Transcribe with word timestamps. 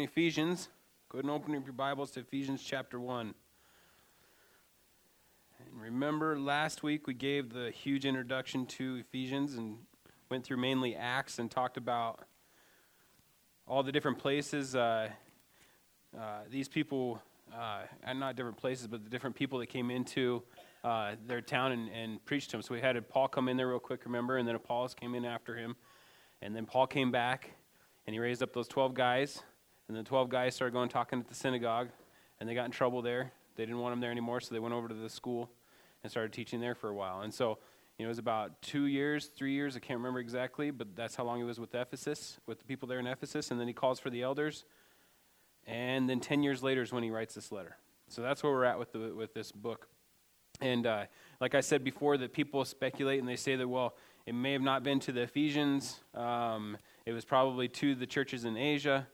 Ephesians. 0.00 0.68
Go 1.08 1.18
ahead 1.18 1.24
and 1.24 1.32
open 1.32 1.56
up 1.56 1.64
your 1.64 1.72
Bibles 1.72 2.12
to 2.12 2.20
Ephesians 2.20 2.62
chapter 2.62 3.00
1. 3.00 3.34
And 5.58 5.82
remember, 5.82 6.38
last 6.38 6.84
week 6.84 7.08
we 7.08 7.14
gave 7.14 7.52
the 7.52 7.72
huge 7.72 8.06
introduction 8.06 8.64
to 8.66 8.98
Ephesians 8.98 9.54
and 9.54 9.78
went 10.30 10.44
through 10.44 10.58
mainly 10.58 10.94
Acts 10.94 11.40
and 11.40 11.50
talked 11.50 11.76
about 11.76 12.20
all 13.66 13.82
the 13.82 13.90
different 13.90 14.20
places 14.20 14.76
uh, 14.76 15.08
uh, 16.16 16.22
these 16.48 16.68
people, 16.68 17.20
uh, 17.52 17.80
and 18.04 18.20
not 18.20 18.36
different 18.36 18.56
places, 18.56 18.86
but 18.86 19.02
the 19.02 19.10
different 19.10 19.34
people 19.34 19.58
that 19.58 19.66
came 19.66 19.90
into 19.90 20.44
uh, 20.84 21.16
their 21.26 21.40
town 21.40 21.72
and, 21.72 21.90
and 21.90 22.24
preached 22.24 22.50
to 22.50 22.52
them. 22.52 22.62
So 22.62 22.72
we 22.72 22.80
had 22.80 23.08
Paul 23.08 23.26
come 23.26 23.48
in 23.48 23.56
there 23.56 23.66
real 23.66 23.80
quick, 23.80 24.04
remember, 24.04 24.36
and 24.36 24.46
then 24.46 24.54
Apollos 24.54 24.94
came 24.94 25.16
in 25.16 25.24
after 25.24 25.56
him. 25.56 25.74
And 26.40 26.54
then 26.54 26.66
Paul 26.66 26.86
came 26.86 27.10
back 27.10 27.50
and 28.06 28.14
he 28.14 28.20
raised 28.20 28.44
up 28.44 28.52
those 28.52 28.68
12 28.68 28.94
guys 28.94 29.42
and 29.88 29.96
the 29.96 30.02
12 30.02 30.28
guys 30.28 30.54
started 30.54 30.72
going 30.72 30.88
talking 30.88 31.18
at 31.18 31.28
the 31.28 31.34
synagogue, 31.34 31.88
and 32.40 32.48
they 32.48 32.54
got 32.54 32.66
in 32.66 32.70
trouble 32.70 33.02
there. 33.02 33.32
They 33.56 33.64
didn't 33.64 33.80
want 33.80 33.92
them 33.92 34.00
there 34.00 34.10
anymore, 34.10 34.40
so 34.40 34.54
they 34.54 34.60
went 34.60 34.74
over 34.74 34.86
to 34.86 34.94
the 34.94 35.08
school 35.08 35.50
and 36.02 36.10
started 36.10 36.32
teaching 36.32 36.60
there 36.60 36.74
for 36.74 36.90
a 36.90 36.94
while. 36.94 37.22
And 37.22 37.32
so, 37.32 37.58
you 37.98 38.04
know, 38.04 38.08
it 38.08 38.08
was 38.08 38.18
about 38.18 38.60
two 38.62 38.84
years, 38.84 39.26
three 39.26 39.52
years, 39.52 39.76
I 39.76 39.80
can't 39.80 39.98
remember 39.98 40.20
exactly, 40.20 40.70
but 40.70 40.94
that's 40.94 41.16
how 41.16 41.24
long 41.24 41.38
he 41.38 41.44
was 41.44 41.58
with 41.58 41.74
Ephesus, 41.74 42.38
with 42.46 42.58
the 42.58 42.64
people 42.64 42.86
there 42.86 42.98
in 42.98 43.06
Ephesus. 43.06 43.50
And 43.50 43.58
then 43.58 43.66
he 43.66 43.72
calls 43.72 43.98
for 43.98 44.10
the 44.10 44.22
elders. 44.22 44.64
And 45.66 46.08
then 46.08 46.20
10 46.20 46.42
years 46.42 46.62
later 46.62 46.82
is 46.82 46.92
when 46.92 47.02
he 47.02 47.10
writes 47.10 47.34
this 47.34 47.50
letter. 47.50 47.76
So 48.08 48.22
that's 48.22 48.42
where 48.42 48.52
we're 48.52 48.64
at 48.64 48.78
with, 48.78 48.92
the, 48.92 49.14
with 49.14 49.34
this 49.34 49.50
book. 49.50 49.88
And 50.60 50.86
uh, 50.86 51.04
like 51.40 51.54
I 51.54 51.60
said 51.60 51.82
before, 51.82 52.16
that 52.18 52.32
people 52.32 52.64
speculate 52.64 53.20
and 53.20 53.28
they 53.28 53.36
say 53.36 53.56
that, 53.56 53.68
well, 53.68 53.94
it 54.26 54.34
may 54.34 54.52
have 54.52 54.62
not 54.62 54.82
been 54.82 55.00
to 55.00 55.12
the 55.12 55.22
Ephesians. 55.22 56.00
Um, 56.14 56.76
it 57.06 57.12
was 57.12 57.24
probably 57.24 57.68
to 57.68 57.94
the 57.94 58.06
churches 58.06 58.44
in 58.44 58.56
Asia 58.56 59.06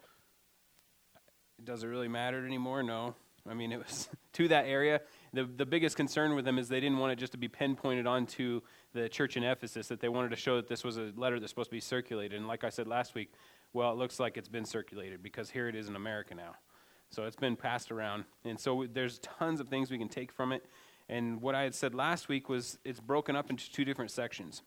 does 1.64 1.82
it 1.82 1.86
really 1.86 2.08
matter 2.08 2.44
anymore? 2.44 2.82
No. 2.82 3.14
I 3.48 3.54
mean, 3.54 3.72
it 3.72 3.78
was 3.78 4.08
to 4.34 4.48
that 4.48 4.66
area. 4.66 5.00
The, 5.32 5.44
the 5.44 5.66
biggest 5.66 5.96
concern 5.96 6.34
with 6.34 6.44
them 6.44 6.58
is 6.58 6.68
they 6.68 6.80
didn't 6.80 6.98
want 6.98 7.12
it 7.12 7.16
just 7.16 7.32
to 7.32 7.38
be 7.38 7.48
pinpointed 7.48 8.06
onto 8.06 8.60
the 8.92 9.08
church 9.08 9.36
in 9.36 9.44
Ephesus, 9.44 9.88
that 9.88 10.00
they 10.00 10.08
wanted 10.08 10.30
to 10.30 10.36
show 10.36 10.56
that 10.56 10.68
this 10.68 10.84
was 10.84 10.96
a 10.96 11.12
letter 11.16 11.40
that's 11.40 11.50
supposed 11.50 11.70
to 11.70 11.74
be 11.74 11.80
circulated. 11.80 12.38
And 12.38 12.46
like 12.46 12.64
I 12.64 12.70
said 12.70 12.86
last 12.86 13.14
week, 13.14 13.32
well, 13.72 13.90
it 13.92 13.98
looks 13.98 14.20
like 14.20 14.36
it's 14.36 14.48
been 14.48 14.64
circulated 14.64 15.22
because 15.22 15.50
here 15.50 15.68
it 15.68 15.74
is 15.74 15.88
in 15.88 15.96
America 15.96 16.34
now. 16.34 16.54
So 17.10 17.24
it's 17.24 17.36
been 17.36 17.56
passed 17.56 17.90
around. 17.90 18.24
And 18.44 18.58
so 18.58 18.86
there's 18.92 19.18
tons 19.18 19.60
of 19.60 19.68
things 19.68 19.90
we 19.90 19.98
can 19.98 20.08
take 20.08 20.32
from 20.32 20.52
it. 20.52 20.64
And 21.08 21.42
what 21.42 21.54
I 21.54 21.62
had 21.62 21.74
said 21.74 21.94
last 21.94 22.28
week 22.28 22.48
was 22.48 22.78
it's 22.84 23.00
broken 23.00 23.36
up 23.36 23.50
into 23.50 23.70
two 23.70 23.84
different 23.84 24.10
sections. 24.10 24.62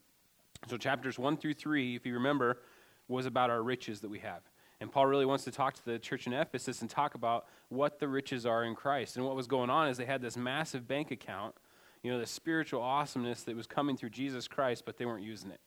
So 0.68 0.78
chapters 0.78 1.18
1 1.18 1.38
through 1.38 1.54
3, 1.56 1.96
if 1.96 2.06
you 2.06 2.14
remember, 2.14 2.60
was 3.08 3.26
about 3.26 3.50
our 3.50 3.62
riches 3.62 4.02
that 4.02 4.10
we 4.10 4.20
have. 4.20 4.42
And 4.80 4.92
Paul 4.92 5.08
really 5.08 5.26
wants 5.26 5.44
to 5.46 5.52
talk 5.52 5.74
to 5.76 5.86
the 5.86 5.98
church 5.98 6.28
in 6.28 6.34
Ephesus 6.34 6.82
and 6.82 6.90
talk 6.90 7.16
about 7.16 7.48
what 7.70 8.00
the 8.00 8.08
riches 8.08 8.46
are 8.46 8.64
in 8.64 8.76
Christ. 8.76 9.16
And 9.16 9.26
what 9.26 9.36
was 9.36 9.48
going 9.48 9.70
on 9.70 9.88
is 9.88 9.98
they 9.98 10.06
had 10.06 10.22
this 10.22 10.38
massive 10.38 10.88
bank 10.88 11.10
account, 11.10 11.56
you 12.04 12.12
know, 12.12 12.20
the 12.20 12.28
spiritual 12.28 12.82
awesomeness 12.82 13.44
that 13.44 13.56
was 13.56 13.66
coming 13.66 13.98
through 13.98 14.12
Jesus 14.12 14.48
Christ, 14.48 14.84
but 14.86 14.98
they 14.98 15.06
weren't 15.06 15.24
using 15.24 15.50
it. 15.50 15.62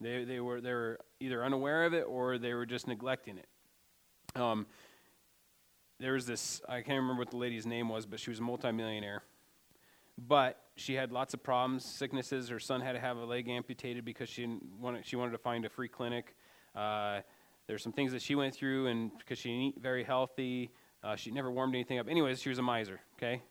They, 0.00 0.24
they, 0.24 0.40
were, 0.40 0.60
they 0.60 0.72
were 0.72 0.98
either 1.18 1.44
unaware 1.44 1.84
of 1.84 1.92
it 1.92 2.02
or 2.02 2.38
they 2.38 2.54
were 2.54 2.66
just 2.66 2.86
neglecting 2.86 3.36
it. 3.36 4.40
Um, 4.40 4.66
there 5.98 6.14
was 6.14 6.24
this, 6.24 6.62
I 6.68 6.76
can't 6.76 7.00
remember 7.00 7.20
what 7.20 7.30
the 7.30 7.36
lady's 7.36 7.66
name 7.66 7.88
was, 7.88 8.06
but 8.06 8.20
she 8.20 8.30
was 8.30 8.38
a 8.38 8.42
multimillionaire. 8.42 9.22
But 10.16 10.58
she 10.76 10.94
had 10.94 11.12
lots 11.12 11.34
of 11.34 11.42
problems, 11.42 11.84
sicknesses. 11.84 12.48
Her 12.48 12.60
son 12.60 12.80
had 12.80 12.92
to 12.92 13.00
have 13.00 13.16
a 13.18 13.24
leg 13.24 13.48
amputated 13.48 14.04
because 14.04 14.28
she, 14.28 14.46
wanted, 14.78 15.04
she 15.04 15.16
wanted 15.16 15.32
to 15.32 15.38
find 15.38 15.64
a 15.64 15.68
free 15.68 15.88
clinic. 15.88 16.34
Uh, 16.74 17.20
there's 17.70 17.84
some 17.84 17.92
things 17.92 18.10
that 18.10 18.20
she 18.20 18.34
went 18.34 18.52
through, 18.52 18.88
and 18.88 19.16
because 19.16 19.38
she 19.38 19.68
ate 19.68 19.80
very 19.80 20.02
healthy, 20.02 20.70
uh, 21.04 21.14
she 21.14 21.30
never 21.30 21.52
warmed 21.52 21.72
anything 21.72 22.00
up. 22.00 22.08
Anyways, 22.08 22.42
she 22.42 22.48
was 22.48 22.58
a 22.58 22.62
miser, 22.62 23.00
okay? 23.16 23.42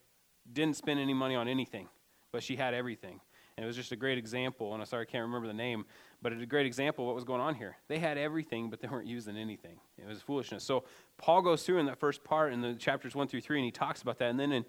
Didn't 0.52 0.76
spend 0.76 1.00
any 1.00 1.14
money 1.14 1.36
on 1.36 1.48
anything, 1.48 1.88
but 2.34 2.44
she 2.44 2.58
had 2.58 2.74
everything. 2.74 3.22
And 3.56 3.64
it 3.64 3.68
was 3.68 3.78
just 3.78 3.94
a 3.94 3.96
great 3.96 4.18
example, 4.18 4.74
and 4.74 4.82
I'm 4.82 4.86
sorry 4.88 5.04
I 5.04 5.06
can't 5.10 5.22
remember 5.22 5.48
the 5.48 5.54
name, 5.54 5.86
but 6.22 6.34
it's 6.34 6.44
a 6.44 6.46
great 6.46 6.66
example 6.66 7.06
of 7.06 7.08
what 7.08 7.16
was 7.16 7.24
going 7.24 7.40
on 7.40 7.56
here. 7.56 7.78
They 7.88 7.98
had 7.98 8.18
everything, 8.18 8.70
but 8.70 8.82
they 8.82 8.90
weren't 8.90 9.08
using 9.08 9.38
anything. 9.38 9.80
It 9.98 10.06
was 10.06 10.22
foolishness. 10.22 10.66
So 10.66 10.84
Paul 11.18 11.42
goes 11.42 11.64
through 11.64 11.78
in 11.78 11.86
that 11.86 11.98
first 11.98 12.22
part 12.26 12.52
in 12.52 12.60
the 12.60 12.74
chapters 12.74 13.16
1 13.16 13.30
through 13.30 13.40
3, 13.40 13.60
and 13.60 13.66
he 13.66 13.72
talks 13.72 14.02
about 14.02 14.20
that. 14.20 14.32
And 14.32 14.38
then 14.38 14.52
in, 14.52 14.66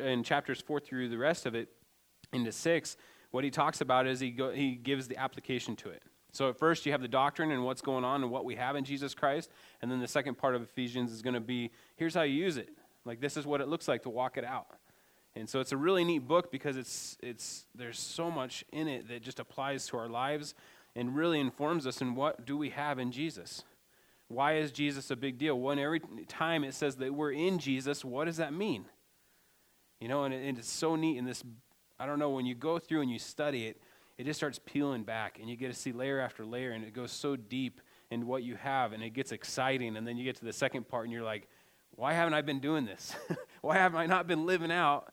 in 0.00 0.24
chapters 0.24 0.60
4 0.60 0.80
through 0.80 1.10
the 1.10 1.18
rest 1.18 1.46
of 1.46 1.54
it, 1.54 1.68
into 2.32 2.50
6, 2.50 2.96
what 3.30 3.44
he 3.44 3.50
talks 3.50 3.80
about 3.80 4.08
is 4.08 4.18
he, 4.18 4.32
go, 4.32 4.50
he 4.50 4.74
gives 4.74 5.06
the 5.06 5.16
application 5.16 5.76
to 5.76 5.90
it. 5.90 6.02
So 6.32 6.48
at 6.48 6.58
first 6.58 6.86
you 6.86 6.92
have 6.92 7.02
the 7.02 7.08
doctrine 7.08 7.50
and 7.50 7.64
what's 7.64 7.82
going 7.82 8.04
on 8.04 8.22
and 8.22 8.30
what 8.30 8.44
we 8.44 8.56
have 8.56 8.76
in 8.76 8.84
Jesus 8.84 9.14
Christ, 9.14 9.50
and 9.82 9.90
then 9.90 10.00
the 10.00 10.08
second 10.08 10.38
part 10.38 10.54
of 10.54 10.62
Ephesians 10.62 11.12
is 11.12 11.22
going 11.22 11.34
to 11.34 11.40
be 11.40 11.70
here's 11.96 12.14
how 12.14 12.22
you 12.22 12.34
use 12.34 12.56
it. 12.56 12.70
Like 13.04 13.20
this 13.20 13.36
is 13.36 13.46
what 13.46 13.60
it 13.60 13.68
looks 13.68 13.88
like 13.88 14.02
to 14.02 14.10
walk 14.10 14.36
it 14.36 14.44
out. 14.44 14.68
And 15.36 15.48
so 15.48 15.60
it's 15.60 15.72
a 15.72 15.76
really 15.76 16.04
neat 16.04 16.26
book 16.26 16.50
because 16.50 16.76
it's 16.76 17.16
it's 17.22 17.66
there's 17.74 17.98
so 17.98 18.30
much 18.30 18.64
in 18.72 18.88
it 18.88 19.08
that 19.08 19.22
just 19.22 19.40
applies 19.40 19.86
to 19.88 19.96
our 19.96 20.08
lives 20.08 20.54
and 20.96 21.14
really 21.14 21.40
informs 21.40 21.86
us 21.86 22.00
in 22.00 22.14
what 22.14 22.44
do 22.44 22.56
we 22.56 22.70
have 22.70 22.98
in 22.98 23.12
Jesus. 23.12 23.64
Why 24.28 24.56
is 24.56 24.70
Jesus 24.70 25.10
a 25.10 25.16
big 25.16 25.38
deal? 25.38 25.58
When 25.58 25.78
every 25.78 26.00
time 26.28 26.62
it 26.62 26.74
says 26.74 26.96
that 26.96 27.12
we're 27.14 27.32
in 27.32 27.58
Jesus, 27.58 28.04
what 28.04 28.26
does 28.26 28.36
that 28.36 28.52
mean? 28.52 28.84
You 30.00 30.08
know, 30.08 30.24
and, 30.24 30.32
it, 30.32 30.46
and 30.46 30.58
it's 30.58 30.70
so 30.70 30.96
neat 30.96 31.16
in 31.18 31.24
this. 31.24 31.42
I 31.98 32.06
don't 32.06 32.18
know 32.18 32.30
when 32.30 32.46
you 32.46 32.54
go 32.54 32.78
through 32.78 33.02
and 33.02 33.10
you 33.10 33.18
study 33.18 33.66
it 33.66 33.80
it 34.18 34.24
just 34.24 34.38
starts 34.38 34.60
peeling 34.64 35.02
back 35.02 35.38
and 35.40 35.48
you 35.48 35.56
get 35.56 35.68
to 35.68 35.78
see 35.78 35.92
layer 35.92 36.20
after 36.20 36.44
layer 36.44 36.72
and 36.72 36.84
it 36.84 36.92
goes 36.92 37.10
so 37.12 37.36
deep 37.36 37.80
in 38.10 38.26
what 38.26 38.42
you 38.42 38.56
have 38.56 38.92
and 38.92 39.02
it 39.02 39.10
gets 39.10 39.32
exciting 39.32 39.96
and 39.96 40.06
then 40.06 40.16
you 40.16 40.24
get 40.24 40.36
to 40.36 40.44
the 40.44 40.52
second 40.52 40.88
part 40.88 41.04
and 41.04 41.12
you're 41.12 41.22
like 41.22 41.48
why 42.00 42.14
haven't 42.14 42.34
i 42.34 42.40
been 42.40 42.60
doing 42.60 42.86
this? 42.86 43.14
Why 43.60 43.76
haven't 43.76 43.98
i 43.98 44.06
not 44.06 44.26
been 44.26 44.46
living 44.46 44.72
out 44.72 45.12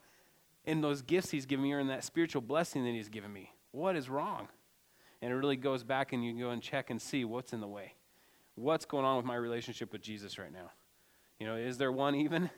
in 0.63 0.79
those 0.79 1.01
gifts 1.01 1.29
he's 1.29 1.45
given 1.45 1.63
me 1.63 1.73
or 1.73 1.79
in 1.79 1.87
that 1.87 2.05
spiritual 2.05 2.41
blessing 2.41 2.85
that 2.85 2.91
he's 2.91 3.09
given 3.09 3.33
me? 3.33 3.51
What 3.71 3.97
is 3.97 4.09
wrong? 4.09 4.47
And 5.21 5.33
it 5.33 5.35
really 5.35 5.57
goes 5.57 5.83
back 5.83 6.13
and 6.13 6.23
you 6.23 6.31
can 6.31 6.39
go 6.39 6.51
and 6.51 6.61
check 6.61 6.89
and 6.89 7.01
see 7.01 7.25
what's 7.25 7.51
in 7.51 7.59
the 7.59 7.67
way. 7.67 7.95
What's 8.55 8.85
going 8.85 9.03
on 9.03 9.17
with 9.17 9.25
my 9.25 9.35
relationship 9.35 9.91
with 9.91 10.01
jesus 10.01 10.39
right 10.39 10.53
now? 10.53 10.71
You 11.41 11.47
know 11.47 11.57
is 11.57 11.77
there 11.77 11.91
one 11.91 12.15
even? 12.15 12.49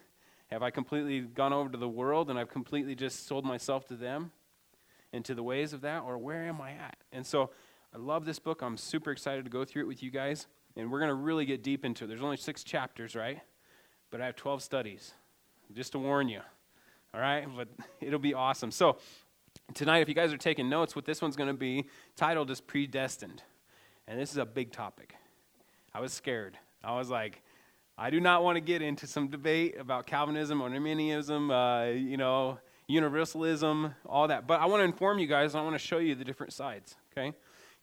Have 0.52 0.62
i 0.62 0.70
completely 0.70 1.22
gone 1.22 1.54
over 1.54 1.70
to 1.70 1.78
the 1.78 1.90
world 1.90 2.30
and 2.30 2.38
i've 2.38 2.50
completely 2.50 2.96
just 2.96 3.28
sold 3.28 3.46
myself 3.46 3.88
to 3.88 3.96
them 3.96 4.32
into 5.14 5.34
the 5.34 5.44
ways 5.44 5.74
of 5.74 5.82
that, 5.82 6.04
or 6.04 6.18
where 6.18 6.44
am 6.44 6.62
I 6.62 6.72
at? 6.72 6.98
And 7.12 7.26
so 7.26 7.50
I 7.94 7.98
love 7.98 8.26
this 8.26 8.40
book. 8.40 8.62
I'm 8.62 8.78
super 8.78 9.12
excited 9.12 9.46
to 9.46 9.52
go 9.52 9.66
through 9.66 9.84
it 9.84 9.88
with 9.88 10.04
you 10.04 10.12
guys. 10.12 10.48
And 10.76 10.92
we're 10.92 11.00
going 11.00 11.10
to 11.10 11.16
really 11.16 11.46
get 11.46 11.64
deep 11.64 11.84
into 11.84 12.06
it. 12.06 12.08
There's 12.08 12.22
only 12.22 12.38
six 12.38 12.64
chapters, 12.64 13.16
right? 13.16 13.40
But 14.12 14.22
I 14.22 14.26
have 14.28 14.36
12 14.36 14.62
studies, 14.62 15.14
just 15.74 15.92
to 15.94 16.00
warn 16.00 16.30
you. 16.30 16.42
All 17.14 17.20
right? 17.20 17.46
But 17.56 17.68
it'll 18.02 18.20
be 18.20 18.34
awesome. 18.34 18.72
So 18.72 18.98
tonight, 19.74 20.00
if 20.00 20.10
you 20.10 20.16
guys 20.16 20.32
are 20.32 20.38
taking 20.38 20.70
notes, 20.70 20.96
what 20.96 21.06
this 21.06 21.22
one's 21.22 21.36
going 21.36 21.50
to 21.50 21.54
be 21.54 21.86
titled 22.16 22.52
is 22.52 22.62
Predestined. 22.62 23.42
And 24.08 24.20
this 24.20 24.32
is 24.32 24.38
a 24.38 24.46
big 24.46 24.72
topic. 24.72 25.16
I 25.94 26.00
was 26.00 26.14
scared. 26.14 26.58
I 26.84 26.96
was 26.96 27.10
like, 27.10 27.42
I 27.98 28.10
do 28.10 28.20
not 28.20 28.44
want 28.44 28.56
to 28.56 28.62
get 28.62 28.82
into 28.82 29.08
some 29.08 29.28
debate 29.28 29.76
about 29.78 30.06
Calvinism 30.06 30.62
or 30.62 30.70
Arminianism, 30.70 31.52
uh, 31.52 31.86
you 31.88 32.16
know, 32.16 32.60
universalism, 32.90 33.94
all 34.06 34.28
that. 34.28 34.48
But 34.48 34.60
I 34.60 34.66
want 34.66 34.82
to 34.82 34.86
inform 34.86 35.20
you 35.20 35.28
guys, 35.28 35.56
I 35.56 35.62
want 35.62 35.76
to 35.76 35.80
show 35.80 36.00
you 36.00 36.16
the 36.16 36.26
different 36.26 36.52
sides, 36.52 36.96
okay? 37.14 37.34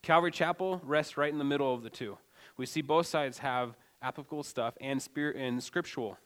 Calvary 0.02 0.32
Chapel 0.32 0.80
rests 0.84 1.16
right 1.16 1.32
in 1.32 1.38
the 1.38 1.44
middle 1.44 1.72
of 1.72 1.82
the 1.82 1.90
two. 1.90 2.18
We 2.56 2.66
see 2.66 2.82
both 2.82 3.06
sides 3.06 3.38
have 3.38 3.76
applicable 4.02 4.42
stuff 4.42 4.74
and 4.80 5.00
spirit 5.00 5.36
and 5.36 5.62
scriptural 5.62 6.18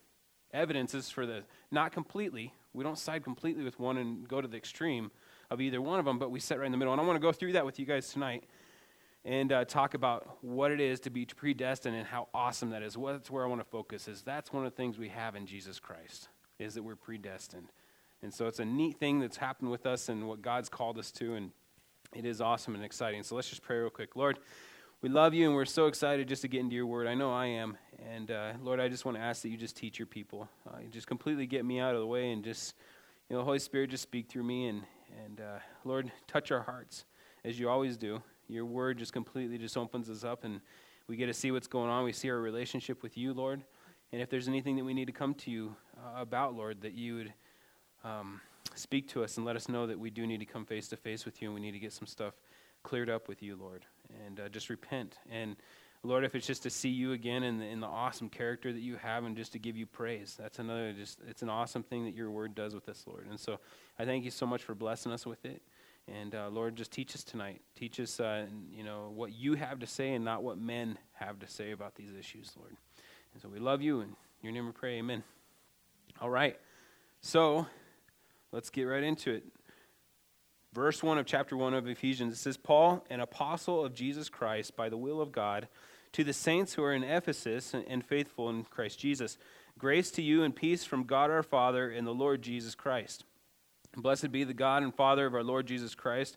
evidences 0.52 1.10
for 1.10 1.26
the 1.26 1.44
not 1.70 1.92
completely. 1.92 2.54
We 2.72 2.82
don't 2.82 2.98
side 2.98 3.22
completely 3.22 3.64
with 3.64 3.78
one 3.78 3.98
and 3.98 4.26
go 4.26 4.40
to 4.40 4.48
the 4.48 4.56
extreme 4.56 5.10
of 5.50 5.60
either 5.60 5.80
one 5.80 5.98
of 5.98 6.04
them, 6.04 6.18
but 6.18 6.30
we 6.30 6.40
sit 6.40 6.58
right 6.58 6.66
in 6.66 6.72
the 6.72 6.78
middle. 6.78 6.92
And 6.92 7.00
I 7.00 7.04
want 7.04 7.16
to 7.16 7.20
go 7.20 7.32
through 7.32 7.52
that 7.52 7.66
with 7.66 7.78
you 7.78 7.84
guys 7.84 8.12
tonight 8.12 8.44
and 9.24 9.52
uh, 9.52 9.64
talk 9.66 9.92
about 9.92 10.38
what 10.40 10.70
it 10.70 10.80
is 10.80 11.00
to 11.00 11.10
be 11.10 11.26
predestined 11.26 11.94
and 11.94 12.06
how 12.06 12.28
awesome 12.32 12.70
that 12.70 12.82
is. 12.82 12.96
Well, 12.96 13.12
that's 13.12 13.30
where 13.30 13.44
I 13.44 13.48
want 13.48 13.60
to 13.60 13.66
focus. 13.66 14.08
Is 14.08 14.22
that's 14.22 14.52
one 14.52 14.64
of 14.64 14.72
the 14.72 14.76
things 14.76 14.98
we 14.98 15.08
have 15.08 15.36
in 15.36 15.44
Jesus 15.44 15.78
Christ 15.78 16.28
is 16.58 16.74
that 16.74 16.82
we're 16.82 16.96
predestined. 16.96 17.68
And 18.22 18.32
so 18.32 18.46
it's 18.46 18.58
a 18.58 18.64
neat 18.64 18.98
thing 18.98 19.20
that's 19.20 19.36
happened 19.36 19.70
with 19.70 19.86
us 19.86 20.08
and 20.08 20.28
what 20.28 20.42
God's 20.42 20.68
called 20.68 20.98
us 20.98 21.10
to, 21.12 21.34
and 21.34 21.50
it 22.14 22.24
is 22.24 22.40
awesome 22.40 22.74
and 22.74 22.84
exciting. 22.84 23.22
So 23.22 23.34
let's 23.34 23.48
just 23.48 23.62
pray 23.62 23.78
real 23.78 23.90
quick. 23.90 24.16
Lord, 24.16 24.38
we 25.00 25.08
love 25.08 25.32
you, 25.32 25.46
and 25.46 25.54
we're 25.54 25.64
so 25.64 25.86
excited 25.86 26.28
just 26.28 26.42
to 26.42 26.48
get 26.48 26.60
into 26.60 26.76
your 26.76 26.84
word. 26.84 27.06
I 27.06 27.14
know 27.14 27.32
I 27.32 27.46
am. 27.46 27.78
And 28.12 28.30
uh, 28.30 28.52
Lord, 28.62 28.80
I 28.80 28.88
just 28.88 29.06
want 29.06 29.16
to 29.16 29.22
ask 29.22 29.40
that 29.42 29.48
you 29.48 29.56
just 29.56 29.76
teach 29.76 29.98
your 29.98 30.06
people. 30.06 30.48
Uh, 30.68 30.80
you 30.82 30.88
just 30.88 31.06
completely 31.06 31.46
get 31.46 31.64
me 31.64 31.80
out 31.80 31.94
of 31.94 32.00
the 32.00 32.06
way 32.06 32.32
and 32.32 32.44
just, 32.44 32.74
you 33.28 33.36
know, 33.36 33.42
Holy 33.42 33.58
Spirit, 33.58 33.90
just 33.90 34.02
speak 34.02 34.28
through 34.28 34.42
me. 34.42 34.66
And, 34.66 34.82
and 35.24 35.40
uh, 35.40 35.58
Lord, 35.84 36.12
touch 36.26 36.50
our 36.52 36.60
hearts 36.60 37.06
as 37.44 37.58
you 37.58 37.70
always 37.70 37.96
do. 37.96 38.20
Your 38.48 38.66
word 38.66 38.98
just 38.98 39.12
completely 39.12 39.56
just 39.56 39.76
opens 39.78 40.10
us 40.10 40.24
up, 40.24 40.44
and 40.44 40.60
we 41.06 41.16
get 41.16 41.26
to 41.26 41.34
see 41.34 41.52
what's 41.52 41.68
going 41.68 41.88
on. 41.88 42.04
We 42.04 42.12
see 42.12 42.28
our 42.28 42.38
relationship 42.38 43.02
with 43.02 43.16
you, 43.16 43.32
Lord. 43.32 43.62
And 44.12 44.20
if 44.20 44.28
there's 44.28 44.48
anything 44.48 44.76
that 44.76 44.84
we 44.84 44.92
need 44.92 45.06
to 45.06 45.12
come 45.12 45.34
to 45.34 45.50
you 45.50 45.76
uh, 45.96 46.20
about, 46.20 46.54
Lord, 46.56 46.82
that 46.82 46.92
you 46.92 47.16
would 47.16 47.32
um, 48.04 48.40
speak 48.74 49.08
to 49.08 49.22
us 49.22 49.36
and 49.36 49.46
let 49.46 49.56
us 49.56 49.68
know 49.68 49.86
that 49.86 49.98
we 49.98 50.10
do 50.10 50.26
need 50.26 50.40
to 50.40 50.46
come 50.46 50.64
face 50.64 50.88
to 50.88 50.96
face 50.96 51.24
with 51.24 51.40
you 51.42 51.48
and 51.48 51.54
we 51.54 51.60
need 51.60 51.72
to 51.72 51.78
get 51.78 51.92
some 51.92 52.06
stuff 52.06 52.34
cleared 52.82 53.10
up 53.10 53.28
with 53.28 53.42
you, 53.42 53.56
Lord. 53.56 53.84
And 54.26 54.40
uh, 54.40 54.48
just 54.48 54.70
repent. 54.70 55.18
And 55.30 55.56
Lord, 56.02 56.24
if 56.24 56.34
it's 56.34 56.46
just 56.46 56.62
to 56.62 56.70
see 56.70 56.88
you 56.88 57.12
again 57.12 57.42
in 57.42 57.58
the, 57.58 57.66
in 57.66 57.80
the 57.80 57.86
awesome 57.86 58.28
character 58.28 58.72
that 58.72 58.80
you 58.80 58.96
have 58.96 59.24
and 59.24 59.36
just 59.36 59.52
to 59.52 59.58
give 59.58 59.76
you 59.76 59.86
praise, 59.86 60.36
that's 60.38 60.58
another, 60.58 60.92
just, 60.92 61.18
it's 61.28 61.42
an 61.42 61.50
awesome 61.50 61.82
thing 61.82 62.04
that 62.04 62.14
your 62.14 62.30
word 62.30 62.54
does 62.54 62.74
with 62.74 62.88
us, 62.88 63.04
Lord. 63.06 63.26
And 63.28 63.38
so 63.38 63.60
I 63.98 64.04
thank 64.04 64.24
you 64.24 64.30
so 64.30 64.46
much 64.46 64.62
for 64.62 64.74
blessing 64.74 65.12
us 65.12 65.26
with 65.26 65.44
it. 65.44 65.60
And 66.08 66.34
uh, 66.34 66.48
Lord, 66.50 66.74
just 66.74 66.90
teach 66.90 67.14
us 67.14 67.22
tonight. 67.22 67.60
Teach 67.76 68.00
us, 68.00 68.18
uh, 68.18 68.46
you 68.72 68.82
know, 68.82 69.12
what 69.14 69.32
you 69.32 69.54
have 69.54 69.78
to 69.80 69.86
say 69.86 70.14
and 70.14 70.24
not 70.24 70.42
what 70.42 70.58
men 70.58 70.98
have 71.12 71.38
to 71.40 71.48
say 71.48 71.72
about 71.72 71.94
these 71.94 72.12
issues, 72.18 72.52
Lord. 72.58 72.76
And 73.32 73.42
so 73.42 73.48
we 73.48 73.60
love 73.60 73.80
you, 73.80 74.00
and 74.00 74.16
your 74.42 74.52
name 74.52 74.66
we 74.66 74.72
pray, 74.72 74.98
amen. 74.98 75.22
All 76.20 76.30
right. 76.30 76.58
So 77.20 77.66
let's 78.52 78.70
get 78.70 78.84
right 78.84 79.02
into 79.02 79.32
it. 79.32 79.44
Verse 80.72 81.02
1 81.02 81.18
of 81.18 81.26
chapter 81.26 81.56
1 81.56 81.74
of 81.74 81.88
Ephesians, 81.88 82.34
it 82.34 82.38
says, 82.38 82.56
Paul, 82.56 83.04
an 83.10 83.20
apostle 83.20 83.84
of 83.84 83.94
Jesus 83.94 84.28
Christ 84.28 84.76
by 84.76 84.88
the 84.88 84.96
will 84.96 85.20
of 85.20 85.32
God, 85.32 85.68
to 86.12 86.22
the 86.22 86.32
saints 86.32 86.74
who 86.74 86.82
are 86.82 86.94
in 86.94 87.04
Ephesus 87.04 87.74
and 87.74 88.04
faithful 88.04 88.48
in 88.48 88.64
Christ 88.64 88.98
Jesus, 88.98 89.36
grace 89.78 90.10
to 90.12 90.22
you 90.22 90.42
and 90.44 90.54
peace 90.54 90.84
from 90.84 91.04
God 91.04 91.30
our 91.30 91.42
Father 91.42 91.90
and 91.90 92.06
the 92.06 92.14
Lord 92.14 92.42
Jesus 92.42 92.74
Christ. 92.74 93.24
Blessed 93.96 94.30
be 94.30 94.44
the 94.44 94.54
God 94.54 94.84
and 94.84 94.94
Father 94.94 95.26
of 95.26 95.34
our 95.34 95.42
Lord 95.42 95.66
Jesus 95.66 95.96
Christ, 95.96 96.36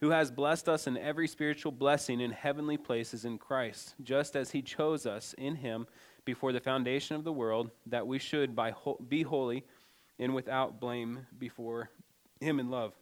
who 0.00 0.10
has 0.10 0.30
blessed 0.30 0.68
us 0.68 0.86
in 0.86 0.96
every 0.96 1.26
spiritual 1.26 1.72
blessing 1.72 2.20
in 2.20 2.30
heavenly 2.30 2.76
places 2.76 3.24
in 3.24 3.38
Christ, 3.38 3.94
just 4.02 4.36
as 4.36 4.52
he 4.52 4.62
chose 4.62 5.06
us 5.06 5.34
in 5.36 5.56
him 5.56 5.86
before 6.24 6.52
the 6.52 6.60
foundation 6.60 7.16
of 7.16 7.24
the 7.24 7.32
world, 7.32 7.70
that 7.86 8.06
we 8.06 8.20
should 8.20 8.54
by 8.54 8.72
be 9.08 9.22
holy 9.22 9.64
and 10.22 10.34
without 10.34 10.80
blame 10.80 11.26
before 11.38 11.90
him 12.40 12.60
in 12.60 12.70
love, 12.70 12.94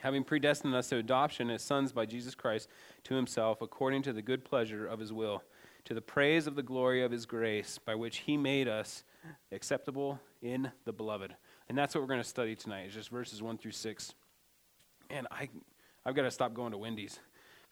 having 0.00 0.24
predestined 0.24 0.74
us 0.74 0.88
to 0.88 0.96
adoption 0.96 1.50
as 1.50 1.62
sons 1.62 1.92
by 1.92 2.04
Jesus 2.04 2.34
Christ 2.34 2.68
to 3.04 3.14
himself, 3.14 3.62
according 3.62 4.02
to 4.02 4.12
the 4.12 4.22
good 4.22 4.44
pleasure 4.44 4.86
of 4.86 4.98
his 4.98 5.12
will, 5.12 5.42
to 5.84 5.94
the 5.94 6.00
praise 6.00 6.46
of 6.46 6.56
the 6.56 6.62
glory 6.62 7.02
of 7.02 7.12
his 7.12 7.24
grace, 7.24 7.78
by 7.78 7.94
which 7.94 8.18
he 8.18 8.36
made 8.36 8.68
us 8.68 9.04
acceptable 9.52 10.20
in 10.42 10.70
the 10.84 10.92
beloved. 10.92 11.34
And 11.68 11.78
that's 11.78 11.94
what 11.94 12.00
we're 12.00 12.08
going 12.08 12.22
to 12.22 12.28
study 12.28 12.56
tonight, 12.56 12.88
is 12.88 12.94
just 12.94 13.10
verses 13.10 13.42
1 13.42 13.58
through 13.58 13.72
6. 13.72 14.14
And 15.08 15.26
I, 15.30 15.48
I've 16.04 16.16
got 16.16 16.22
to 16.22 16.30
stop 16.30 16.52
going 16.52 16.72
to 16.72 16.78
Wendy's 16.78 17.18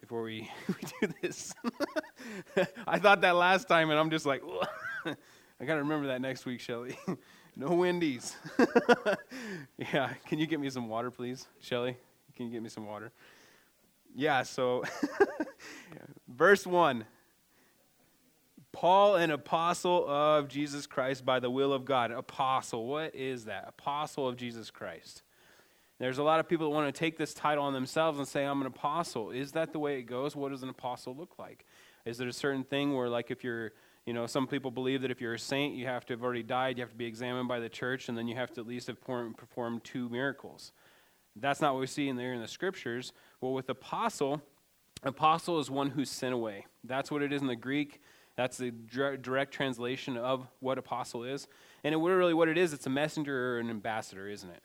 before 0.01 0.23
we, 0.23 0.49
we 0.69 0.89
do 1.01 1.13
this. 1.21 1.53
I 2.87 2.99
thought 2.99 3.23
that 3.23 3.35
last 3.35 3.67
time, 3.67 3.91
and 3.91 3.99
I'm 3.99 4.11
just 4.11 4.27
like, 4.27 4.43
I 5.05 5.65
got 5.65 5.75
to 5.75 5.83
remember 5.83 6.09
that 6.09 6.21
next 6.21 6.47
week, 6.47 6.61
Shelly. 6.61 6.97
No 7.59 7.75
Wendy's. 7.75 8.37
yeah, 9.77 10.15
can 10.27 10.39
you 10.39 10.47
get 10.47 10.61
me 10.61 10.71
some 10.71 10.89
water, 10.89 11.11
please, 11.11 11.47
Shelly? 11.61 11.97
Can 12.37 12.47
you 12.47 12.53
get 12.53 12.63
me 12.63 12.69
some 12.69 12.87
water? 12.87 13.11
Yeah, 14.15 14.45
so 14.45 14.85
verse 16.29 16.67
1 16.67 17.05
Paul, 18.71 19.17
an 19.17 19.33
apostle 19.33 20.09
of 20.09 20.47
Jesus 20.47 20.87
Christ 20.87 21.25
by 21.25 21.41
the 21.41 21.51
will 21.51 21.73
of 21.73 21.85
God. 21.85 22.13
Apostle, 22.13 22.87
what 22.87 23.13
is 23.15 23.47
that? 23.47 23.65
Apostle 23.67 24.29
of 24.29 24.37
Jesus 24.37 24.71
Christ. 24.71 25.23
There's 25.99 26.19
a 26.19 26.23
lot 26.23 26.39
of 26.39 26.49
people 26.49 26.69
that 26.69 26.75
want 26.77 26.95
to 26.95 26.97
take 26.97 27.19
this 27.19 27.35
title 27.35 27.65
on 27.65 27.73
themselves 27.73 28.21
and 28.21 28.29
say, 28.29 28.45
I'm 28.45 28.61
an 28.61 28.69
apostle. 28.69 29.33
Is 29.33 29.53
that 29.53 29.73
the 29.73 29.81
way 29.81 29.99
it 29.99 30.03
goes? 30.03 30.37
What 30.37 30.53
does 30.53 30.63
an 30.63 30.69
apostle 30.69 31.17
look 31.17 31.41
like? 31.41 31.67
Is 32.05 32.19
there 32.19 32.29
a 32.29 32.33
certain 32.33 32.63
thing 32.63 32.95
where, 32.95 33.09
like, 33.09 33.33
if 33.33 33.43
you're, 33.43 33.73
you 34.07 34.13
know, 34.13 34.27
some 34.27 34.47
people 34.47 34.71
believe 34.71 35.03
that 35.03 35.11
if 35.11 35.21
you're 35.21 35.35
a 35.35 35.39
saint, 35.39 35.75
you 35.75 35.87
have 35.87 36.07
to 36.07 36.15
have 36.15 36.23
already 36.23 36.43
died, 36.43 36.79
you 36.79 36.83
have 36.83 36.91
to 36.91 36.97
be 36.97 37.07
examined 37.07 37.49
by 37.49 37.61
the 37.61 37.69
church, 37.69 38.09
and 38.09 38.17
then 38.17 38.27
you 38.27 38.35
have 38.37 38.51
to 38.53 38.61
at 38.61 38.67
least 38.67 38.87
have 38.87 39.01
performed 39.01 39.85
two 39.85 40.09
miracles. 40.09 40.73
That's 41.37 41.61
not 41.61 41.75
what 41.75 41.81
we 41.81 41.87
see 41.87 42.09
in 42.09 42.17
there 42.17 42.33
in 42.33 42.41
the 42.41 42.49
scriptures. 42.49 43.13
Well, 43.41 43.53
with 43.53 43.69
apostle, 43.69 44.43
apostle 45.03 45.61
is 45.61 45.71
one 45.71 45.91
who's 45.91 46.11
sent 46.11 46.35
away. 46.35 46.67
That's 46.85 47.11
what 47.11 47.23
it 47.23 47.33
is 47.33 47.43
in 47.43 47.49
the 47.49 47.57
Greek. 47.57 48.01
That's 48.37 48.57
the 48.57 48.71
direct 48.71 49.53
translation 49.53 50.17
of 50.17 50.47
what 50.61 50.79
apostle 50.79 51.25
is. 51.25 51.49
And 51.85 51.95
it, 51.95 51.99
really 51.99 52.35
what 52.35 52.49
it 52.49 52.57
is, 52.57 52.73
it's 52.73 52.87
a 52.87 52.91
messenger 52.91 53.57
or 53.57 53.59
an 53.59 53.69
ambassador, 53.69 54.29
isn't 54.29 54.49
it? 54.49 54.63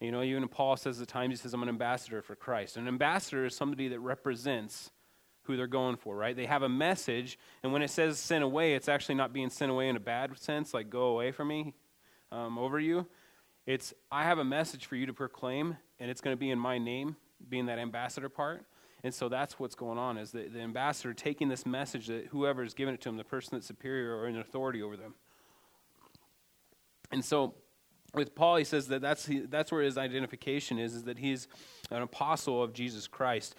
You 0.00 0.12
know, 0.12 0.22
even 0.22 0.46
Paul 0.48 0.76
says 0.76 1.00
at 1.00 1.08
times, 1.08 1.32
he 1.32 1.36
says, 1.36 1.54
I'm 1.54 1.62
an 1.62 1.68
ambassador 1.68 2.20
for 2.20 2.34
Christ. 2.34 2.76
An 2.76 2.86
ambassador 2.86 3.46
is 3.46 3.56
somebody 3.56 3.88
that 3.88 4.00
represents 4.00 4.90
who 5.46 5.56
they're 5.56 5.66
going 5.66 5.96
for, 5.96 6.16
right? 6.16 6.36
They 6.36 6.46
have 6.46 6.62
a 6.62 6.68
message, 6.68 7.38
and 7.62 7.72
when 7.72 7.82
it 7.82 7.90
says 7.90 8.18
sent 8.18 8.44
away, 8.44 8.74
it's 8.74 8.88
actually 8.88 9.14
not 9.14 9.32
being 9.32 9.50
sent 9.50 9.70
away 9.70 9.88
in 9.88 9.96
a 9.96 10.00
bad 10.00 10.38
sense, 10.38 10.74
like 10.74 10.90
go 10.90 11.06
away 11.06 11.32
from 11.32 11.48
me, 11.48 11.74
um, 12.32 12.58
over 12.58 12.78
you. 12.78 13.06
It's, 13.66 13.94
I 14.10 14.24
have 14.24 14.38
a 14.38 14.44
message 14.44 14.86
for 14.86 14.96
you 14.96 15.06
to 15.06 15.12
proclaim, 15.12 15.76
and 15.98 16.10
it's 16.10 16.20
going 16.20 16.34
to 16.34 16.38
be 16.38 16.50
in 16.50 16.58
my 16.58 16.78
name, 16.78 17.16
being 17.48 17.66
that 17.66 17.78
ambassador 17.78 18.28
part. 18.28 18.64
And 19.04 19.14
so 19.14 19.28
that's 19.28 19.58
what's 19.58 19.74
going 19.74 19.98
on 19.98 20.18
is 20.18 20.32
the, 20.32 20.48
the 20.48 20.60
ambassador 20.60 21.14
taking 21.14 21.48
this 21.48 21.66
message 21.66 22.06
that 22.08 22.26
whoever 22.26 22.64
is 22.64 22.74
giving 22.74 22.94
it 22.94 23.00
to 23.02 23.08
him, 23.08 23.16
the 23.16 23.24
person 23.24 23.50
that's 23.52 23.66
superior 23.66 24.16
or 24.16 24.26
in 24.26 24.36
authority 24.38 24.82
over 24.82 24.96
them. 24.96 25.14
And 27.12 27.24
so 27.24 27.54
with 28.14 28.34
Paul, 28.34 28.56
he 28.56 28.64
says 28.64 28.88
that 28.88 29.02
that's, 29.02 29.28
that's 29.48 29.70
where 29.70 29.82
his 29.82 29.98
identification 29.98 30.78
is, 30.78 30.94
is 30.94 31.04
that 31.04 31.18
he's 31.18 31.46
an 31.90 32.02
apostle 32.02 32.62
of 32.62 32.72
Jesus 32.72 33.06
Christ. 33.06 33.54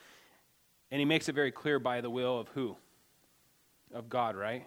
And 0.91 0.99
he 0.99 1.05
makes 1.05 1.27
it 1.27 1.35
very 1.35 1.51
clear 1.51 1.79
by 1.79 2.01
the 2.01 2.09
will 2.09 2.39
of 2.39 2.47
who? 2.49 2.77
Of 3.93 4.09
God, 4.09 4.35
right? 4.35 4.65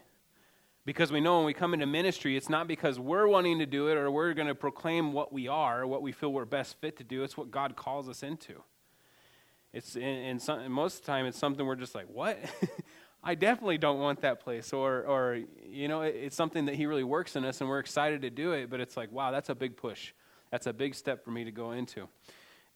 Because 0.84 1.12
we 1.12 1.20
know 1.20 1.36
when 1.36 1.46
we 1.46 1.54
come 1.54 1.74
into 1.74 1.86
ministry, 1.86 2.36
it's 2.36 2.48
not 2.48 2.66
because 2.66 2.98
we're 2.98 3.26
wanting 3.26 3.58
to 3.58 3.66
do 3.66 3.88
it 3.88 3.96
or 3.96 4.10
we're 4.10 4.34
going 4.34 4.48
to 4.48 4.54
proclaim 4.54 5.12
what 5.12 5.32
we 5.32 5.46
are, 5.46 5.86
what 5.86 6.02
we 6.02 6.12
feel 6.12 6.32
we're 6.32 6.44
best 6.44 6.80
fit 6.80 6.96
to 6.98 7.04
do. 7.04 7.22
It's 7.22 7.36
what 7.36 7.50
God 7.50 7.76
calls 7.76 8.08
us 8.08 8.22
into. 8.22 8.62
It's 9.72 9.96
and, 9.96 10.40
some, 10.40 10.70
most 10.72 10.96
of 10.96 11.00
the 11.02 11.06
time 11.06 11.26
it's 11.26 11.38
something 11.38 11.64
we're 11.64 11.76
just 11.76 11.94
like, 11.94 12.06
what? 12.12 12.38
I 13.22 13.34
definitely 13.34 13.78
don't 13.78 14.00
want 14.00 14.22
that 14.22 14.40
place, 14.40 14.72
or 14.72 15.02
or 15.02 15.40
you 15.68 15.88
know, 15.88 16.02
it, 16.02 16.16
it's 16.16 16.36
something 16.36 16.64
that 16.64 16.74
He 16.74 16.86
really 16.86 17.04
works 17.04 17.36
in 17.36 17.44
us, 17.44 17.60
and 17.60 17.68
we're 17.68 17.78
excited 17.78 18.22
to 18.22 18.30
do 18.30 18.52
it. 18.52 18.70
But 18.70 18.80
it's 18.80 18.96
like, 18.96 19.12
wow, 19.12 19.30
that's 19.30 19.50
a 19.50 19.54
big 19.54 19.76
push. 19.76 20.12
That's 20.50 20.66
a 20.66 20.72
big 20.72 20.94
step 20.94 21.22
for 21.22 21.30
me 21.30 21.44
to 21.44 21.52
go 21.52 21.72
into. 21.72 22.08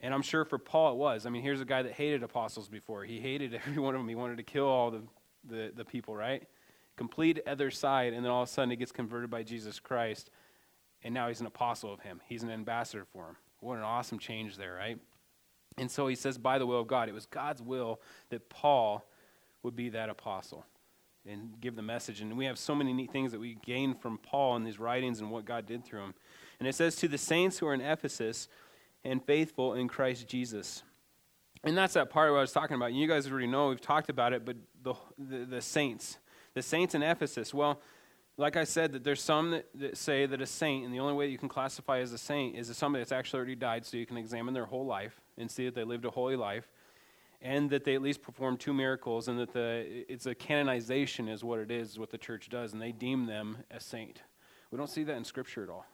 And 0.04 0.12
I'm 0.12 0.20
sure 0.20 0.44
for 0.44 0.58
Paul 0.58 0.92
it 0.92 0.96
was. 0.96 1.24
I 1.24 1.30
mean, 1.30 1.42
here's 1.42 1.62
a 1.62 1.64
guy 1.64 1.80
that 1.80 1.92
hated 1.92 2.22
apostles 2.22 2.68
before. 2.68 3.04
He 3.04 3.20
hated 3.20 3.54
every 3.66 3.82
one 3.82 3.94
of 3.94 4.00
them. 4.00 4.08
He 4.08 4.14
wanted 4.14 4.36
to 4.36 4.42
kill 4.42 4.66
all 4.66 4.90
the, 4.90 5.02
the, 5.48 5.72
the 5.74 5.84
people, 5.84 6.14
right? 6.14 6.46
Complete 6.94 7.40
other 7.46 7.70
side, 7.70 8.12
and 8.12 8.22
then 8.22 8.30
all 8.30 8.42
of 8.42 8.48
a 8.50 8.52
sudden 8.52 8.68
he 8.68 8.76
gets 8.76 8.92
converted 8.92 9.30
by 9.30 9.42
Jesus 9.42 9.80
Christ, 9.80 10.28
and 11.02 11.14
now 11.14 11.28
he's 11.28 11.40
an 11.40 11.46
apostle 11.46 11.90
of 11.90 12.00
him. 12.00 12.20
He's 12.26 12.42
an 12.42 12.50
ambassador 12.50 13.06
for 13.14 13.30
him. 13.30 13.36
What 13.60 13.78
an 13.78 13.82
awesome 13.82 14.18
change 14.18 14.58
there, 14.58 14.74
right? 14.74 14.98
And 15.78 15.90
so 15.90 16.06
he 16.06 16.16
says, 16.16 16.36
by 16.36 16.58
the 16.58 16.66
will 16.66 16.80
of 16.80 16.86
God. 16.86 17.08
It 17.08 17.14
was 17.14 17.24
God's 17.24 17.62
will 17.62 17.98
that 18.28 18.50
Paul 18.50 19.08
would 19.62 19.74
be 19.74 19.88
that 19.88 20.10
apostle 20.10 20.66
and 21.26 21.58
give 21.62 21.76
the 21.76 21.82
message. 21.82 22.20
And 22.20 22.36
we 22.36 22.44
have 22.44 22.58
so 22.58 22.74
many 22.74 22.92
neat 22.92 23.10
things 23.10 23.32
that 23.32 23.40
we 23.40 23.56
gain 23.64 23.94
from 23.94 24.18
Paul 24.18 24.56
and 24.56 24.66
these 24.66 24.78
writings 24.78 25.20
and 25.20 25.30
what 25.30 25.46
God 25.46 25.64
did 25.64 25.82
through 25.82 26.02
him. 26.02 26.14
And 26.58 26.68
it 26.68 26.74
says, 26.74 26.94
To 26.96 27.08
the 27.08 27.16
saints 27.16 27.58
who 27.58 27.66
are 27.66 27.74
in 27.74 27.80
Ephesus 27.80 28.48
and 29.04 29.24
faithful 29.24 29.74
in 29.74 29.88
Christ 29.88 30.28
Jesus. 30.28 30.82
And 31.62 31.76
that's 31.76 31.94
that 31.94 32.10
part 32.10 32.28
of 32.28 32.32
what 32.32 32.38
I 32.38 32.42
was 32.42 32.52
talking 32.52 32.76
about. 32.76 32.92
You 32.92 33.08
guys 33.08 33.30
already 33.30 33.46
know, 33.46 33.68
we've 33.68 33.80
talked 33.80 34.10
about 34.10 34.32
it, 34.32 34.44
but 34.44 34.56
the, 34.82 34.94
the, 35.18 35.44
the 35.46 35.60
saints. 35.60 36.18
The 36.54 36.62
saints 36.62 36.94
in 36.94 37.02
Ephesus. 37.02 37.54
Well, 37.54 37.80
like 38.36 38.56
I 38.56 38.64
said, 38.64 38.92
that 38.92 39.04
there's 39.04 39.22
some 39.22 39.52
that, 39.52 39.66
that, 39.76 39.96
say 39.96 40.26
that 40.26 40.40
a 40.40 40.46
saint, 40.46 40.84
and 40.84 40.92
the 40.92 41.00
only 41.00 41.14
way 41.14 41.28
you 41.28 41.38
can 41.38 41.48
classify 41.48 42.00
as 42.00 42.12
a 42.12 42.18
saint 42.18 42.56
is 42.56 42.74
somebody 42.76 43.00
that's 43.00 43.12
actually 43.12 43.38
already 43.38 43.54
died, 43.54 43.86
so 43.86 43.96
you 43.96 44.06
can 44.06 44.16
examine 44.16 44.52
their 44.54 44.66
whole 44.66 44.84
life 44.84 45.20
and 45.38 45.50
see 45.50 45.64
that 45.66 45.74
they 45.74 45.84
lived 45.84 46.04
a 46.04 46.10
holy 46.10 46.36
life, 46.36 46.68
and 47.40 47.70
that 47.70 47.84
they 47.84 47.94
at 47.94 48.02
least 48.02 48.22
performed 48.22 48.58
two 48.58 48.74
miracles, 48.74 49.28
and 49.28 49.38
that 49.38 49.52
the, 49.52 50.04
it's 50.08 50.26
a 50.26 50.34
canonization, 50.34 51.28
is 51.28 51.44
what 51.44 51.60
it 51.60 51.70
is 51.70 51.98
what 51.98 52.10
the 52.10 52.18
church 52.18 52.48
does, 52.48 52.72
and 52.72 52.82
they 52.82 52.92
deem 52.92 53.26
them 53.26 53.58
a 53.70 53.78
saint. 53.78 54.22
We 54.70 54.78
don't 54.78 54.90
see 54.90 55.04
that 55.04 55.16
in 55.16 55.24
Scripture 55.24 55.62
at 55.62 55.70
all. 55.70 55.86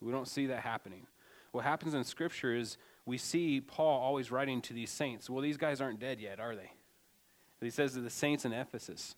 We 0.00 0.12
don't 0.12 0.28
see 0.28 0.46
that 0.46 0.60
happening. 0.60 1.06
What 1.52 1.64
happens 1.64 1.94
in 1.94 2.04
Scripture 2.04 2.54
is 2.54 2.76
we 3.06 3.18
see 3.18 3.60
Paul 3.60 4.00
always 4.00 4.30
writing 4.30 4.60
to 4.62 4.72
these 4.72 4.90
saints. 4.90 5.28
Well, 5.28 5.42
these 5.42 5.56
guys 5.56 5.80
aren't 5.80 5.98
dead 5.98 6.20
yet, 6.20 6.38
are 6.38 6.54
they? 6.54 6.70
He 7.60 7.70
says 7.70 7.92
to 7.94 8.00
the 8.00 8.10
saints 8.10 8.44
in 8.44 8.52
Ephesus. 8.52 9.16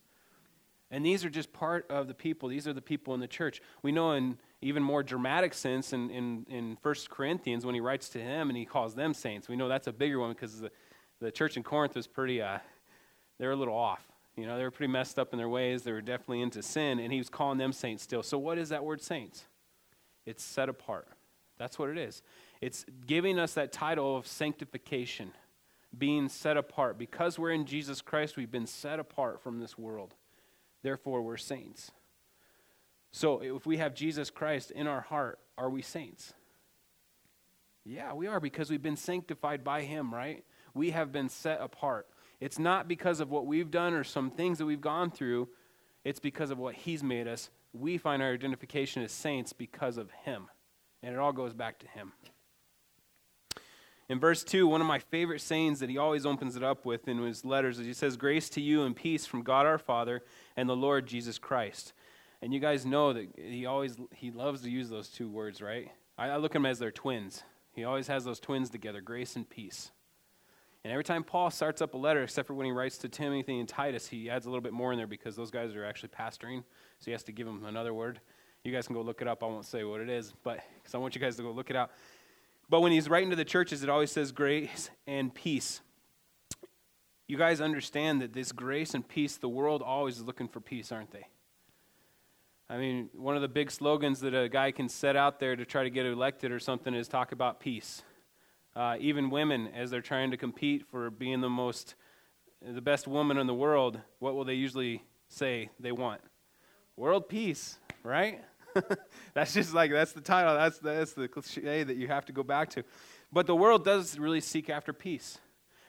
And 0.91 1.05
these 1.05 1.25
are 1.25 1.29
just 1.29 1.53
part 1.53 1.89
of 1.89 2.07
the 2.07 2.13
people. 2.13 2.49
These 2.49 2.67
are 2.67 2.73
the 2.73 2.81
people 2.81 3.13
in 3.13 3.19
the 3.19 3.27
church. 3.27 3.61
We 3.81 3.91
know 3.91 4.11
in 4.11 4.37
even 4.61 4.83
more 4.83 5.01
dramatic 5.01 5.53
sense 5.53 5.91
in, 5.93 6.09
in, 6.09 6.45
in 6.49 6.77
1 6.81 6.95
Corinthians 7.09 7.65
when 7.65 7.73
he 7.73 7.81
writes 7.81 8.09
to 8.09 8.19
him 8.19 8.49
and 8.49 8.57
he 8.57 8.65
calls 8.65 8.93
them 8.93 9.13
saints. 9.13 9.47
We 9.47 9.55
know 9.55 9.67
that's 9.67 9.87
a 9.87 9.93
bigger 9.93 10.19
one 10.19 10.33
because 10.33 10.59
the, 10.59 10.71
the 11.19 11.31
church 11.31 11.57
in 11.57 11.63
Corinth 11.63 11.95
was 11.95 12.05
pretty, 12.05 12.41
uh, 12.41 12.59
they 13.39 13.47
were 13.47 13.53
a 13.53 13.57
little 13.57 13.75
off. 13.75 14.05
You 14.35 14.45
know, 14.47 14.57
they 14.57 14.63
were 14.63 14.71
pretty 14.71 14.91
messed 14.91 15.19
up 15.19 15.31
in 15.31 15.37
their 15.37 15.49
ways. 15.49 15.83
They 15.83 15.91
were 15.91 16.01
definitely 16.01 16.41
into 16.41 16.63
sin, 16.63 16.99
and 16.99 17.11
he 17.11 17.19
was 17.19 17.29
calling 17.29 17.59
them 17.59 17.71
saints 17.71 18.01
still. 18.01 18.23
So, 18.23 18.37
what 18.39 18.57
is 18.57 18.69
that 18.69 18.83
word 18.83 18.99
saints? 18.99 19.45
It's 20.25 20.43
set 20.43 20.69
apart. 20.69 21.07
That's 21.63 21.79
what 21.79 21.89
it 21.89 21.97
is. 21.97 22.21
It's 22.59 22.85
giving 23.07 23.39
us 23.39 23.53
that 23.53 23.71
title 23.71 24.17
of 24.17 24.27
sanctification, 24.27 25.31
being 25.97 26.27
set 26.27 26.57
apart. 26.57 26.97
Because 26.97 27.39
we're 27.39 27.51
in 27.51 27.65
Jesus 27.65 28.01
Christ, 28.01 28.35
we've 28.35 28.51
been 28.51 28.67
set 28.67 28.99
apart 28.99 29.41
from 29.41 29.61
this 29.61 29.77
world. 29.77 30.13
Therefore, 30.81 31.21
we're 31.21 31.37
saints. 31.37 31.93
So, 33.13 33.39
if 33.39 33.65
we 33.65 33.77
have 33.77 33.95
Jesus 33.95 34.29
Christ 34.29 34.71
in 34.71 34.87
our 34.87 34.99
heart, 34.99 35.39
are 35.57 35.69
we 35.69 35.81
saints? 35.81 36.33
Yeah, 37.85 38.11
we 38.11 38.27
are 38.27 38.41
because 38.41 38.69
we've 38.69 38.83
been 38.83 38.97
sanctified 38.97 39.63
by 39.63 39.83
Him, 39.83 40.13
right? 40.13 40.43
We 40.73 40.91
have 40.91 41.13
been 41.13 41.29
set 41.29 41.61
apart. 41.61 42.09
It's 42.41 42.59
not 42.59 42.89
because 42.89 43.21
of 43.21 43.31
what 43.31 43.45
we've 43.45 43.71
done 43.71 43.93
or 43.93 44.03
some 44.03 44.31
things 44.31 44.57
that 44.57 44.65
we've 44.65 44.81
gone 44.81 45.11
through, 45.11 45.47
it's 46.03 46.19
because 46.19 46.51
of 46.51 46.57
what 46.57 46.75
He's 46.75 47.03
made 47.03 47.29
us. 47.29 47.49
We 47.71 47.97
find 47.97 48.21
our 48.21 48.33
identification 48.33 49.01
as 49.01 49.13
saints 49.13 49.53
because 49.53 49.95
of 49.95 50.11
Him. 50.25 50.49
And 51.03 51.13
it 51.13 51.19
all 51.19 51.33
goes 51.33 51.53
back 51.53 51.77
to 51.79 51.87
Him. 51.87 52.13
In 54.09 54.19
verse 54.19 54.43
2, 54.43 54.67
one 54.67 54.81
of 54.81 54.87
my 54.87 54.99
favorite 54.99 55.41
sayings 55.41 55.79
that 55.79 55.89
he 55.89 55.97
always 55.97 56.25
opens 56.25 56.55
it 56.55 56.63
up 56.63 56.85
with 56.85 57.07
in 57.07 57.19
his 57.19 57.45
letters 57.45 57.79
is 57.79 57.85
he 57.85 57.93
says, 57.93 58.17
Grace 58.17 58.49
to 58.49 58.61
you 58.61 58.83
and 58.83 58.95
peace 58.95 59.25
from 59.25 59.43
God 59.43 59.65
our 59.65 59.77
Father 59.77 60.23
and 60.57 60.67
the 60.67 60.75
Lord 60.75 61.07
Jesus 61.07 61.39
Christ. 61.39 61.93
And 62.41 62.53
you 62.53 62.59
guys 62.59 62.85
know 62.85 63.13
that 63.13 63.29
he 63.37 63.65
always 63.65 63.97
he 64.13 64.29
loves 64.29 64.61
to 64.61 64.69
use 64.69 64.89
those 64.89 65.07
two 65.07 65.29
words, 65.29 65.61
right? 65.61 65.89
I, 66.17 66.27
I 66.29 66.37
look 66.37 66.51
at 66.51 66.59
them 66.59 66.65
as 66.65 66.79
their 66.79 66.91
twins. 66.91 67.43
He 67.71 67.85
always 67.85 68.07
has 68.07 68.25
those 68.25 68.41
twins 68.41 68.69
together, 68.69 68.99
grace 68.99 69.37
and 69.37 69.49
peace. 69.49 69.91
And 70.83 70.91
every 70.91 71.05
time 71.05 71.23
Paul 71.23 71.49
starts 71.49 71.81
up 71.81 71.93
a 71.93 71.97
letter, 71.97 72.23
except 72.23 72.47
for 72.47 72.53
when 72.53 72.65
he 72.65 72.73
writes 72.73 72.97
to 72.99 73.09
Timothy 73.09 73.59
and 73.59 73.69
Titus, 73.69 74.07
he 74.07 74.29
adds 74.29 74.45
a 74.45 74.49
little 74.49 74.61
bit 74.61 74.73
more 74.73 74.91
in 74.91 74.97
there 74.97 75.07
because 75.07 75.37
those 75.37 75.49
guys 75.49 75.73
are 75.75 75.85
actually 75.85 76.09
pastoring. 76.09 76.63
So 76.99 77.05
he 77.05 77.11
has 77.13 77.23
to 77.23 77.31
give 77.31 77.47
them 77.47 77.63
another 77.63 77.93
word. 77.93 78.19
You 78.63 78.71
guys 78.71 78.87
can 78.87 78.95
go 78.95 79.01
look 79.01 79.21
it 79.21 79.27
up. 79.27 79.43
I 79.43 79.45
won't 79.47 79.65
say 79.65 79.83
what 79.83 79.99
it 79.99 80.09
is, 80.09 80.33
but 80.43 80.59
because 80.75 80.95
I 80.95 80.97
want 80.97 81.15
you 81.15 81.21
guys 81.21 81.35
to 81.35 81.43
go 81.43 81.51
look 81.51 81.69
it 81.69 81.75
out. 81.75 81.91
But 82.69 82.79
when 82.79 82.93
he's 82.93 83.09
writing 83.09 83.29
to 83.31 83.35
the 83.35 83.43
churches, 83.43 83.83
it 83.83 83.89
always 83.89 84.09
says 84.09 84.31
grace 84.31 84.89
and 85.05 85.33
peace. 85.33 85.81
You 87.27 87.37
guys 87.37 87.59
understand 87.59 88.21
that 88.21 88.31
this 88.31 88.53
grace 88.53 88.93
and 88.93 89.05
peace, 89.05 89.35
the 89.35 89.49
world 89.49 89.81
always 89.81 90.17
is 90.17 90.23
looking 90.23 90.47
for 90.47 90.61
peace, 90.61 90.93
aren't 90.93 91.11
they? 91.11 91.27
I 92.69 92.77
mean, 92.77 93.09
one 93.13 93.35
of 93.35 93.41
the 93.41 93.49
big 93.49 93.69
slogans 93.69 94.21
that 94.21 94.33
a 94.33 94.47
guy 94.47 94.71
can 94.71 94.87
set 94.87 95.17
out 95.17 95.41
there 95.41 95.57
to 95.57 95.65
try 95.65 95.83
to 95.83 95.89
get 95.89 96.05
elected 96.05 96.51
or 96.51 96.59
something 96.59 96.93
is 96.93 97.09
talk 97.09 97.33
about 97.33 97.59
peace. 97.59 98.01
Uh, 98.75 98.95
even 98.99 99.29
women, 99.29 99.67
as 99.75 99.91
they're 99.91 100.01
trying 100.01 100.31
to 100.31 100.37
compete 100.37 100.87
for 100.89 101.09
being 101.09 101.41
the 101.41 101.49
most, 101.49 101.95
the 102.65 102.81
best 102.81 103.09
woman 103.09 103.37
in 103.37 103.45
the 103.45 103.53
world, 103.53 103.99
what 104.19 104.35
will 104.35 104.45
they 104.45 104.53
usually 104.53 105.03
say 105.27 105.69
they 105.79 105.91
want? 105.91 106.21
World 106.95 107.27
peace, 107.27 107.77
right? 108.03 108.41
that's 109.33 109.53
just 109.53 109.73
like 109.73 109.91
that's 109.91 110.13
the 110.13 110.21
title. 110.21 110.55
That's 110.55 110.79
that's 110.79 111.13
the 111.13 111.27
cliche 111.27 111.83
that 111.83 111.97
you 111.97 112.07
have 112.07 112.25
to 112.25 112.33
go 112.33 112.43
back 112.43 112.69
to. 112.71 112.83
But 113.31 113.47
the 113.47 113.55
world 113.55 113.83
does 113.83 114.19
really 114.19 114.41
seek 114.41 114.69
after 114.69 114.93
peace. 114.93 115.39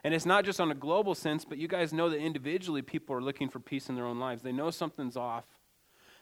And 0.02 0.12
it's 0.12 0.26
not 0.26 0.44
just 0.44 0.60
on 0.60 0.70
a 0.70 0.74
global 0.74 1.14
sense, 1.14 1.46
but 1.46 1.56
you 1.56 1.66
guys 1.66 1.92
know 1.92 2.10
that 2.10 2.18
individually 2.18 2.82
people 2.82 3.16
are 3.16 3.22
looking 3.22 3.48
for 3.48 3.58
peace 3.58 3.88
in 3.88 3.94
their 3.94 4.04
own 4.04 4.18
lives. 4.18 4.42
They 4.42 4.52
know 4.52 4.70
something's 4.70 5.16
off. 5.16 5.46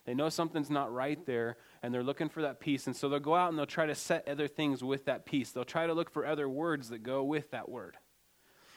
They 0.04 0.14
know 0.14 0.28
something's 0.28 0.70
not 0.70 0.92
right 0.92 1.24
there, 1.26 1.56
and 1.82 1.92
they're 1.92 2.02
looking 2.02 2.28
for 2.28 2.42
that 2.42 2.60
peace. 2.60 2.86
And 2.86 2.94
so 2.94 3.08
they'll 3.08 3.20
go 3.20 3.34
out 3.34 3.50
and 3.50 3.58
they'll 3.58 3.66
try 3.66 3.86
to 3.86 3.94
set 3.94 4.28
other 4.28 4.48
things 4.48 4.82
with 4.82 5.04
that 5.06 5.26
peace. 5.26 5.50
They'll 5.50 5.64
try 5.64 5.86
to 5.86 5.94
look 5.94 6.10
for 6.10 6.26
other 6.26 6.48
words 6.48 6.88
that 6.90 7.02
go 7.02 7.22
with 7.22 7.50
that 7.50 7.68
word. 7.68 7.96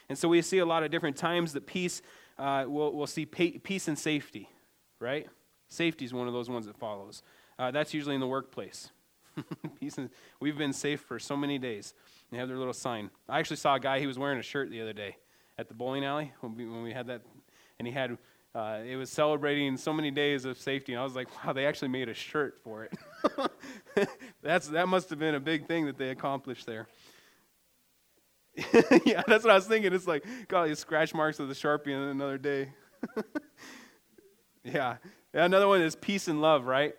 And 0.07 0.17
so 0.17 0.27
we 0.27 0.41
see 0.41 0.59
a 0.59 0.65
lot 0.65 0.83
of 0.83 0.91
different 0.91 1.17
times 1.17 1.53
that 1.53 1.65
peace, 1.65 2.01
uh, 2.37 2.65
we'll, 2.67 2.93
we'll 2.93 3.07
see 3.07 3.25
peace 3.25 3.87
and 3.87 3.97
safety, 3.97 4.49
right? 4.99 5.27
Safety 5.67 6.05
is 6.05 6.13
one 6.13 6.27
of 6.27 6.33
those 6.33 6.49
ones 6.49 6.67
that 6.67 6.77
follows. 6.77 7.23
Uh, 7.57 7.71
that's 7.71 7.93
usually 7.93 8.15
in 8.15 8.21
the 8.21 8.27
workplace. 8.27 8.89
we've 10.39 10.57
been 10.57 10.73
safe 10.73 11.01
for 11.01 11.19
so 11.19 11.35
many 11.37 11.57
days. 11.57 11.93
They 12.31 12.37
have 12.37 12.47
their 12.47 12.57
little 12.57 12.73
sign. 12.73 13.09
I 13.29 13.39
actually 13.39 13.57
saw 13.57 13.75
a 13.75 13.79
guy, 13.79 13.99
he 13.99 14.07
was 14.07 14.19
wearing 14.19 14.39
a 14.39 14.43
shirt 14.43 14.69
the 14.69 14.81
other 14.81 14.93
day 14.93 15.17
at 15.57 15.67
the 15.67 15.73
bowling 15.73 16.03
alley 16.03 16.33
when 16.41 16.55
we, 16.55 16.65
when 16.65 16.83
we 16.83 16.93
had 16.93 17.07
that, 17.07 17.21
and 17.79 17.87
he 17.87 17.93
had, 17.93 18.17
uh, 18.53 18.79
it 18.85 18.95
was 18.95 19.09
celebrating 19.09 19.77
so 19.77 19.93
many 19.93 20.11
days 20.11 20.45
of 20.45 20.57
safety, 20.57 20.93
and 20.93 20.99
I 20.99 21.03
was 21.03 21.15
like, 21.15 21.27
wow, 21.45 21.53
they 21.53 21.65
actually 21.65 21.89
made 21.89 22.09
a 22.09 22.13
shirt 22.13 22.59
for 22.63 22.85
it. 22.85 24.09
that's, 24.41 24.67
that 24.69 24.87
must 24.87 25.09
have 25.09 25.19
been 25.19 25.35
a 25.35 25.39
big 25.39 25.67
thing 25.67 25.85
that 25.85 25.97
they 25.97 26.09
accomplished 26.09 26.65
there. 26.65 26.87
yeah, 29.05 29.21
that's 29.27 29.43
what 29.43 29.51
I 29.51 29.55
was 29.55 29.65
thinking. 29.65 29.93
It's 29.93 30.07
like, 30.07 30.25
these 30.65 30.79
scratch 30.79 31.13
marks 31.13 31.39
of 31.39 31.47
the 31.47 31.53
Sharpie 31.53 31.87
in 31.87 31.99
another 31.99 32.37
day. 32.37 32.69
yeah. 34.63 34.97
Another 35.33 35.67
one 35.67 35.81
is 35.81 35.95
peace 35.95 36.29
and 36.29 36.41
love, 36.41 36.65
right? 36.65 36.95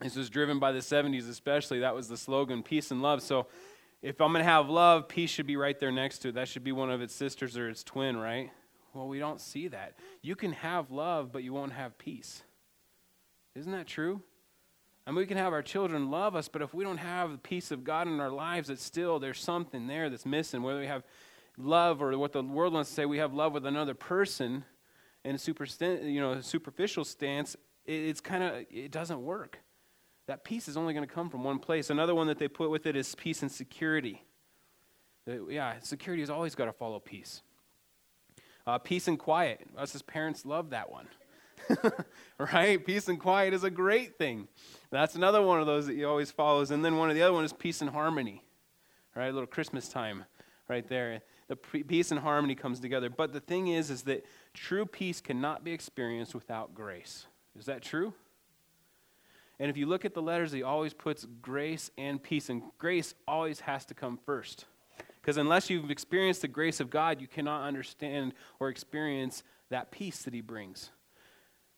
This 0.00 0.16
was 0.16 0.28
driven 0.28 0.58
by 0.58 0.72
the 0.72 0.80
70s, 0.80 1.28
especially. 1.28 1.80
That 1.80 1.94
was 1.94 2.08
the 2.08 2.16
slogan, 2.16 2.62
peace 2.62 2.90
and 2.90 3.00
love. 3.00 3.22
So 3.22 3.46
if 4.02 4.20
I'm 4.20 4.32
going 4.32 4.44
to 4.44 4.50
have 4.50 4.68
love, 4.68 5.08
peace 5.08 5.30
should 5.30 5.46
be 5.46 5.56
right 5.56 5.78
there 5.78 5.92
next 5.92 6.18
to 6.20 6.28
it. 6.28 6.34
That 6.34 6.48
should 6.48 6.64
be 6.64 6.72
one 6.72 6.90
of 6.90 7.00
its 7.00 7.14
sisters 7.14 7.56
or 7.56 7.68
its 7.68 7.84
twin, 7.84 8.16
right? 8.16 8.50
Well, 8.92 9.08
we 9.08 9.18
don't 9.18 9.40
see 9.40 9.68
that. 9.68 9.94
You 10.20 10.36
can 10.36 10.52
have 10.52 10.90
love, 10.90 11.32
but 11.32 11.42
you 11.42 11.52
won't 11.52 11.72
have 11.72 11.96
peace. 11.96 12.42
Isn't 13.54 13.72
that 13.72 13.86
true? 13.86 14.20
I 15.06 15.10
mean, 15.10 15.16
we 15.16 15.26
can 15.26 15.36
have 15.36 15.52
our 15.52 15.62
children 15.62 16.10
love 16.10 16.34
us, 16.34 16.48
but 16.48 16.62
if 16.62 16.74
we 16.74 16.82
don't 16.84 16.98
have 16.98 17.32
the 17.32 17.38
peace 17.38 17.70
of 17.70 17.84
God 17.84 18.06
in 18.06 18.20
our 18.20 18.30
lives, 18.30 18.70
it's 18.70 18.82
still, 18.82 19.18
there's 19.18 19.40
something 19.40 19.86
there 19.86 20.10
that's 20.10 20.26
missing. 20.26 20.62
Whether 20.62 20.80
we 20.80 20.86
have 20.86 21.04
love 21.56 22.02
or 22.02 22.16
what 22.18 22.32
the 22.32 22.42
world 22.42 22.72
wants 22.72 22.90
to 22.90 22.94
say, 22.94 23.04
we 23.04 23.18
have 23.18 23.32
love 23.32 23.52
with 23.52 23.66
another 23.66 23.94
person 23.94 24.64
in 25.24 25.34
a 25.34 25.38
super, 25.38 25.66
you 25.80 26.20
know, 26.20 26.40
superficial 26.40 27.04
stance, 27.04 27.56
it's 27.86 28.20
kind 28.20 28.42
of, 28.42 28.64
it 28.70 28.90
doesn't 28.90 29.22
work 29.22 29.58
that 30.26 30.44
peace 30.44 30.68
is 30.68 30.76
only 30.76 30.94
going 30.94 31.06
to 31.06 31.12
come 31.12 31.28
from 31.28 31.44
one 31.44 31.58
place. 31.58 31.90
Another 31.90 32.14
one 32.14 32.26
that 32.28 32.38
they 32.38 32.48
put 32.48 32.70
with 32.70 32.86
it 32.86 32.96
is 32.96 33.14
peace 33.14 33.42
and 33.42 33.50
security. 33.50 34.24
Yeah, 35.26 35.74
security 35.80 36.22
has 36.22 36.30
always 36.30 36.54
got 36.54 36.66
to 36.66 36.72
follow 36.72 36.98
peace. 36.98 37.42
Uh, 38.66 38.78
peace 38.78 39.08
and 39.08 39.18
quiet. 39.18 39.60
Us 39.76 39.94
as 39.94 40.02
parents 40.02 40.46
love 40.46 40.70
that 40.70 40.90
one. 40.90 41.08
right? 42.38 42.84
Peace 42.84 43.08
and 43.08 43.20
quiet 43.20 43.52
is 43.52 43.64
a 43.64 43.70
great 43.70 44.16
thing. 44.16 44.48
That's 44.90 45.14
another 45.14 45.42
one 45.42 45.60
of 45.60 45.66
those 45.66 45.86
that 45.86 45.94
he 45.94 46.04
always 46.04 46.30
follows. 46.30 46.70
And 46.70 46.84
then 46.84 46.96
one 46.96 47.10
of 47.10 47.16
the 47.16 47.22
other 47.22 47.32
one 47.32 47.44
is 47.44 47.52
peace 47.52 47.80
and 47.80 47.90
harmony. 47.90 48.42
Right? 49.14 49.26
A 49.26 49.32
little 49.32 49.46
Christmas 49.46 49.88
time 49.88 50.24
right 50.68 50.86
there. 50.88 51.22
The 51.48 51.56
peace 51.56 52.10
and 52.10 52.20
harmony 52.20 52.54
comes 52.54 52.80
together. 52.80 53.10
But 53.10 53.32
the 53.32 53.40
thing 53.40 53.68
is, 53.68 53.90
is 53.90 54.02
that 54.02 54.24
true 54.54 54.86
peace 54.86 55.20
cannot 55.20 55.62
be 55.62 55.72
experienced 55.72 56.34
without 56.34 56.74
grace. 56.74 57.26
Is 57.58 57.66
that 57.66 57.82
true? 57.82 58.14
And 59.58 59.70
if 59.70 59.76
you 59.76 59.86
look 59.86 60.04
at 60.04 60.14
the 60.14 60.22
letters, 60.22 60.52
he 60.52 60.62
always 60.62 60.92
puts 60.92 61.26
grace 61.40 61.90
and 61.96 62.22
peace, 62.22 62.48
and 62.48 62.62
grace 62.78 63.14
always 63.26 63.60
has 63.60 63.84
to 63.86 63.94
come 63.94 64.18
first. 64.26 64.66
Because 65.20 65.36
unless 65.36 65.70
you've 65.70 65.90
experienced 65.90 66.42
the 66.42 66.48
grace 66.48 66.80
of 66.80 66.90
God, 66.90 67.20
you 67.20 67.28
cannot 67.28 67.66
understand 67.66 68.34
or 68.58 68.68
experience 68.68 69.42
that 69.70 69.90
peace 69.90 70.22
that 70.24 70.34
he 70.34 70.40
brings. 70.40 70.90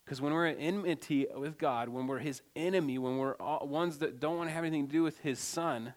Because 0.04 0.20
when 0.20 0.32
we're 0.32 0.46
in 0.46 0.58
enmity 0.58 1.26
with 1.36 1.58
God, 1.58 1.88
when 1.88 2.06
we're 2.06 2.18
his 2.18 2.40
enemy, 2.54 2.98
when 2.98 3.18
we're 3.18 3.36
ones 3.62 3.98
that 3.98 4.20
don't 4.20 4.38
want 4.38 4.48
to 4.48 4.54
have 4.54 4.64
anything 4.64 4.86
to 4.86 4.92
do 4.92 5.02
with 5.02 5.20
his 5.20 5.38
son, 5.38 5.94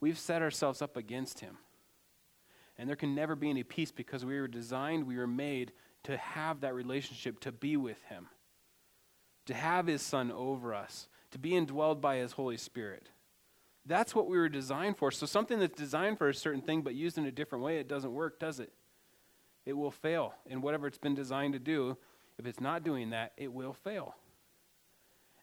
we've 0.00 0.18
set 0.18 0.42
ourselves 0.42 0.82
up 0.82 0.96
against 0.96 1.40
him. 1.40 1.58
And 2.76 2.88
there 2.88 2.96
can 2.96 3.14
never 3.14 3.36
be 3.36 3.48
any 3.48 3.62
peace 3.62 3.92
because 3.92 4.24
we 4.24 4.40
were 4.40 4.48
designed, 4.48 5.06
we 5.06 5.16
were 5.16 5.26
made 5.26 5.72
to 6.04 6.16
have 6.16 6.60
that 6.62 6.74
relationship, 6.74 7.40
to 7.40 7.52
be 7.52 7.76
with 7.76 8.02
him 8.04 8.28
to 9.46 9.54
have 9.54 9.86
his 9.86 10.02
son 10.02 10.32
over 10.32 10.74
us, 10.74 11.08
to 11.30 11.38
be 11.38 11.50
indwelled 11.50 12.00
by 12.00 12.16
his 12.16 12.32
Holy 12.32 12.56
Spirit. 12.56 13.08
That's 13.86 14.14
what 14.14 14.28
we 14.28 14.38
were 14.38 14.48
designed 14.48 14.96
for. 14.96 15.10
So 15.10 15.26
something 15.26 15.58
that's 15.58 15.76
designed 15.76 16.18
for 16.18 16.28
a 16.28 16.34
certain 16.34 16.62
thing 16.62 16.82
but 16.82 16.94
used 16.94 17.18
in 17.18 17.26
a 17.26 17.32
different 17.32 17.64
way, 17.64 17.78
it 17.78 17.88
doesn't 17.88 18.12
work, 18.12 18.40
does 18.40 18.60
it? 18.60 18.72
It 19.66 19.74
will 19.74 19.90
fail 19.90 20.34
in 20.46 20.62
whatever 20.62 20.86
it's 20.86 20.98
been 20.98 21.14
designed 21.14 21.52
to 21.52 21.58
do. 21.58 21.96
If 22.38 22.46
it's 22.46 22.60
not 22.60 22.82
doing 22.82 23.10
that, 23.10 23.32
it 23.36 23.52
will 23.52 23.72
fail. 23.72 24.14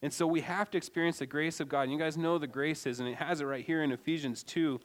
And 0.01 0.11
so 0.11 0.25
we 0.25 0.41
have 0.41 0.71
to 0.71 0.77
experience 0.77 1.19
the 1.19 1.27
grace 1.27 1.59
of 1.59 1.69
God. 1.69 1.81
And 1.83 1.91
you 1.91 1.99
guys 1.99 2.17
know 2.17 2.37
the 2.37 2.47
grace 2.47 2.87
is, 2.87 2.99
and 2.99 3.07
it 3.07 3.15
has 3.15 3.41
it 3.41 3.45
right 3.45 3.63
here 3.63 3.83
in 3.83 3.91
Ephesians 3.91 4.43
2 4.43 4.79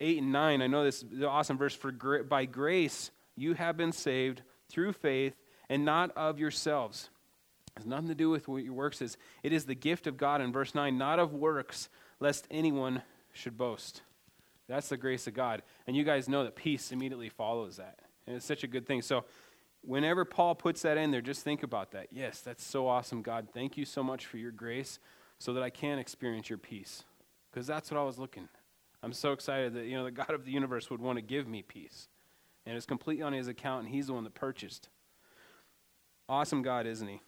8 0.00 0.18
and 0.18 0.32
9. 0.32 0.62
I 0.62 0.66
know 0.66 0.82
this 0.82 1.02
is 1.02 1.22
awesome 1.22 1.58
verse. 1.58 1.74
For 1.74 1.92
by 1.92 2.44
grace 2.46 3.10
you 3.36 3.54
have 3.54 3.76
been 3.76 3.92
saved 3.92 4.42
through 4.68 4.94
faith, 4.94 5.34
and 5.68 5.84
not 5.84 6.10
of 6.16 6.38
yourselves. 6.38 7.10
Has 7.76 7.86
nothing 7.86 8.08
to 8.08 8.14
do 8.14 8.28
with 8.30 8.48
what 8.48 8.64
your 8.64 8.74
works 8.74 9.00
is. 9.00 9.16
It 9.42 9.52
is 9.52 9.64
the 9.64 9.74
gift 9.74 10.06
of 10.06 10.16
God 10.16 10.40
in 10.40 10.52
verse 10.52 10.74
9, 10.74 10.96
not 10.98 11.18
of 11.18 11.32
works, 11.32 11.88
lest 12.20 12.46
anyone 12.50 13.02
should 13.32 13.56
boast. 13.56 14.02
That's 14.68 14.88
the 14.88 14.96
grace 14.96 15.26
of 15.26 15.34
God. 15.34 15.62
And 15.86 15.96
you 15.96 16.04
guys 16.04 16.28
know 16.28 16.44
that 16.44 16.56
peace 16.56 16.92
immediately 16.92 17.28
follows 17.28 17.76
that. 17.76 17.98
And 18.26 18.36
it's 18.36 18.46
such 18.46 18.62
a 18.62 18.68
good 18.68 18.86
thing. 18.86 19.02
So, 19.02 19.24
whenever 19.82 20.24
Paul 20.24 20.54
puts 20.54 20.82
that 20.82 20.96
in 20.96 21.10
there, 21.10 21.20
just 21.20 21.42
think 21.42 21.62
about 21.62 21.92
that. 21.92 22.08
Yes, 22.12 22.40
that's 22.40 22.64
so 22.64 22.86
awesome, 22.86 23.22
God. 23.22 23.48
Thank 23.52 23.76
you 23.76 23.84
so 23.84 24.02
much 24.02 24.26
for 24.26 24.36
your 24.36 24.52
grace 24.52 24.98
so 25.38 25.52
that 25.54 25.62
I 25.62 25.70
can 25.70 25.98
experience 25.98 26.48
your 26.48 26.58
peace. 26.58 27.04
Because 27.50 27.66
that's 27.66 27.90
what 27.90 27.98
I 27.98 28.04
was 28.04 28.18
looking. 28.18 28.48
I'm 29.02 29.12
so 29.12 29.32
excited 29.32 29.74
that, 29.74 29.86
you 29.86 29.96
know, 29.96 30.04
the 30.04 30.10
God 30.12 30.30
of 30.30 30.44
the 30.44 30.52
universe 30.52 30.90
would 30.90 31.00
want 31.00 31.16
to 31.16 31.22
give 31.22 31.48
me 31.48 31.62
peace. 31.62 32.08
And 32.64 32.76
it's 32.76 32.86
completely 32.86 33.24
on 33.24 33.32
his 33.32 33.48
account, 33.48 33.84
and 33.84 33.94
he's 33.94 34.06
the 34.06 34.12
one 34.12 34.24
that 34.24 34.34
purchased. 34.34 34.88
Awesome 36.28 36.62
God, 36.62 36.86
isn't 36.86 37.08
he? 37.08 37.20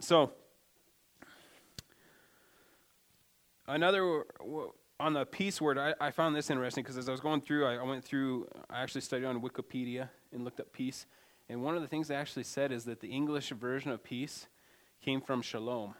So, 0.00 0.32
another 3.68 4.24
on 4.98 5.12
the 5.12 5.26
peace 5.26 5.60
word, 5.60 5.76
I, 5.76 5.94
I 6.00 6.10
found 6.10 6.34
this 6.34 6.50
interesting 6.50 6.82
because 6.82 6.96
as 6.96 7.08
I 7.08 7.12
was 7.12 7.20
going 7.20 7.42
through, 7.42 7.66
I, 7.66 7.76
I, 7.76 7.82
went 7.82 8.02
through, 8.02 8.48
I 8.70 8.82
actually 8.82 9.02
studied 9.02 9.26
on 9.26 9.42
Wikipedia 9.42 10.08
and 10.32 10.42
looked 10.42 10.58
up 10.58 10.72
peace. 10.72 11.06
And 11.50 11.62
one 11.62 11.74
of 11.74 11.82
the 11.82 11.88
things 11.88 12.08
they 12.08 12.14
actually 12.14 12.44
said 12.44 12.72
is 12.72 12.84
that 12.84 13.00
the 13.00 13.08
English 13.08 13.50
version 13.50 13.90
of 13.90 14.02
peace 14.02 14.46
came 15.04 15.20
from 15.20 15.42
shalom. 15.42 15.94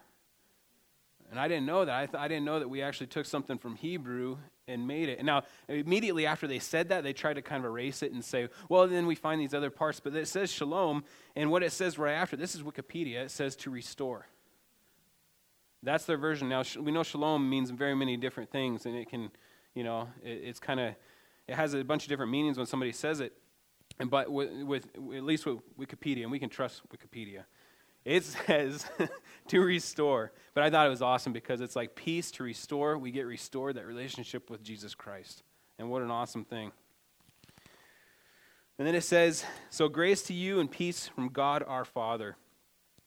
And 1.31 1.39
I 1.39 1.47
didn't 1.47 1.67
know 1.67 1.85
that. 1.85 1.95
I, 1.95 2.07
th- 2.07 2.21
I 2.21 2.27
didn't 2.27 2.45
know 2.45 2.59
that 2.59 2.69
we 2.69 2.83
actually 2.83 3.07
took 3.07 3.27
something 3.27 3.59
from 3.59 3.77
Hebrew 3.77 4.39
and 4.71 4.87
made 4.87 5.09
it. 5.09 5.19
And 5.19 5.27
now, 5.27 5.43
immediately 5.69 6.27
after 6.27 6.47
they 6.47 6.59
said 6.59 6.89
that, 6.89 7.05
they 7.05 7.13
tried 7.13 7.35
to 7.35 7.43
kind 7.43 7.65
of 7.65 7.71
erase 7.71 8.03
it 8.03 8.13
and 8.13 8.25
say, 8.25 8.49
well, 8.69 8.87
then 8.87 9.07
we 9.07 9.15
find 9.15 9.41
these 9.41 9.55
other 9.55 9.71
parts. 9.71 10.01
But 10.01 10.15
it 10.15 10.29
says 10.29 10.51
shalom, 10.51 11.05
and 11.37 11.51
what 11.51 11.63
it 11.63 11.73
says 11.73 11.99
right 11.99 12.15
after, 12.15 12.37
this 12.37 12.55
is 12.55 12.63
Wikipedia, 12.63 13.25
it 13.25 13.31
says 13.31 13.57
to 13.57 13.71
restore. 13.71 14.27
That's 15.83 16.05
their 16.05 16.19
version. 16.19 16.49
Now, 16.49 16.63
we 16.79 16.93
know 16.93 17.03
shalom 17.03 17.49
means 17.49 17.71
very 17.71 17.95
many 17.95 18.17
different 18.17 18.51
things, 18.51 18.87
and 18.87 18.97
it 18.97 19.09
can, 19.09 19.31
you 19.75 19.83
know, 19.83 20.09
it, 20.23 20.43
it's 20.45 20.61
kind 20.61 20.81
of, 20.81 20.95
it 21.49 21.55
has 21.55 21.75
a 21.75 21.83
bunch 21.83 22.05
of 22.05 22.09
different 22.09 22.31
meanings 22.31 22.57
when 22.57 22.67
somebody 22.67 22.93
says 22.93 23.21
it. 23.21 23.33
And 23.99 24.11
but 24.11 24.31
with, 24.31 24.51
with 24.63 24.89
at 25.15 25.25
least 25.25 25.47
with 25.47 25.59
Wikipedia, 25.79 26.23
and 26.23 26.31
we 26.31 26.39
can 26.39 26.49
trust 26.49 26.83
Wikipedia, 26.89 27.45
it 28.05 28.25
says 28.25 28.85
to 29.49 29.61
restore. 29.61 30.33
But 30.55 30.65
I 30.65 30.71
thought 30.71 30.87
it 30.87 30.91
was 30.91 31.03
awesome 31.03 31.33
because 31.33 31.61
it's 31.61 31.77
like 31.77 31.95
peace 31.95 32.31
to 32.33 32.43
restore. 32.43 32.99
We 32.99 33.11
get 33.11 33.27
restored 33.27 33.77
that 33.77 33.87
relationship 33.87 34.51
with 34.51 34.63
Jesus 34.63 34.95
Christ. 34.95 35.43
And 35.79 35.91
what 35.91 36.03
an 36.03 36.11
awesome 36.11 36.45
thing. 36.45 36.73
And 38.79 38.87
then 38.87 38.95
it 38.95 39.03
says, 39.03 39.45
So 39.69 39.89
grace 39.89 40.23
to 40.25 40.35
you 40.35 40.61
and 40.61 40.71
peace 40.71 41.09
from 41.09 41.29
God 41.29 41.63
our 41.67 41.85
Father. 41.85 42.37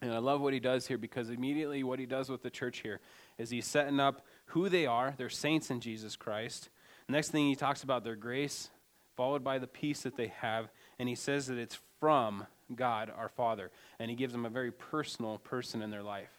And 0.01 0.13
I 0.13 0.17
love 0.17 0.41
what 0.41 0.53
he 0.53 0.59
does 0.59 0.85
here 0.85 0.97
because 0.97 1.29
immediately 1.29 1.83
what 1.83 1.97
he 1.97 2.05
does 2.05 2.29
with 2.29 2.43
the 2.43 2.49
church 2.49 2.79
here 2.79 2.99
is 3.37 3.49
he's 3.49 3.65
setting 3.65 3.99
up 3.99 4.25
who 4.47 4.69
they 4.69 4.85
are. 4.85 5.13
They're 5.17 5.29
saints 5.29 5.71
in 5.71 5.79
Jesus 5.79 6.15
Christ. 6.15 6.69
Next 7.07 7.29
thing 7.29 7.47
he 7.47 7.55
talks 7.55 7.83
about 7.83 8.03
their 8.03 8.15
grace, 8.15 8.69
followed 9.15 9.43
by 9.43 9.59
the 9.59 9.67
peace 9.67 10.01
that 10.01 10.17
they 10.17 10.27
have. 10.27 10.69
And 10.99 11.07
he 11.07 11.15
says 11.15 11.47
that 11.47 11.57
it's 11.57 11.79
from 11.99 12.45
God, 12.75 13.11
our 13.15 13.29
Father. 13.29 13.71
And 13.99 14.09
he 14.09 14.15
gives 14.15 14.33
them 14.33 14.45
a 14.45 14.49
very 14.49 14.71
personal 14.71 15.37
person 15.37 15.81
in 15.81 15.89
their 15.89 16.03
life. 16.03 16.31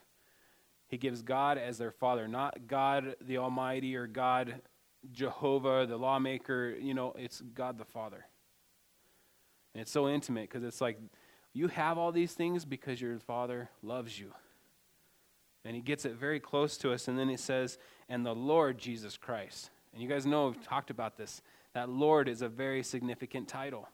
He 0.88 0.96
gives 0.96 1.22
God 1.22 1.58
as 1.58 1.78
their 1.78 1.90
Father, 1.90 2.28
not 2.28 2.66
God 2.68 3.16
the 3.20 3.38
Almighty 3.38 3.96
or 3.96 4.06
God 4.06 4.60
Jehovah, 5.12 5.86
the 5.88 5.96
lawmaker. 5.96 6.74
You 6.78 6.94
know, 6.94 7.14
it's 7.18 7.40
God 7.40 7.78
the 7.78 7.84
Father. 7.84 8.26
And 9.74 9.82
it's 9.82 9.90
so 9.90 10.08
intimate 10.08 10.48
because 10.48 10.62
it's 10.62 10.80
like 10.80 10.98
you 11.52 11.68
have 11.68 11.98
all 11.98 12.12
these 12.12 12.32
things 12.32 12.64
because 12.64 13.00
your 13.00 13.18
Father 13.18 13.70
loves 13.82 14.18
you. 14.18 14.32
And 15.64 15.74
he 15.74 15.82
gets 15.82 16.04
it 16.04 16.14
very 16.14 16.40
close 16.40 16.76
to 16.78 16.92
us. 16.92 17.08
And 17.08 17.18
then 17.18 17.28
he 17.28 17.36
says, 17.36 17.78
and 18.08 18.24
the 18.24 18.34
Lord 18.34 18.78
Jesus 18.78 19.16
Christ. 19.16 19.70
And 19.92 20.02
you 20.02 20.08
guys 20.08 20.26
know, 20.26 20.48
we've 20.48 20.62
talked 20.62 20.90
about 20.90 21.16
this. 21.16 21.40
That 21.72 21.88
Lord 21.88 22.28
is 22.28 22.42
a 22.42 22.48
very 22.48 22.82
significant 22.82 23.48
title. 23.48 23.88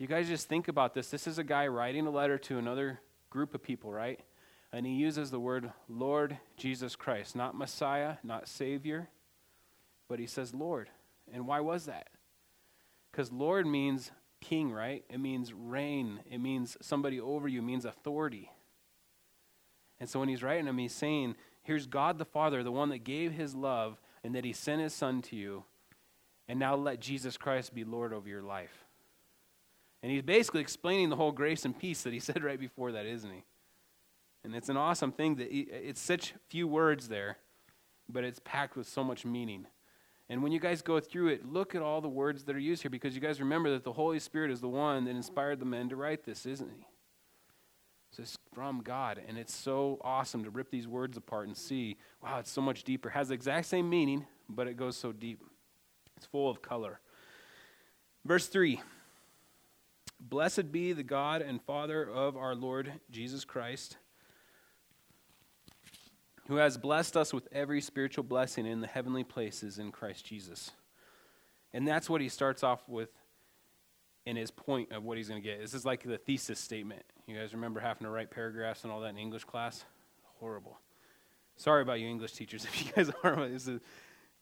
You 0.00 0.06
guys 0.06 0.28
just 0.28 0.48
think 0.48 0.68
about 0.68 0.94
this, 0.94 1.10
this 1.10 1.26
is 1.26 1.36
a 1.36 1.44
guy 1.44 1.66
writing 1.66 2.06
a 2.06 2.10
letter 2.10 2.38
to 2.38 2.56
another 2.56 3.00
group 3.28 3.54
of 3.54 3.62
people, 3.62 3.92
right? 3.92 4.18
And 4.72 4.86
he 4.86 4.94
uses 4.94 5.30
the 5.30 5.38
word 5.38 5.74
Lord 5.90 6.38
Jesus 6.56 6.96
Christ, 6.96 7.36
not 7.36 7.54
Messiah, 7.54 8.14
not 8.24 8.48
Savior, 8.48 9.10
but 10.08 10.18
he 10.18 10.26
says 10.26 10.54
Lord. 10.54 10.88
And 11.30 11.46
why 11.46 11.60
was 11.60 11.84
that? 11.84 12.08
Because 13.12 13.30
Lord 13.30 13.66
means 13.66 14.10
king, 14.40 14.72
right? 14.72 15.04
It 15.10 15.20
means 15.20 15.52
reign. 15.52 16.20
It 16.30 16.38
means 16.38 16.78
somebody 16.80 17.20
over 17.20 17.46
you, 17.46 17.58
it 17.58 17.66
means 17.66 17.84
authority. 17.84 18.50
And 20.00 20.08
so 20.08 20.18
when 20.18 20.30
he's 20.30 20.42
writing 20.42 20.64
them, 20.64 20.78
he's 20.78 20.94
saying, 20.94 21.34
Here's 21.62 21.86
God 21.86 22.16
the 22.16 22.24
Father, 22.24 22.62
the 22.62 22.72
one 22.72 22.88
that 22.88 23.04
gave 23.04 23.32
his 23.32 23.54
love 23.54 24.00
and 24.24 24.34
that 24.34 24.46
he 24.46 24.54
sent 24.54 24.80
his 24.80 24.94
son 24.94 25.20
to 25.20 25.36
you. 25.36 25.64
And 26.48 26.58
now 26.58 26.74
let 26.74 27.00
Jesus 27.00 27.36
Christ 27.36 27.74
be 27.74 27.84
Lord 27.84 28.14
over 28.14 28.26
your 28.26 28.40
life. 28.40 28.86
And 30.02 30.10
he's 30.10 30.22
basically 30.22 30.60
explaining 30.60 31.10
the 31.10 31.16
whole 31.16 31.32
grace 31.32 31.64
and 31.64 31.78
peace 31.78 32.02
that 32.02 32.12
he 32.12 32.18
said 32.20 32.42
right 32.42 32.58
before 32.58 32.92
that, 32.92 33.06
isn't 33.06 33.30
he? 33.30 33.44
And 34.42 34.54
it's 34.54 34.68
an 34.68 34.76
awesome 34.76 35.12
thing 35.12 35.36
that 35.36 35.50
he, 35.50 35.60
it's 35.60 36.00
such 36.00 36.34
few 36.48 36.66
words 36.66 37.08
there, 37.08 37.36
but 38.08 38.24
it's 38.24 38.40
packed 38.42 38.76
with 38.76 38.88
so 38.88 39.04
much 39.04 39.24
meaning. 39.26 39.66
And 40.30 40.42
when 40.42 40.52
you 40.52 40.60
guys 40.60 40.80
go 40.80 41.00
through 41.00 41.28
it, 41.28 41.44
look 41.44 41.74
at 41.74 41.82
all 41.82 42.00
the 42.00 42.08
words 42.08 42.44
that 42.44 42.56
are 42.56 42.60
used 42.60 42.82
here 42.82 42.90
because 42.90 43.14
you 43.14 43.20
guys 43.20 43.40
remember 43.40 43.70
that 43.70 43.84
the 43.84 43.92
Holy 43.92 44.18
Spirit 44.18 44.50
is 44.50 44.60
the 44.60 44.68
one 44.68 45.04
that 45.04 45.10
inspired 45.10 45.60
the 45.60 45.66
men 45.66 45.88
to 45.90 45.96
write 45.96 46.24
this, 46.24 46.46
isn't 46.46 46.70
he? 46.70 46.86
So 48.12 48.22
it's 48.22 48.38
from 48.52 48.80
God, 48.82 49.20
and 49.28 49.38
it's 49.38 49.54
so 49.54 50.00
awesome 50.02 50.42
to 50.44 50.50
rip 50.50 50.70
these 50.70 50.88
words 50.88 51.16
apart 51.16 51.46
and 51.46 51.56
see, 51.56 51.96
wow, 52.22 52.38
it's 52.38 52.50
so 52.50 52.60
much 52.60 52.82
deeper. 52.82 53.08
It 53.08 53.12
has 53.12 53.28
the 53.28 53.34
exact 53.34 53.66
same 53.66 53.88
meaning, 53.88 54.24
but 54.48 54.66
it 54.66 54.76
goes 54.76 54.96
so 54.96 55.12
deep. 55.12 55.42
It's 56.16 56.26
full 56.26 56.50
of 56.50 56.60
color. 56.60 57.00
Verse 58.24 58.46
3 58.46 58.80
Blessed 60.20 60.70
be 60.70 60.92
the 60.92 61.02
God 61.02 61.42
and 61.42 61.62
Father 61.62 62.08
of 62.08 62.36
our 62.36 62.54
Lord 62.54 62.92
Jesus 63.10 63.44
Christ 63.44 63.96
who 66.50 66.56
has 66.56 66.76
blessed 66.76 67.16
us 67.16 67.32
with 67.32 67.46
every 67.52 67.80
spiritual 67.80 68.24
blessing 68.24 68.66
in 68.66 68.80
the 68.80 68.86
heavenly 68.88 69.22
places 69.22 69.78
in 69.78 69.92
Christ 69.92 70.26
Jesus. 70.26 70.72
And 71.72 71.86
that's 71.86 72.10
what 72.10 72.20
he 72.20 72.28
starts 72.28 72.64
off 72.64 72.88
with 72.88 73.10
in 74.26 74.34
his 74.34 74.50
point 74.50 74.90
of 74.90 75.04
what 75.04 75.16
he's 75.16 75.28
going 75.28 75.40
to 75.40 75.48
get. 75.48 75.60
This 75.60 75.74
is 75.74 75.84
like 75.84 76.02
the 76.02 76.18
thesis 76.18 76.58
statement. 76.58 77.04
You 77.28 77.38
guys 77.38 77.54
remember 77.54 77.78
having 77.78 78.04
to 78.04 78.10
write 78.10 78.32
paragraphs 78.32 78.82
and 78.82 78.92
all 78.92 78.98
that 79.02 79.10
in 79.10 79.18
English 79.18 79.44
class? 79.44 79.84
Horrible. 80.40 80.76
Sorry 81.56 81.82
about 81.82 82.00
you 82.00 82.08
English 82.08 82.32
teachers 82.32 82.64
if 82.72 82.84
you 82.84 82.92
guys 82.96 83.12
are. 83.22 83.48
This 83.48 83.68
is, 83.68 83.80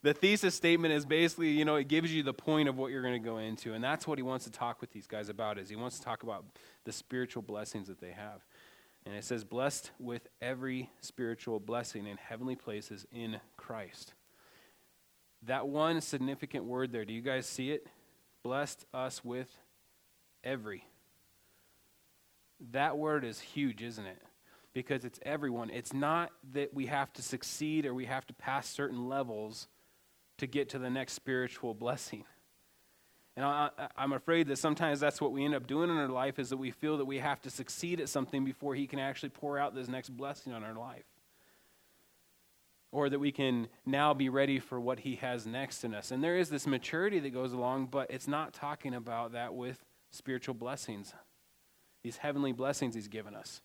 the 0.02 0.14
thesis 0.14 0.54
statement 0.54 0.94
is 0.94 1.04
basically, 1.04 1.50
you 1.50 1.64
know, 1.64 1.76
it 1.76 1.88
gives 1.88 2.14
you 2.14 2.22
the 2.22 2.32
point 2.32 2.68
of 2.68 2.76
what 2.76 2.92
you're 2.92 3.02
going 3.02 3.20
to 3.20 3.28
go 3.28 3.38
into. 3.38 3.74
And 3.74 3.82
that's 3.82 4.06
what 4.06 4.18
he 4.18 4.22
wants 4.22 4.44
to 4.44 4.50
talk 4.50 4.80
with 4.80 4.92
these 4.92 5.06
guys 5.06 5.28
about 5.28 5.58
is 5.58 5.68
he 5.68 5.76
wants 5.76 5.98
to 5.98 6.04
talk 6.04 6.22
about 6.22 6.44
the 6.84 6.92
spiritual 6.92 7.42
blessings 7.42 7.88
that 7.88 8.00
they 8.00 8.12
have. 8.12 8.44
And 9.04 9.16
it 9.16 9.24
says, 9.24 9.42
blessed 9.42 9.90
with 9.98 10.28
every 10.40 10.90
spiritual 11.00 11.58
blessing 11.58 12.06
in 12.06 12.16
heavenly 12.16 12.56
places 12.56 13.06
in 13.12 13.40
Christ. 13.56 14.14
That 15.46 15.66
one 15.66 16.00
significant 16.00 16.64
word 16.64 16.92
there, 16.92 17.04
do 17.04 17.12
you 17.12 17.22
guys 17.22 17.46
see 17.46 17.70
it? 17.70 17.86
Blessed 18.44 18.84
us 18.94 19.24
with 19.24 19.48
every. 20.44 20.84
That 22.72 22.98
word 22.98 23.24
is 23.24 23.40
huge, 23.40 23.82
isn't 23.82 24.06
it? 24.06 24.22
Because 24.74 25.04
it's 25.04 25.18
everyone. 25.22 25.70
It's 25.70 25.92
not 25.92 26.30
that 26.52 26.72
we 26.74 26.86
have 26.86 27.12
to 27.14 27.22
succeed 27.22 27.86
or 27.86 27.94
we 27.94 28.04
have 28.04 28.26
to 28.28 28.34
pass 28.34 28.68
certain 28.68 29.08
levels 29.08 29.68
to 30.38 30.46
get 30.46 30.70
to 30.70 30.78
the 30.78 30.90
next 30.90 31.12
spiritual 31.12 31.74
blessing. 31.74 32.24
And 33.36 33.46
I, 33.46 33.70
am 33.96 34.12
afraid 34.12 34.48
that 34.48 34.58
sometimes 34.58 34.98
that's 34.98 35.20
what 35.20 35.30
we 35.30 35.44
end 35.44 35.54
up 35.54 35.68
doing 35.68 35.90
in 35.90 35.96
our 35.96 36.08
life 36.08 36.40
is 36.40 36.50
that 36.50 36.56
we 36.56 36.72
feel 36.72 36.96
that 36.98 37.04
we 37.04 37.18
have 37.18 37.40
to 37.42 37.50
succeed 37.50 38.00
at 38.00 38.08
something 38.08 38.44
before 38.44 38.74
He 38.74 38.88
can 38.88 38.98
actually 38.98 39.28
pour 39.28 39.60
out 39.60 39.76
this 39.76 39.86
next 39.86 40.08
blessing 40.08 40.52
on 40.52 40.64
our 40.64 40.74
life. 40.74 41.04
Or 42.90 43.08
that 43.08 43.20
we 43.20 43.30
can 43.30 43.68
now 43.86 44.12
be 44.12 44.28
ready 44.28 44.58
for 44.58 44.80
what 44.80 44.98
He 44.98 45.16
has 45.16 45.46
next 45.46 45.84
in 45.84 45.94
us. 45.94 46.10
And 46.10 46.24
there 46.24 46.36
is 46.36 46.48
this 46.48 46.66
maturity 46.66 47.20
that 47.20 47.30
goes 47.30 47.52
along, 47.52 47.86
but 47.92 48.10
it's 48.10 48.26
not 48.26 48.54
talking 48.54 48.92
about 48.92 49.32
that 49.32 49.54
with 49.54 49.84
spiritual 50.10 50.54
blessings, 50.54 51.14
these 52.02 52.16
heavenly 52.16 52.52
blessings 52.52 52.96
He's 52.96 53.06
given 53.06 53.36
us. 53.36 53.60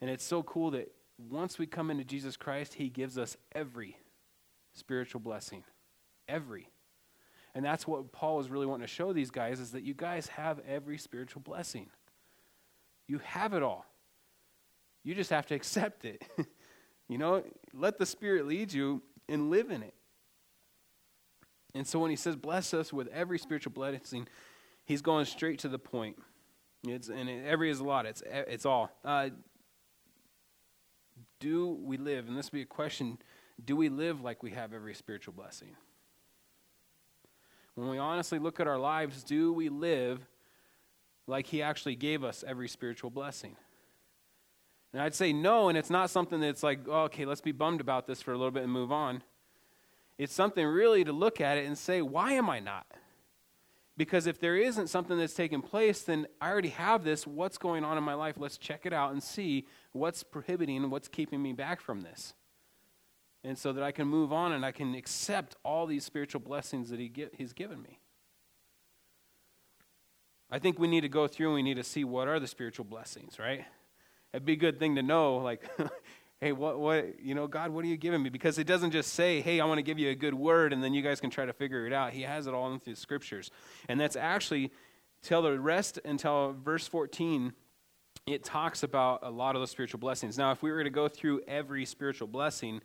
And 0.00 0.08
it's 0.08 0.24
so 0.24 0.44
cool 0.44 0.70
that 0.70 0.92
once 1.18 1.58
we 1.58 1.66
come 1.66 1.90
into 1.90 2.04
Jesus 2.04 2.36
Christ, 2.36 2.74
He 2.74 2.88
gives 2.88 3.18
us 3.18 3.36
every 3.52 3.96
spiritual 4.74 5.20
blessing. 5.20 5.64
Every. 6.28 6.68
And 7.54 7.64
that's 7.64 7.86
what 7.86 8.12
Paul 8.12 8.40
is 8.40 8.48
really 8.50 8.66
wanting 8.66 8.86
to 8.86 8.92
show 8.92 9.12
these 9.12 9.30
guys 9.30 9.60
is 9.60 9.72
that 9.72 9.82
you 9.82 9.94
guys 9.94 10.28
have 10.28 10.60
every 10.66 10.98
spiritual 10.98 11.42
blessing. 11.42 11.90
You 13.06 13.18
have 13.24 13.52
it 13.52 13.62
all. 13.62 13.84
You 15.04 15.14
just 15.14 15.30
have 15.30 15.46
to 15.46 15.54
accept 15.54 16.04
it. 16.04 16.22
you 17.08 17.18
know, 17.18 17.42
let 17.74 17.98
the 17.98 18.06
Spirit 18.06 18.46
lead 18.46 18.72
you 18.72 19.02
and 19.28 19.50
live 19.50 19.70
in 19.70 19.82
it. 19.82 19.94
And 21.74 21.86
so 21.86 21.98
when 21.98 22.10
he 22.10 22.16
says, 22.16 22.36
bless 22.36 22.74
us 22.74 22.92
with 22.92 23.08
every 23.08 23.38
spiritual 23.38 23.72
blessing, 23.72 24.28
he's 24.84 25.02
going 25.02 25.24
straight 25.24 25.58
to 25.60 25.68
the 25.68 25.78
point. 25.78 26.16
It's, 26.86 27.08
and 27.08 27.28
every 27.46 27.70
is 27.70 27.80
a 27.80 27.84
lot, 27.84 28.06
it's, 28.06 28.22
it's 28.26 28.66
all. 28.66 28.90
Uh, 29.04 29.30
do 31.40 31.78
we 31.82 31.96
live, 31.96 32.28
and 32.28 32.36
this 32.36 32.46
would 32.46 32.56
be 32.56 32.62
a 32.62 32.66
question, 32.66 33.18
do 33.64 33.76
we 33.76 33.88
live 33.88 34.20
like 34.20 34.42
we 34.42 34.50
have 34.52 34.72
every 34.72 34.94
spiritual 34.94 35.34
blessing? 35.34 35.76
when 37.74 37.88
we 37.88 37.98
honestly 37.98 38.38
look 38.38 38.60
at 38.60 38.66
our 38.66 38.78
lives, 38.78 39.22
do 39.22 39.52
we 39.52 39.68
live 39.68 40.26
like 41.26 41.46
He 41.46 41.62
actually 41.62 41.96
gave 41.96 42.22
us 42.24 42.44
every 42.46 42.68
spiritual 42.68 43.10
blessing? 43.10 43.56
And 44.92 45.00
I'd 45.00 45.14
say 45.14 45.32
no, 45.32 45.68
and 45.68 45.78
it's 45.78 45.88
not 45.88 46.10
something 46.10 46.40
that's 46.40 46.62
like, 46.62 46.80
oh, 46.86 47.04
okay, 47.04 47.24
let's 47.24 47.40
be 47.40 47.52
bummed 47.52 47.80
about 47.80 48.06
this 48.06 48.20
for 48.20 48.32
a 48.32 48.36
little 48.36 48.50
bit 48.50 48.64
and 48.64 48.72
move 48.72 48.92
on. 48.92 49.22
It's 50.18 50.34
something 50.34 50.66
really 50.66 51.02
to 51.04 51.12
look 51.12 51.40
at 51.40 51.56
it 51.56 51.66
and 51.66 51.78
say, 51.78 52.02
why 52.02 52.32
am 52.32 52.50
I 52.50 52.60
not? 52.60 52.86
Because 53.96 54.26
if 54.26 54.38
there 54.38 54.56
isn't 54.56 54.88
something 54.88 55.16
that's 55.16 55.34
taking 55.34 55.62
place, 55.62 56.02
then 56.02 56.26
I 56.40 56.50
already 56.50 56.70
have 56.70 57.04
this. 57.04 57.26
What's 57.26 57.56
going 57.56 57.84
on 57.84 57.96
in 57.96 58.04
my 58.04 58.14
life? 58.14 58.36
Let's 58.38 58.58
check 58.58 58.84
it 58.84 58.92
out 58.92 59.12
and 59.12 59.22
see 59.22 59.66
what's 59.92 60.22
prohibiting, 60.22 60.90
what's 60.90 61.08
keeping 61.08 61.42
me 61.42 61.52
back 61.54 61.80
from 61.80 62.02
this 62.02 62.34
and 63.44 63.58
so 63.58 63.72
that 63.72 63.82
I 63.82 63.92
can 63.92 64.06
move 64.06 64.32
on 64.32 64.52
and 64.52 64.64
I 64.64 64.72
can 64.72 64.94
accept 64.94 65.56
all 65.64 65.86
these 65.86 66.04
spiritual 66.04 66.40
blessings 66.40 66.90
that 66.90 67.00
he 67.00 67.08
get, 67.08 67.34
He's 67.36 67.52
given 67.52 67.82
me. 67.82 67.98
I 70.50 70.58
think 70.58 70.78
we 70.78 70.86
need 70.86 71.00
to 71.00 71.08
go 71.08 71.26
through 71.26 71.48
and 71.48 71.54
we 71.54 71.62
need 71.62 71.76
to 71.76 71.84
see 71.84 72.04
what 72.04 72.28
are 72.28 72.38
the 72.38 72.46
spiritual 72.46 72.84
blessings, 72.84 73.38
right? 73.38 73.64
It'd 74.32 74.44
be 74.44 74.52
a 74.52 74.56
good 74.56 74.78
thing 74.78 74.96
to 74.96 75.02
know, 75.02 75.36
like, 75.38 75.62
hey, 76.40 76.52
what, 76.52 76.78
what, 76.78 77.20
you 77.22 77.34
know, 77.34 77.46
God, 77.46 77.70
what 77.70 77.84
are 77.84 77.88
you 77.88 77.96
giving 77.96 78.22
me? 78.22 78.28
Because 78.28 78.58
it 78.58 78.66
doesn't 78.66 78.90
just 78.90 79.14
say, 79.14 79.40
hey, 79.40 79.60
I 79.60 79.64
want 79.64 79.78
to 79.78 79.82
give 79.82 79.98
you 79.98 80.10
a 80.10 80.14
good 80.14 80.34
word, 80.34 80.72
and 80.72 80.84
then 80.84 80.92
you 80.92 81.00
guys 81.00 81.20
can 81.20 81.30
try 81.30 81.46
to 81.46 81.52
figure 81.52 81.86
it 81.86 81.92
out. 81.92 82.12
He 82.12 82.22
has 82.22 82.46
it 82.46 82.52
all 82.52 82.70
in 82.72 82.80
the 82.84 82.94
scriptures. 82.94 83.50
And 83.88 83.98
that's 83.98 84.16
actually, 84.16 84.72
till 85.22 85.40
the 85.40 85.58
rest, 85.58 85.98
until 86.04 86.54
verse 86.62 86.86
14, 86.86 87.54
it 88.26 88.44
talks 88.44 88.82
about 88.82 89.20
a 89.22 89.30
lot 89.30 89.56
of 89.56 89.62
those 89.62 89.70
spiritual 89.70 90.00
blessings. 90.00 90.36
Now, 90.36 90.52
if 90.52 90.62
we 90.62 90.70
were 90.70 90.84
to 90.84 90.90
go 90.90 91.08
through 91.08 91.42
every 91.48 91.84
spiritual 91.84 92.28
blessing, 92.28 92.80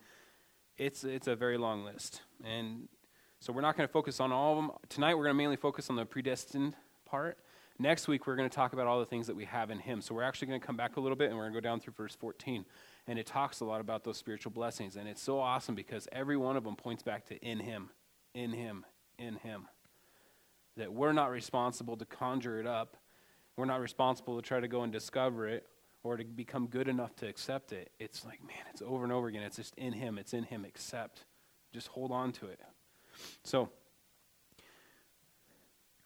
it's, 0.77 1.03
it's 1.03 1.27
a 1.27 1.35
very 1.35 1.57
long 1.57 1.83
list. 1.83 2.21
And 2.43 2.87
so 3.39 3.51
we're 3.53 3.61
not 3.61 3.75
going 3.77 3.87
to 3.87 3.91
focus 3.91 4.19
on 4.19 4.31
all 4.31 4.51
of 4.51 4.57
them. 4.57 4.71
Tonight, 4.89 5.15
we're 5.15 5.23
going 5.23 5.35
to 5.35 5.37
mainly 5.37 5.55
focus 5.55 5.89
on 5.89 5.95
the 5.95 6.05
predestined 6.05 6.75
part. 7.05 7.37
Next 7.79 8.07
week, 8.07 8.25
we're 8.25 8.35
going 8.35 8.49
to 8.49 8.55
talk 8.55 8.73
about 8.73 8.87
all 8.87 8.99
the 8.99 9.05
things 9.05 9.27
that 9.27 9.35
we 9.35 9.45
have 9.45 9.69
in 9.69 9.79
Him. 9.79 10.01
So 10.01 10.15
we're 10.15 10.23
actually 10.23 10.47
going 10.47 10.59
to 10.59 10.65
come 10.65 10.77
back 10.77 10.97
a 10.97 10.99
little 10.99 11.15
bit 11.15 11.29
and 11.29 11.37
we're 11.37 11.43
going 11.43 11.53
to 11.53 11.61
go 11.61 11.69
down 11.69 11.79
through 11.79 11.93
verse 11.93 12.15
14. 12.15 12.65
And 13.07 13.19
it 13.19 13.25
talks 13.25 13.59
a 13.59 13.65
lot 13.65 13.81
about 13.81 14.03
those 14.03 14.17
spiritual 14.17 14.51
blessings. 14.51 14.95
And 14.95 15.07
it's 15.07 15.21
so 15.21 15.39
awesome 15.39 15.75
because 15.75 16.07
every 16.11 16.37
one 16.37 16.57
of 16.57 16.63
them 16.63 16.75
points 16.75 17.03
back 17.03 17.27
to 17.27 17.37
in 17.45 17.59
Him, 17.59 17.89
in 18.33 18.51
Him, 18.51 18.85
in 19.19 19.35
Him. 19.35 19.67
That 20.75 20.93
we're 20.93 21.13
not 21.13 21.31
responsible 21.31 21.97
to 21.97 22.05
conjure 22.05 22.59
it 22.59 22.67
up, 22.67 22.97
we're 23.55 23.65
not 23.65 23.79
responsible 23.79 24.35
to 24.35 24.41
try 24.41 24.59
to 24.59 24.67
go 24.67 24.81
and 24.83 24.91
discover 24.91 25.47
it 25.47 25.65
or 26.08 26.15
to 26.15 26.24
become 26.24 26.67
good 26.67 26.88
enough 26.88 27.13
to 27.17 27.28
accept 27.28 27.74
it. 27.74 27.91
It's 28.00 28.24
like, 28.24 28.41
man, 28.41 28.63
it's 28.72 28.82
over 28.82 29.04
and 29.04 29.12
over 29.12 29.28
again. 29.28 29.43
It's 29.43 29.58
just 29.58 29.76
in 29.76 29.91
Him, 29.91 30.17
it's 30.17 30.34
in 30.34 30.43
Him, 30.43 30.63
accept. 30.63 31.26
Just 31.74 31.89
hold 31.89 32.12
on 32.12 32.32
to 32.34 32.48
it. 32.48 32.62
So, 33.43 33.70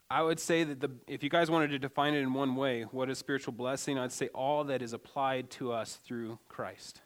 I 0.10 0.24
would 0.24 0.40
say 0.40 0.64
that 0.64 0.82
the, 0.82 0.90
if 1.08 1.24
you 1.24 1.30
guys 1.30 1.52
wanted 1.52 1.70
to 1.70 1.80
define 1.80 2.16
it 2.16 2.22
in 2.22 2.34
one 2.34 2.56
way, 2.56 2.82
what 2.84 3.10
is 3.12 3.20
spiritual 3.20 3.54
blessing? 3.54 4.00
I'd 4.00 4.12
say 4.12 4.28
all 4.30 4.64
that 4.66 4.82
is 4.82 4.92
applied 4.94 5.52
to 5.52 5.72
us 5.72 6.00
through 6.04 6.40
Christ. 6.50 7.02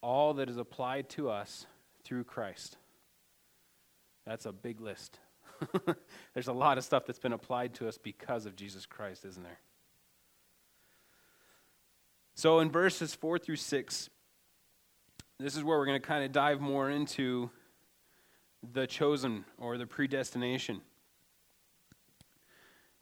All 0.00 0.34
that 0.34 0.48
is 0.48 0.58
applied 0.58 1.08
to 1.10 1.28
us 1.28 1.66
through 2.04 2.24
Christ. 2.24 2.76
That's 4.24 4.46
a 4.46 4.52
big 4.52 4.80
list. 4.80 5.18
There's 6.34 6.48
a 6.48 6.52
lot 6.52 6.78
of 6.78 6.84
stuff 6.84 7.04
that's 7.04 7.18
been 7.18 7.32
applied 7.32 7.74
to 7.74 7.88
us 7.88 7.98
because 7.98 8.46
of 8.46 8.54
Jesus 8.54 8.86
Christ, 8.86 9.24
isn't 9.24 9.42
there? 9.42 9.58
So 12.38 12.60
in 12.60 12.70
verses 12.70 13.16
4 13.16 13.40
through 13.40 13.56
6, 13.56 14.10
this 15.40 15.56
is 15.56 15.64
where 15.64 15.76
we're 15.76 15.86
going 15.86 16.00
to 16.00 16.06
kind 16.06 16.22
of 16.22 16.30
dive 16.30 16.60
more 16.60 16.88
into 16.88 17.50
the 18.72 18.86
chosen 18.86 19.44
or 19.58 19.76
the 19.76 19.88
predestination. 19.88 20.80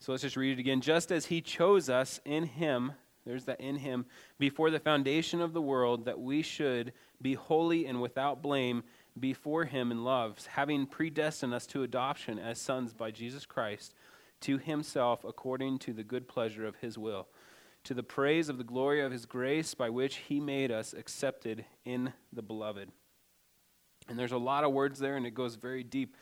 So 0.01 0.13
let's 0.13 0.23
just 0.23 0.39
read 0.39 0.57
it 0.57 0.59
again. 0.59 0.81
Just 0.81 1.13
as 1.13 1.27
he 1.27 1.43
chose 1.43 1.91
us 1.91 2.19
in 2.25 2.45
him, 2.45 2.93
there's 3.27 3.45
that 3.45 3.61
in 3.61 3.77
him, 3.77 4.07
before 4.39 4.71
the 4.71 4.81
foundation 4.81 5.43
of 5.43 5.53
the 5.53 5.61
world, 5.61 6.07
that 6.07 6.19
we 6.19 6.41
should 6.41 6.95
be 7.21 7.35
holy 7.35 7.85
and 7.85 8.01
without 8.01 8.41
blame 8.41 8.85
before 9.21 9.67
him 9.67 9.93
in 9.93 10.03
love, 10.03 10.47
having 10.47 10.87
predestined 10.87 11.53
us 11.53 11.67
to 11.67 11.83
adoption 11.83 12.39
as 12.39 12.59
sons 12.59 12.95
by 12.95 13.11
Jesus 13.11 13.45
Christ 13.45 13.95
to 14.41 14.57
himself 14.57 15.25
according 15.25 15.79
to 15.81 15.93
the 15.93 16.05
good 16.05 16.27
pleasure 16.27 16.67
of 16.67 16.77
his 16.77 16.97
will, 16.97 17.29
to 17.87 17.95
the 17.95 18.03
praise 18.03 18.49
of 18.49 18.59
the 18.59 18.65
glory 18.65 19.01
of 19.01 19.13
his 19.13 19.27
grace 19.27 19.75
by 19.75 19.89
which 19.89 20.17
he 20.17 20.41
made 20.41 20.71
us 20.71 20.93
accepted 20.93 21.65
in 21.85 22.13
the 22.33 22.43
beloved. 22.43 22.91
And 24.09 24.19
there's 24.19 24.33
a 24.33 24.39
lot 24.39 24.65
of 24.65 24.73
words 24.73 24.99
there, 24.99 25.17
and 25.17 25.25
it 25.25 25.35
goes 25.35 25.55
very 25.55 25.85
deep. 25.85 26.17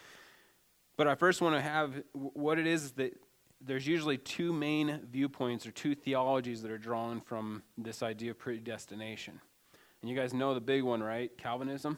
But 0.96 1.08
I 1.08 1.14
first 1.14 1.40
want 1.40 1.56
to 1.56 1.62
have 1.62 2.02
what 2.12 2.58
it 2.58 2.66
is 2.66 2.92
that 2.92 3.18
there's 3.60 3.86
usually 3.86 4.18
two 4.18 4.52
main 4.52 5.00
viewpoints 5.10 5.66
or 5.66 5.70
two 5.70 5.94
theologies 5.94 6.60
that 6.62 6.70
are 6.70 6.78
drawn 6.78 7.20
from 7.20 7.62
this 7.78 8.02
idea 8.02 8.32
of 8.32 8.38
predestination. 8.38 9.40
And 10.02 10.10
you 10.10 10.16
guys 10.16 10.34
know 10.34 10.52
the 10.52 10.60
big 10.60 10.82
one, 10.82 11.02
right? 11.02 11.36
Calvinism. 11.38 11.96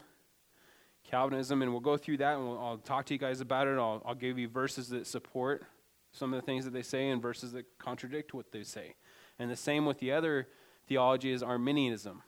Calvinism, 1.03 1.61
and 1.61 1.71
we'll 1.71 1.81
go 1.81 1.97
through 1.97 2.17
that 2.17 2.37
and 2.37 2.47
we'll, 2.47 2.59
I'll 2.59 2.77
talk 2.77 3.05
to 3.07 3.13
you 3.13 3.17
guys 3.17 3.41
about 3.41 3.67
it. 3.67 3.77
I'll, 3.77 4.01
I'll 4.05 4.15
give 4.15 4.39
you 4.39 4.47
verses 4.47 4.89
that 4.89 5.07
support 5.07 5.65
some 6.13 6.33
of 6.33 6.39
the 6.39 6.45
things 6.45 6.63
that 6.65 6.71
they 6.71 6.81
say 6.81 7.09
and 7.09 7.21
verses 7.21 7.51
that 7.51 7.65
contradict 7.79 8.33
what 8.33 8.51
they 8.51 8.63
say. 8.63 8.95
And 9.39 9.49
the 9.51 9.55
same 9.55 9.85
with 9.85 9.99
the 9.99 10.11
other 10.11 10.47
theology 10.87 11.31
is 11.31 11.43
Arminianism. 11.43 12.23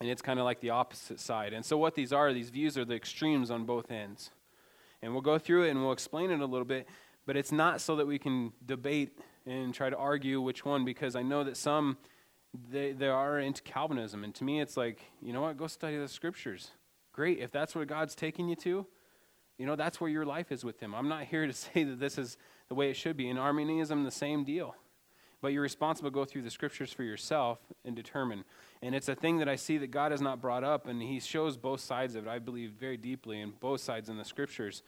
And 0.00 0.10
it's 0.10 0.22
kind 0.22 0.38
of 0.38 0.44
like 0.44 0.60
the 0.60 0.70
opposite 0.70 1.20
side. 1.20 1.52
And 1.52 1.64
so, 1.64 1.78
what 1.78 1.94
these 1.94 2.12
are, 2.12 2.32
these 2.32 2.50
views 2.50 2.76
are 2.76 2.84
the 2.84 2.94
extremes 2.94 3.50
on 3.50 3.64
both 3.64 3.90
ends. 3.90 4.30
And 5.00 5.12
we'll 5.12 5.22
go 5.22 5.38
through 5.38 5.64
it 5.64 5.70
and 5.70 5.82
we'll 5.82 5.92
explain 5.92 6.30
it 6.30 6.40
a 6.40 6.46
little 6.46 6.66
bit. 6.66 6.88
But 7.24 7.36
it's 7.36 7.52
not 7.52 7.80
so 7.80 7.96
that 7.96 8.06
we 8.06 8.18
can 8.18 8.52
debate 8.64 9.18
and 9.46 9.72
try 9.72 9.88
to 9.88 9.96
argue 9.96 10.40
which 10.40 10.64
one, 10.64 10.84
because 10.84 11.16
I 11.16 11.22
know 11.22 11.44
that 11.44 11.56
some 11.56 11.96
they, 12.70 12.92
they 12.92 13.08
are 13.08 13.38
into 13.38 13.62
Calvinism. 13.62 14.24
And 14.24 14.34
to 14.36 14.44
me, 14.44 14.60
it's 14.60 14.76
like, 14.76 15.02
you 15.20 15.32
know 15.32 15.42
what? 15.42 15.56
Go 15.56 15.66
study 15.66 15.96
the 15.96 16.08
scriptures. 16.08 16.70
Great. 17.12 17.38
If 17.38 17.50
that's 17.50 17.74
where 17.74 17.84
God's 17.84 18.14
taking 18.14 18.48
you 18.48 18.56
to, 18.56 18.86
you 19.58 19.66
know, 19.66 19.76
that's 19.76 20.00
where 20.00 20.10
your 20.10 20.24
life 20.24 20.52
is 20.52 20.64
with 20.64 20.80
Him. 20.80 20.94
I'm 20.94 21.08
not 21.08 21.24
here 21.24 21.46
to 21.46 21.52
say 21.54 21.84
that 21.84 21.98
this 21.98 22.18
is 22.18 22.36
the 22.68 22.74
way 22.74 22.90
it 22.90 22.96
should 22.96 23.16
be. 23.16 23.28
In 23.28 23.38
Arminianism, 23.38 24.04
the 24.04 24.10
same 24.10 24.44
deal. 24.44 24.74
But 25.42 25.52
you're 25.52 25.62
responsible 25.62 26.10
to 26.10 26.14
go 26.14 26.24
through 26.24 26.42
the 26.42 26.50
scriptures 26.50 26.92
for 26.92 27.02
yourself 27.02 27.58
and 27.84 27.94
determine. 27.94 28.44
And 28.82 28.94
it's 28.94 29.08
a 29.08 29.14
thing 29.14 29.38
that 29.38 29.48
I 29.48 29.56
see 29.56 29.78
that 29.78 29.90
God 29.90 30.10
has 30.10 30.20
not 30.20 30.40
brought 30.40 30.64
up, 30.64 30.86
and 30.86 31.00
He 31.02 31.20
shows 31.20 31.56
both 31.56 31.80
sides 31.80 32.14
of 32.14 32.26
it, 32.26 32.30
I 32.30 32.38
believe, 32.38 32.72
very 32.72 32.96
deeply, 32.96 33.40
in 33.40 33.52
both 33.60 33.80
sides 33.80 34.08
in 34.08 34.16
the 34.16 34.24
scriptures. 34.24 34.82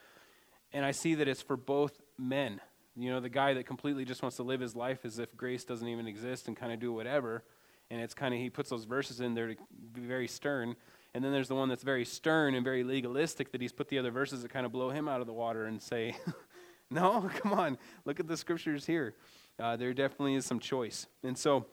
And 0.73 0.85
I 0.85 0.91
see 0.91 1.15
that 1.17 1.29
it's 1.29 1.43
for 1.43 1.57
both 1.57 2.01
men. 2.19 2.61
You 2.97 3.11
know, 3.11 3.21
the 3.21 3.29
guy 3.29 3.55
that 3.55 3.67
completely 3.67 4.05
just 4.05 4.23
wants 4.23 4.37
to 4.37 4.43
live 4.43 4.61
his 4.61 4.75
life 4.75 5.05
as 5.05 5.19
if 5.19 5.37
grace 5.37 5.65
doesn't 5.65 5.87
even 5.87 6.07
exist 6.07 6.49
and 6.49 6.57
kind 6.57 6.73
of 6.73 6.81
do 6.81 6.93
whatever. 6.93 7.45
And 7.91 8.01
it's 8.01 8.15
kind 8.15 8.35
of, 8.35 8.41
he 8.41 8.51
puts 8.51 8.71
those 8.71 8.85
verses 8.85 9.21
in 9.21 9.35
there 9.35 9.49
to 9.49 9.57
be 9.95 10.01
very 10.01 10.29
stern. 10.29 10.75
And 11.15 11.25
then 11.25 11.33
there's 11.33 11.49
the 11.49 11.55
one 11.55 11.69
that's 11.69 11.83
very 11.83 12.05
stern 12.05 12.55
and 12.55 12.65
very 12.65 12.85
legalistic 12.85 13.53
that 13.53 13.61
he's 13.61 13.73
put 13.73 13.89
the 13.89 13.99
other 13.99 14.11
verses 14.11 14.43
that 14.43 14.51
kind 14.51 14.67
of 14.67 14.73
blow 14.73 14.91
him 14.91 15.09
out 15.09 15.21
of 15.21 15.27
the 15.27 15.33
water 15.33 15.67
and 15.67 15.81
say, 15.81 16.17
no, 16.91 17.31
come 17.37 17.53
on, 17.53 17.79
look 18.05 18.21
at 18.21 18.27
the 18.27 18.37
scriptures 18.37 18.85
here. 18.85 19.15
Uh, 19.59 19.77
there 19.77 19.93
definitely 19.93 20.35
is 20.35 20.47
some 20.47 20.61
choice. 20.61 21.07
And 21.23 21.37
so, 21.37 21.67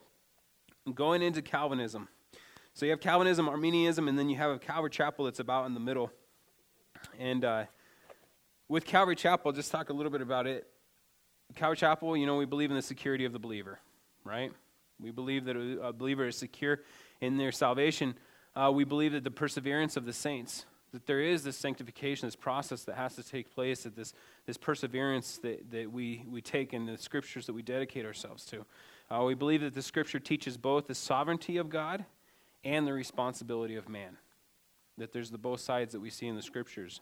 going 0.94 1.22
into 1.22 1.42
Calvinism. 1.42 2.08
So 2.74 2.86
you 2.86 2.92
have 2.92 3.00
Calvinism, 3.00 3.48
Arminianism, 3.48 4.08
and 4.08 4.20
then 4.20 4.30
you 4.30 4.36
have 4.36 4.52
a 4.52 4.60
Calvary 4.60 4.90
Chapel 4.90 5.26
that's 5.26 5.40
about 5.40 5.66
in 5.66 5.74
the 5.74 5.80
middle. 5.80 6.12
And 7.20 7.46
uh, 7.46 7.66
with 8.68 8.86
Calvary 8.86 9.16
Chapel, 9.16 9.52
just 9.52 9.72
talk 9.72 9.90
a 9.90 9.94
little 9.94 10.12
bit 10.12 10.22
about 10.22 10.46
it. 10.46 10.68
Calvary 11.56 11.78
Chapel, 11.78 12.18
you 12.18 12.26
know, 12.26 12.38
we 12.38 12.46
believe 12.46 12.72
in 12.72 12.76
the 12.76 12.82
security 12.82 13.24
of 13.26 13.34
the 13.34 13.40
believer, 13.40 13.80
right? 14.24 14.52
We 15.00 15.12
believe 15.12 15.46
that 15.46 15.56
a 15.56 15.94
believer 15.94 16.28
is 16.28 16.38
secure 16.38 16.82
in 17.22 17.38
their 17.38 17.52
salvation. 17.52 18.16
Uh, 18.56 18.72
we 18.74 18.84
believe 18.84 19.14
that 19.14 19.24
the 19.24 19.32
perseverance 19.32 19.96
of 19.96 20.06
the 20.06 20.14
saints, 20.14 20.66
that 20.96 21.08
there 21.08 21.20
is 21.20 21.44
this 21.44 21.58
sanctification, 21.58 22.26
this 22.26 22.38
process 22.38 22.86
that 22.86 22.96
has 22.96 23.18
to 23.18 23.24
take 23.24 23.54
place, 23.54 23.84
that 23.84 23.98
this, 23.98 24.14
this 24.46 24.56
perseverance 24.56 25.40
that, 25.40 25.70
that 25.70 25.92
we, 25.92 26.24
we 26.32 26.42
take 26.42 26.74
in 26.74 26.86
the 26.86 26.98
scriptures 26.98 27.48
that 27.48 27.54
we 27.54 27.62
dedicate 27.62 28.06
ourselves 28.06 28.46
to. 28.46 28.66
Uh, 29.12 29.22
we 29.26 29.34
believe 29.34 29.60
that 29.60 29.74
the 29.74 29.82
scripture 29.82 30.20
teaches 30.20 30.56
both 30.56 30.88
the 30.88 30.96
sovereignty 30.96 31.58
of 31.58 31.70
God 31.70 32.06
and 32.64 32.88
the 32.88 32.94
responsibility 32.94 33.76
of 33.76 33.90
man. 33.90 34.16
That 34.98 35.12
there's 35.12 35.32
the 35.32 35.38
both 35.38 35.60
sides 35.60 35.92
that 35.92 36.00
we 36.00 36.10
see 36.10 36.28
in 36.28 36.36
the 36.38 36.42
scriptures. 36.42 37.02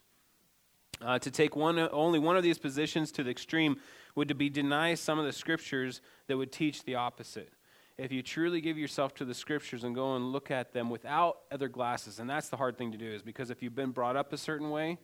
Uh, 0.99 1.19
to 1.19 1.29
take 1.29 1.55
one, 1.55 1.77
only 1.91 2.17
one 2.17 2.35
of 2.35 2.41
these 2.41 2.57
positions 2.57 3.11
to 3.11 3.23
the 3.23 3.29
extreme 3.29 3.77
would 4.15 4.27
to 4.27 4.33
be 4.33 4.49
deny 4.49 4.95
some 4.95 5.19
of 5.19 5.25
the 5.25 5.31
scriptures 5.31 6.01
that 6.25 6.35
would 6.35 6.51
teach 6.51 6.83
the 6.83 6.95
opposite. 6.95 7.53
If 7.97 8.11
you 8.11 8.23
truly 8.23 8.59
give 8.59 8.77
yourself 8.77 9.13
to 9.15 9.25
the 9.25 9.33
scriptures 9.33 9.83
and 9.83 9.93
go 9.93 10.15
and 10.15 10.31
look 10.31 10.49
at 10.49 10.73
them 10.73 10.89
without 10.89 11.39
other 11.51 11.67
glasses, 11.67 12.19
and 12.19 12.29
that's 12.29 12.49
the 12.49 12.57
hard 12.57 12.77
thing 12.77 12.91
to 12.91 12.97
do, 12.97 13.11
is 13.11 13.21
because 13.21 13.51
if 13.51 13.61
you've 13.61 13.75
been 13.75 13.91
brought 13.91 14.15
up 14.15 14.33
a 14.33 14.37
certain 14.37 14.71
way, 14.71 14.97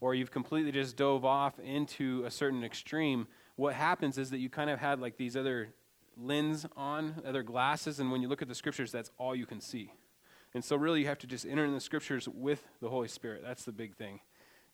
or 0.00 0.14
you've 0.14 0.30
completely 0.30 0.72
just 0.72 0.96
dove 0.96 1.24
off 1.24 1.58
into 1.58 2.24
a 2.24 2.30
certain 2.30 2.62
extreme, 2.62 3.26
what 3.56 3.74
happens 3.74 4.16
is 4.16 4.30
that 4.30 4.38
you 4.38 4.48
kind 4.48 4.70
of 4.70 4.78
had 4.78 5.00
like 5.00 5.16
these 5.16 5.36
other 5.36 5.74
lens 6.16 6.66
on, 6.76 7.20
other 7.26 7.42
glasses, 7.42 7.98
and 7.98 8.12
when 8.12 8.22
you 8.22 8.28
look 8.28 8.42
at 8.42 8.48
the 8.48 8.54
scriptures, 8.54 8.92
that's 8.92 9.10
all 9.18 9.34
you 9.34 9.46
can 9.46 9.60
see. 9.60 9.92
And 10.54 10.64
so, 10.64 10.76
really, 10.76 11.00
you 11.00 11.06
have 11.06 11.18
to 11.18 11.26
just 11.26 11.46
enter 11.46 11.64
in 11.64 11.74
the 11.74 11.80
scriptures 11.80 12.28
with 12.28 12.66
the 12.80 12.88
Holy 12.88 13.08
Spirit. 13.08 13.42
That's 13.44 13.64
the 13.64 13.72
big 13.72 13.96
thing 13.96 14.20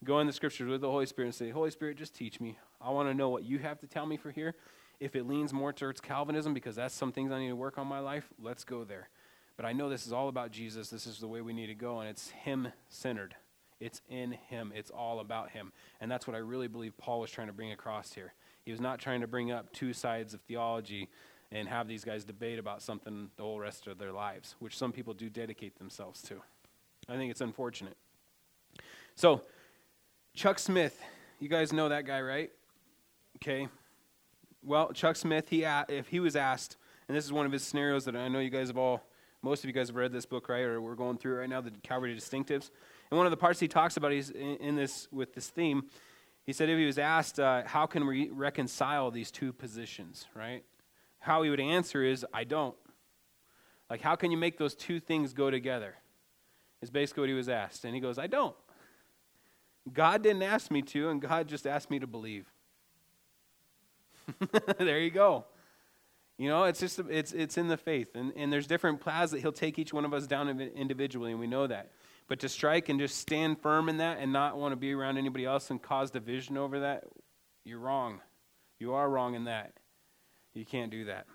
go 0.04 0.20
in 0.20 0.26
the 0.26 0.32
scriptures 0.32 0.68
with 0.68 0.80
the 0.80 0.90
Holy 0.90 1.06
Spirit 1.06 1.28
and 1.28 1.34
say, 1.34 1.50
Holy 1.50 1.70
Spirit, 1.70 1.96
just 1.96 2.14
teach 2.14 2.40
me. 2.40 2.58
I 2.80 2.90
want 2.90 3.08
to 3.08 3.14
know 3.14 3.28
what 3.28 3.44
you 3.44 3.58
have 3.58 3.80
to 3.80 3.86
tell 3.86 4.06
me 4.06 4.16
for 4.16 4.30
here. 4.30 4.54
If 4.98 5.14
it 5.14 5.26
leans 5.26 5.52
more 5.52 5.72
towards 5.72 6.00
Calvinism, 6.00 6.54
because 6.54 6.76
that's 6.76 6.94
some 6.94 7.12
things 7.12 7.30
I 7.30 7.38
need 7.38 7.48
to 7.48 7.56
work 7.56 7.78
on 7.78 7.86
my 7.86 7.98
life, 7.98 8.28
let's 8.42 8.64
go 8.64 8.84
there. 8.84 9.08
But 9.56 9.66
I 9.66 9.72
know 9.72 9.88
this 9.88 10.06
is 10.06 10.12
all 10.12 10.28
about 10.28 10.50
Jesus. 10.50 10.90
This 10.90 11.06
is 11.06 11.18
the 11.18 11.28
way 11.28 11.40
we 11.40 11.52
need 11.52 11.66
to 11.66 11.74
go, 11.74 12.00
and 12.00 12.08
it's 12.08 12.30
Him 12.30 12.68
centered. 12.88 13.34
It's 13.80 14.00
in 14.08 14.32
Him. 14.32 14.72
It's 14.74 14.90
all 14.90 15.20
about 15.20 15.50
Him. 15.50 15.72
And 16.00 16.10
that's 16.10 16.26
what 16.26 16.34
I 16.34 16.40
really 16.40 16.68
believe 16.68 16.96
Paul 16.96 17.20
was 17.20 17.30
trying 17.30 17.46
to 17.48 17.52
bring 17.52 17.72
across 17.72 18.12
here. 18.12 18.32
He 18.64 18.70
was 18.70 18.80
not 18.80 18.98
trying 18.98 19.20
to 19.20 19.26
bring 19.26 19.52
up 19.52 19.72
two 19.72 19.92
sides 19.92 20.34
of 20.34 20.40
theology 20.42 21.08
and 21.52 21.68
have 21.68 21.86
these 21.86 22.04
guys 22.04 22.24
debate 22.24 22.58
about 22.58 22.82
something 22.82 23.30
the 23.36 23.42
whole 23.42 23.60
rest 23.60 23.86
of 23.86 23.98
their 23.98 24.12
lives, 24.12 24.56
which 24.58 24.76
some 24.76 24.92
people 24.92 25.14
do 25.14 25.30
dedicate 25.30 25.78
themselves 25.78 26.20
to. 26.22 26.42
I 27.08 27.16
think 27.16 27.30
it's 27.30 27.40
unfortunate. 27.40 27.96
So, 29.14 29.42
Chuck 30.34 30.58
Smith, 30.58 31.00
you 31.38 31.48
guys 31.48 31.72
know 31.72 31.88
that 31.88 32.04
guy, 32.04 32.20
right? 32.20 32.50
Okay. 33.36 33.68
Well, 34.66 34.90
Chuck 34.92 35.14
Smith, 35.14 35.48
he 35.48 35.62
if 35.62 36.08
he 36.08 36.18
was 36.18 36.34
asked, 36.34 36.76
and 37.06 37.16
this 37.16 37.24
is 37.24 37.32
one 37.32 37.46
of 37.46 37.52
his 37.52 37.62
scenarios 37.62 38.04
that 38.06 38.16
I 38.16 38.26
know 38.26 38.40
you 38.40 38.50
guys 38.50 38.66
have 38.66 38.76
all 38.76 39.04
most 39.40 39.62
of 39.62 39.68
you 39.68 39.72
guys 39.72 39.90
have 39.90 39.94
read 39.94 40.10
this 40.10 40.26
book, 40.26 40.48
right? 40.48 40.64
Or 40.64 40.80
we're 40.80 40.96
going 40.96 41.18
through 41.18 41.38
right 41.38 41.48
now, 41.48 41.60
the 41.60 41.70
Calvary 41.84 42.16
Distinctives. 42.16 42.70
And 43.08 43.16
one 43.16 43.28
of 43.28 43.30
the 43.30 43.36
parts 43.36 43.60
he 43.60 43.68
talks 43.68 43.96
about 43.96 44.12
is 44.12 44.30
in, 44.30 44.56
in 44.56 44.74
this 44.74 45.06
with 45.12 45.34
this 45.34 45.50
theme. 45.50 45.84
He 46.42 46.52
said 46.52 46.68
if 46.68 46.76
he 46.78 46.84
was 46.84 46.98
asked, 46.98 47.38
uh, 47.38 47.62
"How 47.64 47.86
can 47.86 48.08
we 48.08 48.28
reconcile 48.30 49.12
these 49.12 49.30
two 49.30 49.52
positions?" 49.52 50.26
Right? 50.34 50.64
How 51.20 51.42
he 51.42 51.50
would 51.50 51.60
answer 51.60 52.02
is, 52.02 52.26
"I 52.34 52.42
don't." 52.42 52.74
Like, 53.88 54.00
how 54.00 54.16
can 54.16 54.32
you 54.32 54.36
make 54.36 54.58
those 54.58 54.74
two 54.74 54.98
things 54.98 55.32
go 55.32 55.48
together? 55.48 55.94
Is 56.82 56.90
basically 56.90 57.20
what 57.20 57.28
he 57.28 57.36
was 57.36 57.48
asked, 57.48 57.84
and 57.84 57.94
he 57.94 58.00
goes, 58.00 58.18
"I 58.18 58.26
don't." 58.26 58.56
God 59.92 60.24
didn't 60.24 60.42
ask 60.42 60.72
me 60.72 60.82
to, 60.82 61.08
and 61.08 61.22
God 61.22 61.46
just 61.46 61.68
asked 61.68 61.88
me 61.88 62.00
to 62.00 62.08
believe. 62.08 62.52
there 64.78 65.00
you 65.00 65.10
go. 65.10 65.44
You 66.38 66.48
know, 66.48 66.64
it's 66.64 66.80
just 66.80 66.98
it's 67.10 67.32
it's 67.32 67.56
in 67.56 67.68
the 67.68 67.76
faith, 67.76 68.14
and 68.14 68.32
and 68.36 68.52
there's 68.52 68.66
different 68.66 69.00
paths 69.00 69.32
that 69.32 69.40
He'll 69.40 69.52
take 69.52 69.78
each 69.78 69.92
one 69.92 70.04
of 70.04 70.12
us 70.12 70.26
down 70.26 70.60
individually, 70.60 71.30
and 71.30 71.40
we 71.40 71.46
know 71.46 71.66
that. 71.66 71.92
But 72.28 72.40
to 72.40 72.48
strike 72.48 72.88
and 72.88 72.98
just 72.98 73.18
stand 73.18 73.60
firm 73.60 73.88
in 73.88 73.98
that, 73.98 74.18
and 74.18 74.32
not 74.32 74.58
want 74.58 74.72
to 74.72 74.76
be 74.76 74.92
around 74.92 75.16
anybody 75.16 75.44
else 75.44 75.70
and 75.70 75.80
cause 75.80 76.10
division 76.10 76.58
over 76.58 76.80
that, 76.80 77.04
you're 77.64 77.78
wrong. 77.78 78.20
You 78.78 78.92
are 78.94 79.08
wrong 79.08 79.34
in 79.34 79.44
that. 79.44 79.72
You 80.52 80.64
can't 80.64 80.90
do 80.90 81.04
that. 81.04 81.26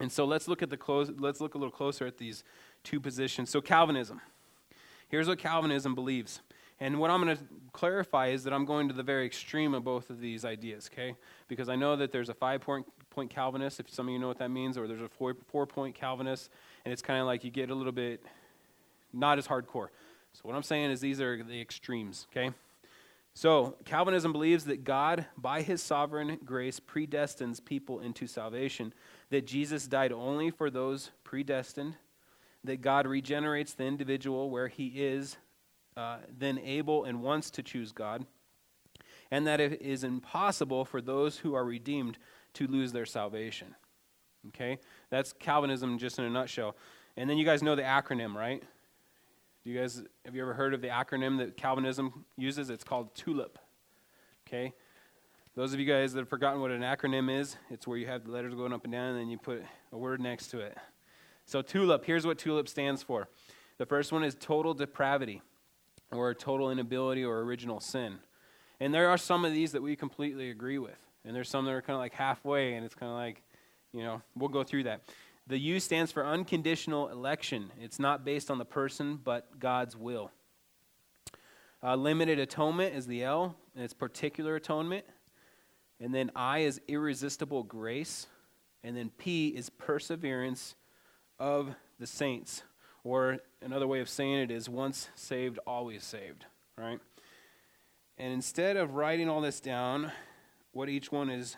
And 0.00 0.10
so 0.10 0.24
let's 0.24 0.48
look 0.48 0.62
at 0.62 0.70
the 0.70 0.76
close. 0.76 1.10
Let's 1.18 1.40
look 1.40 1.54
a 1.54 1.58
little 1.58 1.72
closer 1.72 2.06
at 2.06 2.18
these 2.18 2.44
two 2.82 3.00
positions. 3.00 3.50
So 3.50 3.60
Calvinism. 3.60 4.20
Here's 5.08 5.28
what 5.28 5.38
Calvinism 5.38 5.94
believes. 5.94 6.40
And 6.78 6.98
what 6.98 7.10
I'm 7.10 7.22
going 7.22 7.36
to 7.36 7.42
clarify 7.72 8.28
is 8.28 8.44
that 8.44 8.52
I'm 8.52 8.66
going 8.66 8.88
to 8.88 8.94
the 8.94 9.02
very 9.02 9.24
extreme 9.24 9.72
of 9.72 9.82
both 9.84 10.10
of 10.10 10.20
these 10.20 10.44
ideas, 10.44 10.90
okay? 10.92 11.14
Because 11.48 11.68
I 11.68 11.76
know 11.76 11.96
that 11.96 12.12
there's 12.12 12.28
a 12.28 12.34
five 12.34 12.60
point, 12.60 12.86
point 13.10 13.30
Calvinist, 13.30 13.80
if 13.80 13.88
some 13.88 14.08
of 14.08 14.12
you 14.12 14.18
know 14.18 14.28
what 14.28 14.38
that 14.38 14.50
means, 14.50 14.76
or 14.76 14.86
there's 14.86 15.00
a 15.00 15.08
four, 15.08 15.34
four 15.46 15.66
point 15.66 15.94
Calvinist, 15.94 16.50
and 16.84 16.92
it's 16.92 17.02
kind 17.02 17.20
of 17.20 17.26
like 17.26 17.44
you 17.44 17.50
get 17.50 17.70
a 17.70 17.74
little 17.74 17.92
bit 17.92 18.22
not 19.12 19.38
as 19.38 19.46
hardcore. 19.46 19.88
So 20.32 20.42
what 20.42 20.54
I'm 20.54 20.62
saying 20.62 20.90
is 20.90 21.00
these 21.00 21.20
are 21.20 21.42
the 21.42 21.60
extremes, 21.60 22.26
okay? 22.30 22.52
So 23.32 23.76
Calvinism 23.84 24.32
believes 24.32 24.64
that 24.64 24.84
God, 24.84 25.26
by 25.36 25.62
his 25.62 25.82
sovereign 25.82 26.38
grace, 26.44 26.80
predestines 26.80 27.62
people 27.62 28.00
into 28.00 28.26
salvation, 28.26 28.92
that 29.30 29.46
Jesus 29.46 29.86
died 29.86 30.12
only 30.12 30.50
for 30.50 30.70
those 30.70 31.10
predestined, 31.24 31.96
that 32.64 32.82
God 32.82 33.06
regenerates 33.06 33.72
the 33.72 33.84
individual 33.84 34.50
where 34.50 34.68
he 34.68 34.88
is 34.88 35.36
uh, 35.96 36.18
then 36.36 36.58
able 36.58 37.04
and 37.04 37.22
wants 37.22 37.50
to 37.50 37.62
choose 37.62 37.92
God, 37.92 38.26
and 39.30 39.46
that 39.46 39.60
it 39.60 39.80
is 39.80 40.04
impossible 40.04 40.84
for 40.84 41.00
those 41.00 41.38
who 41.38 41.54
are 41.54 41.64
redeemed 41.64 42.18
to 42.54 42.66
lose 42.66 42.92
their 42.92 43.06
salvation. 43.06 43.74
Okay? 44.48 44.78
That's 45.10 45.32
Calvinism 45.32 45.98
just 45.98 46.18
in 46.18 46.24
a 46.24 46.30
nutshell. 46.30 46.76
And 47.16 47.28
then 47.28 47.38
you 47.38 47.44
guys 47.44 47.62
know 47.62 47.74
the 47.74 47.82
acronym, 47.82 48.34
right? 48.34 48.62
Do 49.64 49.70
you 49.70 49.78
guys 49.80 50.02
have 50.24 50.34
you 50.34 50.42
ever 50.42 50.54
heard 50.54 50.74
of 50.74 50.80
the 50.80 50.88
acronym 50.88 51.38
that 51.38 51.56
Calvinism 51.56 52.24
uses? 52.36 52.70
It's 52.70 52.84
called 52.84 53.14
TULIP. 53.14 53.58
Okay? 54.46 54.72
Those 55.56 55.72
of 55.72 55.80
you 55.80 55.86
guys 55.86 56.12
that 56.12 56.20
have 56.20 56.28
forgotten 56.28 56.60
what 56.60 56.70
an 56.70 56.82
acronym 56.82 57.34
is, 57.34 57.56
it's 57.70 57.86
where 57.86 57.96
you 57.96 58.06
have 58.06 58.24
the 58.24 58.30
letters 58.30 58.54
going 58.54 58.72
up 58.72 58.84
and 58.84 58.92
down 58.92 59.10
and 59.10 59.18
then 59.18 59.28
you 59.28 59.38
put 59.38 59.64
a 59.90 59.96
word 59.96 60.20
next 60.20 60.48
to 60.48 60.60
it. 60.60 60.76
So 61.46 61.62
TULIP, 61.62 62.04
here's 62.04 62.26
what 62.26 62.38
TULIP 62.38 62.68
stands 62.68 63.02
for. 63.02 63.28
The 63.78 63.86
first 63.86 64.12
one 64.12 64.22
is 64.22 64.36
total 64.38 64.74
depravity 64.74 65.42
or 66.12 66.30
a 66.30 66.34
total 66.34 66.70
inability 66.70 67.24
or 67.24 67.40
original 67.40 67.80
sin. 67.80 68.18
And 68.80 68.92
there 68.92 69.08
are 69.08 69.18
some 69.18 69.44
of 69.44 69.52
these 69.52 69.72
that 69.72 69.82
we 69.82 69.96
completely 69.96 70.50
agree 70.50 70.78
with. 70.78 70.98
And 71.24 71.34
there's 71.34 71.48
some 71.48 71.64
that 71.64 71.72
are 71.72 71.82
kind 71.82 71.94
of 71.94 72.00
like 72.00 72.14
halfway, 72.14 72.74
and 72.74 72.84
it's 72.84 72.94
kind 72.94 73.10
of 73.10 73.16
like, 73.16 73.42
you 73.92 74.02
know, 74.02 74.22
we'll 74.36 74.48
go 74.48 74.62
through 74.62 74.84
that. 74.84 75.02
The 75.48 75.58
U 75.58 75.80
stands 75.80 76.12
for 76.12 76.26
unconditional 76.26 77.08
election. 77.08 77.70
It's 77.80 77.98
not 77.98 78.24
based 78.24 78.50
on 78.50 78.58
the 78.58 78.64
person, 78.64 79.18
but 79.22 79.58
God's 79.58 79.96
will. 79.96 80.30
Uh, 81.82 81.94
limited 81.94 82.38
atonement 82.38 82.94
is 82.94 83.06
the 83.06 83.22
L, 83.22 83.56
and 83.74 83.84
it's 83.84 83.94
particular 83.94 84.56
atonement. 84.56 85.04
And 86.00 86.14
then 86.14 86.30
I 86.34 86.60
is 86.60 86.80
irresistible 86.88 87.62
grace. 87.62 88.26
And 88.82 88.96
then 88.96 89.10
P 89.18 89.48
is 89.48 89.70
perseverance 89.70 90.74
of 91.38 91.74
the 91.98 92.06
saints. 92.06 92.62
Or 93.06 93.38
another 93.62 93.86
way 93.86 94.00
of 94.00 94.08
saying 94.08 94.34
it 94.34 94.50
is 94.50 94.68
once 94.68 95.10
saved, 95.14 95.60
always 95.64 96.02
saved, 96.02 96.44
right? 96.76 96.98
And 98.18 98.32
instead 98.32 98.76
of 98.76 98.94
writing 98.94 99.28
all 99.28 99.40
this 99.40 99.60
down, 99.60 100.10
what 100.72 100.88
each 100.88 101.12
one 101.12 101.30
is 101.30 101.56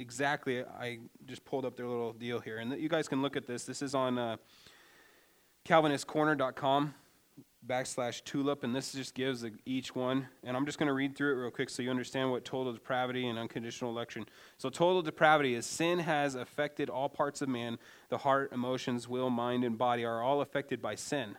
exactly, 0.00 0.64
I 0.64 0.98
just 1.24 1.44
pulled 1.44 1.64
up 1.64 1.76
their 1.76 1.86
little 1.86 2.12
deal 2.12 2.40
here. 2.40 2.58
And 2.58 2.72
you 2.80 2.88
guys 2.88 3.06
can 3.06 3.22
look 3.22 3.36
at 3.36 3.46
this. 3.46 3.62
This 3.62 3.80
is 3.80 3.94
on 3.94 4.18
uh, 4.18 4.36
CalvinistCorner.com 5.68 6.94
backslash 7.66 8.22
tulip, 8.24 8.64
and 8.64 8.74
this 8.74 8.92
just 8.92 9.14
gives 9.14 9.44
each 9.64 9.94
one. 9.94 10.28
And 10.42 10.56
I'm 10.56 10.66
just 10.66 10.78
going 10.78 10.86
to 10.88 10.92
read 10.92 11.16
through 11.16 11.32
it 11.32 11.40
real 11.42 11.50
quick 11.50 11.70
so 11.70 11.82
you 11.82 11.90
understand 11.90 12.30
what 12.30 12.44
total 12.44 12.72
depravity 12.72 13.28
and 13.28 13.38
unconditional 13.38 13.90
election. 13.90 14.26
So, 14.58 14.68
total 14.68 15.02
depravity 15.02 15.54
is 15.54 15.66
sin 15.66 16.00
has 16.00 16.34
affected 16.34 16.90
all 16.90 17.08
parts 17.08 17.42
of 17.42 17.48
man. 17.48 17.78
The 18.08 18.18
heart, 18.18 18.52
emotions, 18.52 19.08
will, 19.08 19.30
mind, 19.30 19.64
and 19.64 19.78
body 19.78 20.04
are 20.04 20.22
all 20.22 20.40
affected 20.40 20.82
by 20.82 20.94
sin. 20.94 21.36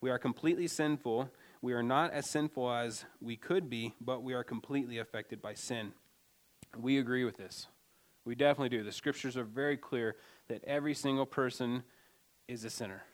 We 0.00 0.10
are 0.10 0.18
completely 0.18 0.68
sinful. 0.68 1.30
We 1.62 1.72
are 1.72 1.82
not 1.82 2.12
as 2.12 2.30
sinful 2.30 2.70
as 2.70 3.04
we 3.20 3.36
could 3.36 3.68
be, 3.68 3.94
but 4.00 4.22
we 4.22 4.34
are 4.34 4.44
completely 4.44 4.98
affected 4.98 5.42
by 5.42 5.54
sin. 5.54 5.92
We 6.76 6.98
agree 6.98 7.24
with 7.24 7.36
this. 7.36 7.66
We 8.24 8.34
definitely 8.34 8.76
do. 8.76 8.82
The 8.82 8.92
scriptures 8.92 9.36
are 9.36 9.44
very 9.44 9.76
clear 9.76 10.16
that 10.48 10.62
every 10.64 10.94
single 10.94 11.26
person 11.26 11.84
is 12.48 12.64
a 12.64 12.70
sinner. 12.70 13.04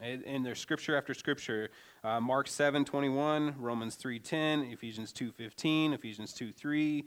And 0.00 0.44
there's 0.44 0.58
scripture 0.58 0.96
after 0.96 1.14
scripture. 1.14 1.70
Uh, 2.02 2.20
Mark 2.20 2.48
7, 2.48 2.84
21, 2.84 3.54
Romans 3.58 3.94
3, 3.94 4.18
10, 4.18 4.62
Ephesians 4.64 5.12
2, 5.12 5.30
15, 5.32 5.92
Ephesians 5.92 6.32
2, 6.32 6.50
3. 6.50 7.00
Uh, 7.00 7.04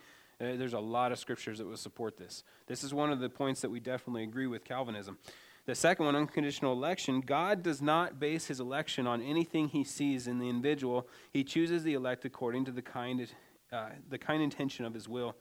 there's 0.56 0.74
a 0.74 0.80
lot 0.80 1.12
of 1.12 1.19
scriptures 1.19 1.58
that 1.58 1.65
will 1.65 1.78
support 1.78 2.17
this. 2.17 2.43
This 2.67 2.84
is 2.84 2.93
one 2.93 3.12
of 3.12 3.19
the 3.19 3.30
points 3.30 3.62
that 3.62 3.71
we 3.71 3.80
definitely 3.80 4.24
agree 4.24 4.48
with 4.48 4.63
Calvinism. 4.63 5.17
The 5.65 5.74
second 5.74 6.06
one, 6.06 6.15
unconditional 6.15 6.74
election, 6.74 7.21
God 7.21 7.63
does 7.63 7.82
not 7.82 8.19
base 8.19 8.45
his 8.48 8.60
election 8.60 9.08
on 9.08 9.21
anything 9.21 9.69
he 9.69 9.84
sees 9.84 10.28
in 10.28 10.38
the 10.38 10.48
individual. 10.48 11.08
He 11.34 11.43
chooses 11.43 11.84
the 11.84 11.95
elect 11.95 12.24
according 12.24 12.65
to 12.65 12.71
the 12.71 12.84
kind, 12.84 13.28
uh, 13.71 13.89
the 14.08 14.19
kind 14.19 14.43
intention 14.43 14.86
of 14.86 14.93
his 14.93 15.10
will, 15.10 15.36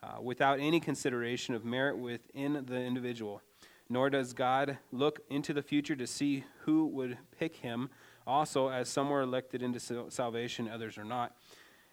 uh, 0.00 0.20
without 0.22 0.60
any 0.60 0.78
consideration 0.78 1.54
of 1.56 1.64
merit 1.64 1.98
within 1.98 2.64
the 2.66 2.80
individual 2.80 3.42
nor 3.88 4.10
does 4.10 4.32
God 4.32 4.78
look 4.92 5.20
into 5.28 5.52
the 5.52 5.62
future 5.62 5.96
to 5.96 6.06
see 6.06 6.44
who 6.60 6.86
would 6.86 7.18
pick 7.38 7.56
him, 7.56 7.90
also, 8.26 8.68
as 8.68 8.88
some 8.88 9.10
were 9.10 9.20
elected 9.20 9.62
into 9.62 10.10
salvation, 10.10 10.68
others 10.68 10.96
are 10.96 11.04
not. 11.04 11.36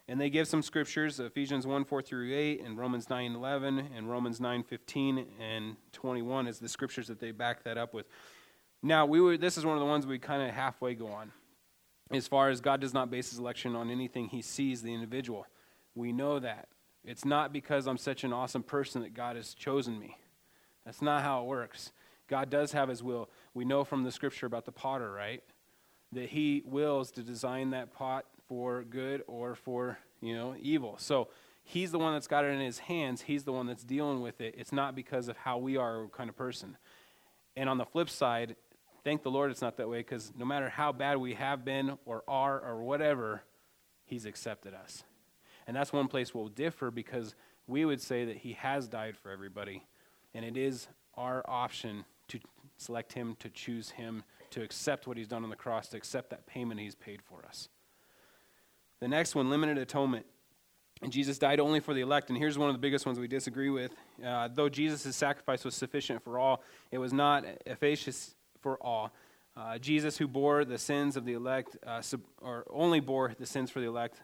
And 0.08 0.20
they 0.20 0.30
give 0.30 0.48
some 0.48 0.62
scriptures 0.62 1.20
Ephesians 1.20 1.68
1 1.68 1.86
4 1.86 2.02
through 2.02 2.34
8, 2.34 2.62
and 2.62 2.78
Romans 2.78 3.10
9 3.10 3.34
11, 3.34 3.90
and 3.96 4.10
Romans 4.10 4.40
9 4.40 4.64
15 4.64 5.26
and 5.40 5.76
21 5.92 6.48
is 6.48 6.60
the 6.60 6.70
scriptures 6.70 7.08
that 7.08 7.20
they 7.20 7.32
back 7.32 7.64
that 7.64 7.78
up 7.78 7.94
with. 7.94 8.08
Now, 8.82 9.06
we 9.06 9.22
were, 9.22 9.38
this 9.38 9.58
is 9.58 9.66
one 9.66 9.76
of 9.76 9.80
the 9.80 9.86
ones 9.86 10.08
we 10.08 10.20
kind 10.20 10.42
of 10.42 10.56
halfway 10.56 10.96
go 10.96 11.08
on. 11.08 11.32
As 12.10 12.28
far 12.28 12.50
as 12.50 12.62
God 12.62 12.82
does 12.82 12.94
not 12.94 13.12
base 13.12 13.30
his 13.30 13.40
election 13.40 13.76
on 13.76 13.90
anything 13.90 14.28
he 14.28 14.42
sees 14.42 14.82
the 14.82 14.94
individual. 14.94 15.46
We 15.96 16.12
know 16.12 16.40
that. 16.40 16.68
It's 17.04 17.26
not 17.26 17.54
because 17.54 17.88
I'm 17.88 17.98
such 17.98 18.24
an 18.24 18.34
awesome 18.34 18.64
person 18.64 19.02
that 19.02 19.14
God 19.14 19.36
has 19.36 19.54
chosen 19.54 20.00
me. 20.00 20.18
That's 20.86 21.02
not 21.02 21.22
how 21.22 21.42
it 21.42 21.48
works. 21.48 21.92
God 22.28 22.50
does 22.50 22.72
have 22.72 22.90
his 22.90 23.04
will. 23.04 23.30
We 23.54 23.66
know 23.66 23.84
from 23.84 24.04
the 24.04 24.12
scripture 24.12 24.46
about 24.46 24.66
the 24.66 24.72
potter, 24.72 25.12
right? 25.12 25.44
That 26.14 26.30
he 26.30 26.64
wills 26.66 27.12
to 27.12 27.24
design 27.24 27.72
that 27.72 27.94
pot 27.94 28.26
for 28.48 28.84
good 28.84 29.24
or 29.28 29.56
for, 29.56 30.00
you 30.22 30.36
know, 30.36 30.56
evil. 30.60 30.96
So 30.98 31.28
he's 31.64 31.92
the 31.92 32.00
one 32.00 32.14
that's 32.14 32.28
got 32.28 32.46
it 32.46 32.50
in 32.50 32.62
his 32.62 32.80
hands. 32.80 33.22
He's 33.22 33.44
the 33.44 33.52
one 33.52 33.68
that's 33.68 33.84
dealing 33.84 34.22
with 34.22 34.42
it. 34.42 34.56
It's 34.58 34.72
not 34.72 34.96
because 34.96 35.28
of 35.28 35.38
how 35.38 35.58
we 35.58 35.78
are 35.78 36.08
kind 36.08 36.30
of 36.30 36.38
person. 36.38 36.78
And 37.56 37.70
on 37.70 37.78
the 37.78 37.86
flip 37.86 38.10
side, 38.10 38.56
thank 39.04 39.24
the 39.24 39.32
Lord 39.32 39.52
it's 39.52 39.62
not 39.62 39.78
that 39.78 39.90
way 39.90 40.00
because 40.00 40.32
no 40.38 40.46
matter 40.46 40.70
how 40.70 40.92
bad 40.92 41.18
we 41.18 41.34
have 41.34 41.66
been 41.66 41.98
or 42.06 42.24
are 42.28 42.60
or 42.60 42.84
whatever, 42.84 43.44
he's 44.06 44.26
accepted 44.26 44.74
us. 44.74 45.04
And 45.68 45.76
that's 45.76 45.94
one 45.94 46.08
place 46.08 46.34
we'll 46.34 46.48
differ 46.48 46.92
because 46.92 47.36
we 47.68 47.86
would 47.86 48.02
say 48.02 48.26
that 48.26 48.38
he 48.38 48.54
has 48.54 48.88
died 48.88 49.18
for 49.18 49.32
everybody 49.32 49.84
and 50.34 50.46
it 50.46 50.58
is 50.58 50.88
our 51.16 51.44
option 51.48 52.06
to 52.30 52.40
select 52.78 53.14
Him, 53.14 53.36
to 53.40 53.50
choose 53.50 53.92
Him, 53.92 54.24
to 54.52 54.62
accept 54.62 55.08
what 55.08 55.18
He's 55.18 55.28
done 55.28 55.44
on 55.44 55.50
the 55.50 55.56
cross, 55.56 55.90
to 55.90 55.98
accept 55.98 56.30
that 56.32 56.46
payment 56.48 56.80
He's 56.80 56.96
paid 56.96 57.22
for 57.22 57.46
us. 57.46 57.70
The 59.00 59.08
next 59.08 59.36
one, 59.36 59.50
limited 59.50 59.78
atonement. 59.78 60.26
And 61.02 61.12
Jesus 61.12 61.40
died 61.40 61.60
only 61.60 61.80
for 61.80 61.96
the 61.96 62.02
elect. 62.02 62.30
And 62.30 62.38
here's 62.38 62.58
one 62.58 62.70
of 62.70 62.76
the 62.76 62.80
biggest 62.80 63.08
ones 63.08 63.20
we 63.20 63.28
disagree 63.28 63.72
with. 63.72 63.92
Uh, 64.24 64.50
though 64.54 64.70
Jesus' 64.70 65.16
sacrifice 65.16 65.66
was 65.66 65.74
sufficient 65.74 66.24
for 66.24 66.38
all, 66.38 66.62
it 66.92 67.00
was 67.00 67.12
not 67.12 67.44
efficacious 67.66 68.36
for 68.62 68.78
all. 68.78 69.12
Uh, 69.58 69.80
Jesus, 69.80 70.18
who 70.18 70.28
bore 70.28 70.64
the 70.64 70.78
sins 70.78 71.18
of 71.18 71.26
the 71.26 71.34
elect, 71.34 71.76
uh, 71.86 72.02
sub, 72.02 72.22
or 72.40 72.66
only 72.70 73.00
bore 73.00 73.34
the 73.38 73.46
sins 73.46 73.72
for 73.72 73.80
the 73.80 73.88
elect, 73.88 74.22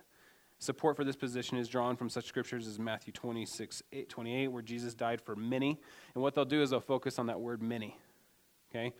Support 0.60 0.96
for 0.96 1.04
this 1.04 1.16
position 1.16 1.58
is 1.58 1.68
drawn 1.68 1.96
from 1.96 2.10
such 2.10 2.26
scriptures 2.26 2.68
as 2.68 2.80
Matthew 2.80 3.14
26, 3.14 3.84
8, 3.92 4.10
28, 4.10 4.48
where 4.48 4.64
Jesus 4.64 4.96
died 4.96 5.22
for 5.22 5.36
many. 5.36 5.80
And 6.16 6.24
what 6.24 6.34
they'll 6.34 6.46
do 6.46 6.62
is 6.62 6.72
they'll 6.72 6.80
focus 6.80 7.20
on 7.20 7.28
that 7.28 7.40
word 7.40 7.62
many. 7.62 7.98
Okay? 8.72 8.94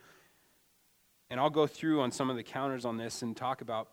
and 1.30 1.38
I'll 1.38 1.50
go 1.50 1.66
through 1.66 2.00
on 2.00 2.10
some 2.10 2.30
of 2.30 2.36
the 2.36 2.42
counters 2.42 2.84
on 2.84 2.96
this 2.96 3.22
and 3.22 3.36
talk 3.36 3.60
about 3.60 3.88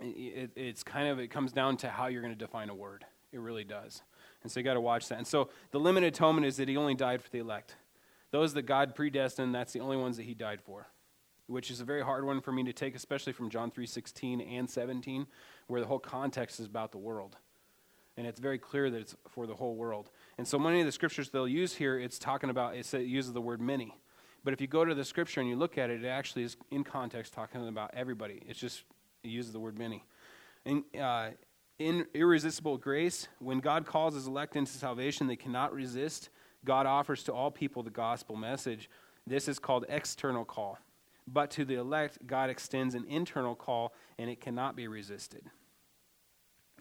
it, 0.00 0.52
it's 0.56 0.82
kind 0.82 1.08
of, 1.08 1.18
it 1.18 1.28
comes 1.28 1.52
down 1.52 1.76
to 1.78 1.88
how 1.88 2.06
you're 2.06 2.22
going 2.22 2.32
to 2.32 2.38
define 2.38 2.70
a 2.70 2.74
word. 2.74 3.04
It 3.32 3.40
really 3.40 3.64
does. 3.64 4.02
And 4.42 4.50
so 4.50 4.58
you 4.58 4.64
got 4.64 4.74
to 4.74 4.80
watch 4.80 5.08
that. 5.08 5.18
And 5.18 5.26
so 5.26 5.50
the 5.72 5.80
limited 5.80 6.14
atonement 6.14 6.46
is 6.46 6.56
that 6.56 6.68
he 6.68 6.76
only 6.76 6.94
died 6.94 7.22
for 7.22 7.30
the 7.30 7.38
elect. 7.38 7.76
Those 8.30 8.54
that 8.54 8.62
God 8.62 8.94
predestined, 8.94 9.54
that's 9.54 9.72
the 9.72 9.80
only 9.80 9.96
ones 9.96 10.16
that 10.16 10.22
he 10.22 10.34
died 10.34 10.62
for, 10.62 10.86
which 11.48 11.70
is 11.70 11.80
a 11.80 11.84
very 11.84 12.02
hard 12.02 12.24
one 12.24 12.40
for 12.40 12.52
me 12.52 12.62
to 12.64 12.72
take, 12.72 12.94
especially 12.94 13.32
from 13.32 13.50
John 13.50 13.70
3.16 13.70 14.58
and 14.58 14.70
17, 14.70 15.26
where 15.70 15.80
the 15.80 15.86
whole 15.86 16.00
context 16.00 16.58
is 16.58 16.66
about 16.66 16.90
the 16.90 16.98
world. 16.98 17.36
And 18.16 18.26
it's 18.26 18.40
very 18.40 18.58
clear 18.58 18.90
that 18.90 19.00
it's 19.00 19.14
for 19.28 19.46
the 19.46 19.54
whole 19.54 19.76
world. 19.76 20.10
And 20.36 20.46
so 20.46 20.58
many 20.58 20.80
of 20.80 20.86
the 20.86 20.92
scriptures 20.92 21.30
they'll 21.30 21.48
use 21.48 21.74
here, 21.74 21.98
it's 21.98 22.18
talking 22.18 22.50
about, 22.50 22.74
it 22.74 22.92
uses 22.92 23.32
the 23.32 23.40
word 23.40 23.60
many. 23.60 23.96
But 24.42 24.52
if 24.52 24.60
you 24.60 24.66
go 24.66 24.84
to 24.84 24.94
the 24.94 25.04
scripture 25.04 25.40
and 25.40 25.48
you 25.48 25.56
look 25.56 25.78
at 25.78 25.88
it, 25.88 26.04
it 26.04 26.08
actually 26.08 26.42
is 26.42 26.56
in 26.70 26.82
context 26.82 27.32
talking 27.32 27.66
about 27.68 27.92
everybody. 27.94 28.42
It's 28.46 28.58
just, 28.58 28.82
it 29.22 29.28
uses 29.28 29.52
the 29.52 29.60
word 29.60 29.78
many. 29.78 30.04
And 30.66 30.82
uh, 31.00 31.30
in 31.78 32.06
irresistible 32.14 32.76
grace, 32.76 33.28
when 33.38 33.60
God 33.60 33.86
calls 33.86 34.14
his 34.14 34.26
elect 34.26 34.56
into 34.56 34.72
salvation, 34.72 35.28
they 35.28 35.36
cannot 35.36 35.72
resist. 35.72 36.30
God 36.64 36.86
offers 36.86 37.22
to 37.24 37.32
all 37.32 37.50
people 37.50 37.82
the 37.82 37.90
gospel 37.90 38.36
message. 38.36 38.90
This 39.26 39.46
is 39.46 39.58
called 39.58 39.86
external 39.88 40.44
call. 40.44 40.78
But 41.26 41.50
to 41.52 41.64
the 41.64 41.74
elect, 41.74 42.26
God 42.26 42.50
extends 42.50 42.94
an 42.94 43.04
internal 43.08 43.54
call, 43.54 43.94
and 44.18 44.28
it 44.28 44.40
cannot 44.40 44.74
be 44.74 44.88
resisted. 44.88 45.44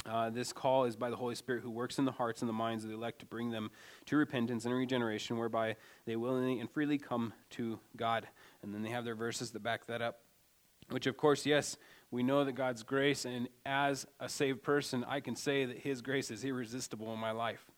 Uh, 0.05 0.29
this 0.29 0.53
call 0.53 0.85
is 0.85 0.95
by 0.95 1.09
the 1.09 1.15
Holy 1.15 1.35
Spirit 1.35 1.61
who 1.61 1.69
works 1.69 1.99
in 1.99 2.05
the 2.05 2.11
hearts 2.11 2.41
and 2.41 2.49
the 2.49 2.53
minds 2.53 2.83
of 2.83 2.89
the 2.89 2.95
elect 2.95 3.19
to 3.19 3.25
bring 3.25 3.51
them 3.51 3.69
to 4.05 4.15
repentance 4.15 4.65
and 4.65 4.73
regeneration, 4.73 5.37
whereby 5.37 5.75
they 6.05 6.15
willingly 6.15 6.59
and 6.59 6.69
freely 6.71 6.97
come 6.97 7.33
to 7.51 7.79
God. 7.95 8.27
And 8.63 8.73
then 8.73 8.81
they 8.81 8.89
have 8.89 9.05
their 9.05 9.15
verses 9.15 9.51
that 9.51 9.61
back 9.61 9.87
that 9.87 10.01
up. 10.01 10.19
Which, 10.89 11.05
of 11.05 11.17
course, 11.17 11.45
yes, 11.45 11.77
we 12.11 12.23
know 12.23 12.43
that 12.43 12.53
God's 12.53 12.81
grace, 12.81 13.25
and 13.25 13.47
as 13.65 14.07
a 14.19 14.27
saved 14.27 14.63
person, 14.63 15.05
I 15.07 15.19
can 15.19 15.35
say 15.35 15.65
that 15.65 15.77
His 15.77 16.01
grace 16.01 16.31
is 16.31 16.43
irresistible 16.43 17.13
in 17.13 17.19
my 17.19 17.31
life. 17.31 17.69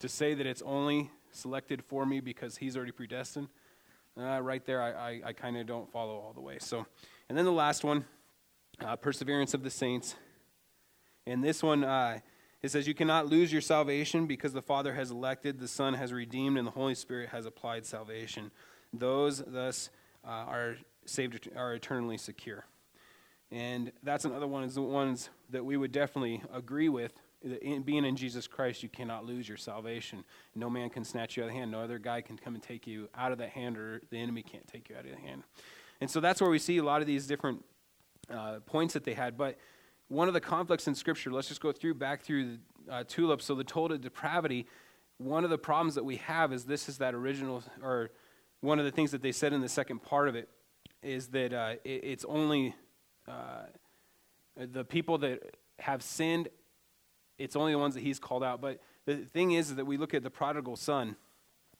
To 0.00 0.08
say 0.08 0.34
that 0.34 0.46
it's 0.46 0.62
only 0.62 1.10
selected 1.32 1.82
for 1.82 2.04
me 2.04 2.20
because 2.20 2.58
He's 2.58 2.76
already 2.76 2.92
predestined, 2.92 3.48
uh, 4.20 4.40
right 4.40 4.64
there, 4.64 4.80
I, 4.80 4.90
I, 4.90 5.20
I 5.26 5.32
kind 5.32 5.56
of 5.56 5.66
don't 5.66 5.90
follow 5.90 6.14
all 6.14 6.32
the 6.32 6.40
way. 6.40 6.58
So, 6.60 6.86
and 7.28 7.36
then 7.36 7.44
the 7.44 7.52
last 7.52 7.82
one, 7.82 8.04
uh, 8.84 8.94
perseverance 8.96 9.54
of 9.54 9.62
the 9.62 9.70
saints. 9.70 10.14
And 11.26 11.42
this 11.42 11.62
one, 11.62 11.84
uh, 11.84 12.18
it 12.62 12.70
says, 12.70 12.86
You 12.86 12.94
cannot 12.94 13.26
lose 13.26 13.52
your 13.52 13.60
salvation 13.60 14.26
because 14.26 14.52
the 14.52 14.62
Father 14.62 14.94
has 14.94 15.10
elected, 15.10 15.58
the 15.58 15.68
Son 15.68 15.94
has 15.94 16.12
redeemed, 16.12 16.58
and 16.58 16.66
the 16.66 16.72
Holy 16.72 16.94
Spirit 16.94 17.30
has 17.30 17.46
applied 17.46 17.86
salvation. 17.86 18.50
Those, 18.92 19.42
thus, 19.46 19.90
uh, 20.24 20.30
are 20.30 20.76
saved, 21.06 21.48
are 21.56 21.74
eternally 21.74 22.18
secure. 22.18 22.64
And 23.50 23.92
that's 24.02 24.24
another 24.24 24.46
one 24.46 24.64
is 24.64 24.74
the 24.74 24.82
ones 24.82 25.30
that 25.50 25.64
we 25.64 25.76
would 25.76 25.92
definitely 25.92 26.42
agree 26.52 26.88
with. 26.88 27.12
In 27.60 27.82
being 27.82 28.06
in 28.06 28.16
Jesus 28.16 28.46
Christ, 28.46 28.82
you 28.82 28.88
cannot 28.88 29.26
lose 29.26 29.46
your 29.46 29.58
salvation. 29.58 30.24
No 30.54 30.70
man 30.70 30.88
can 30.88 31.04
snatch 31.04 31.36
you 31.36 31.42
out 31.42 31.48
of 31.48 31.52
the 31.52 31.58
hand. 31.58 31.70
No 31.70 31.80
other 31.80 31.98
guy 31.98 32.22
can 32.22 32.38
come 32.38 32.54
and 32.54 32.62
take 32.62 32.86
you 32.86 33.08
out 33.14 33.32
of 33.32 33.38
that 33.38 33.50
hand, 33.50 33.76
or 33.76 34.00
the 34.10 34.16
enemy 34.16 34.42
can't 34.42 34.66
take 34.66 34.88
you 34.88 34.96
out 34.96 35.04
of 35.04 35.10
the 35.10 35.20
hand. 35.20 35.42
And 36.00 36.10
so 36.10 36.20
that's 36.20 36.40
where 36.40 36.50
we 36.50 36.58
see 36.58 36.78
a 36.78 36.82
lot 36.82 37.02
of 37.02 37.06
these 37.06 37.26
different 37.26 37.62
uh, 38.30 38.60
points 38.64 38.94
that 38.94 39.04
they 39.04 39.12
had. 39.12 39.36
But 39.36 39.58
one 40.08 40.28
of 40.28 40.34
the 40.34 40.40
conflicts 40.40 40.86
in 40.86 40.94
Scripture, 40.94 41.30
let's 41.30 41.48
just 41.48 41.60
go 41.60 41.72
through 41.72 41.94
back 41.94 42.22
through 42.22 42.58
uh, 42.90 43.04
tulip. 43.06 43.40
So 43.42 43.54
the 43.54 43.64
total 43.64 43.96
depravity, 43.98 44.66
one 45.18 45.44
of 45.44 45.50
the 45.50 45.58
problems 45.58 45.94
that 45.94 46.04
we 46.04 46.16
have 46.16 46.52
is 46.52 46.64
this 46.64 46.88
is 46.88 46.98
that 46.98 47.14
original, 47.14 47.62
or 47.82 48.10
one 48.60 48.78
of 48.78 48.84
the 48.84 48.90
things 48.90 49.10
that 49.12 49.22
they 49.22 49.32
said 49.32 49.52
in 49.52 49.60
the 49.60 49.68
second 49.68 50.02
part 50.02 50.28
of 50.28 50.36
it, 50.36 50.48
is 51.02 51.28
that 51.28 51.52
uh, 51.52 51.74
it, 51.84 52.04
it's 52.04 52.24
only 52.26 52.74
uh, 53.28 53.64
the 54.56 54.84
people 54.84 55.18
that 55.18 55.56
have 55.78 56.02
sinned, 56.02 56.48
it's 57.38 57.56
only 57.56 57.72
the 57.72 57.78
ones 57.78 57.94
that 57.94 58.02
he's 58.02 58.18
called 58.18 58.44
out. 58.44 58.60
But 58.60 58.80
the 59.06 59.16
thing 59.16 59.52
is 59.52 59.74
that 59.74 59.84
we 59.84 59.96
look 59.96 60.14
at 60.14 60.22
the 60.22 60.30
prodigal 60.30 60.76
son 60.76 61.16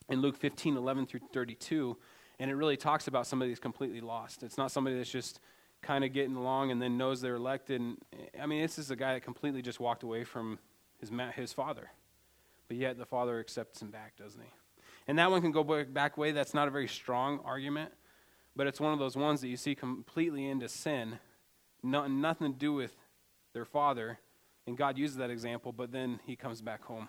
in 0.09 0.21
Luke 0.21 0.37
15, 0.37 0.77
11 0.77 1.07
through 1.07 1.21
32, 1.33 1.97
and 2.39 2.51
it 2.51 2.55
really 2.55 2.77
talks 2.77 3.07
about 3.07 3.27
somebody 3.27 3.51
that's 3.51 3.61
completely 3.61 4.01
lost. 4.01 4.43
It's 4.43 4.59
not 4.59 4.71
somebody 4.71 4.97
that's 4.97 5.11
just 5.11 5.41
kind 5.85 6.05
of 6.05 6.13
getting 6.13 6.37
along 6.37 6.71
and 6.71 6.81
then 6.81 6.97
knows 6.97 7.21
they're 7.21 7.37
elected. 7.37 7.81
And, 7.81 7.99
I 8.41 8.47
mean, 8.47 8.63
this 8.63 8.79
is 8.79 8.91
a 8.91 8.97
guy 8.97 9.15
that 9.15 9.23
completely 9.23 9.63
just 9.63 9.81
walked 9.81 10.03
away 10.03 10.25
from 10.25 10.59
his, 10.99 11.11
his 11.35 11.53
father. 11.53 11.91
But 12.69 12.77
yet 12.77 12.99
the 12.99 13.07
father 13.07 13.39
accepts 13.39 13.83
him 13.83 13.91
back, 13.91 14.17
doesn't 14.17 14.41
he? 14.41 14.49
And 15.07 15.19
that 15.19 15.31
one 15.31 15.43
can 15.43 15.53
go 15.53 15.85
back 15.85 16.17
way. 16.17 16.33
That's 16.33 16.55
not 16.55 16.67
a 16.67 16.71
very 16.71 16.89
strong 16.89 17.41
argument, 17.45 17.93
but 18.57 18.67
it's 18.67 18.81
one 18.81 18.93
of 18.93 18.99
those 18.99 19.17
ones 19.17 19.41
that 19.43 19.49
you 19.49 19.57
see 19.57 19.75
completely 19.75 20.47
into 20.47 20.69
sin 20.69 21.19
no, 21.85 22.07
nothing 22.07 22.53
to 22.53 22.59
do 22.59 22.73
with 22.73 22.97
their 23.53 23.67
father. 23.67 24.19
And 24.67 24.77
God 24.77 24.97
uses 24.97 25.19
that 25.19 25.31
example, 25.31 25.71
but 25.71 25.93
then 25.93 26.19
he 26.25 26.35
comes 26.35 26.63
back 26.63 26.83
home. 26.83 27.09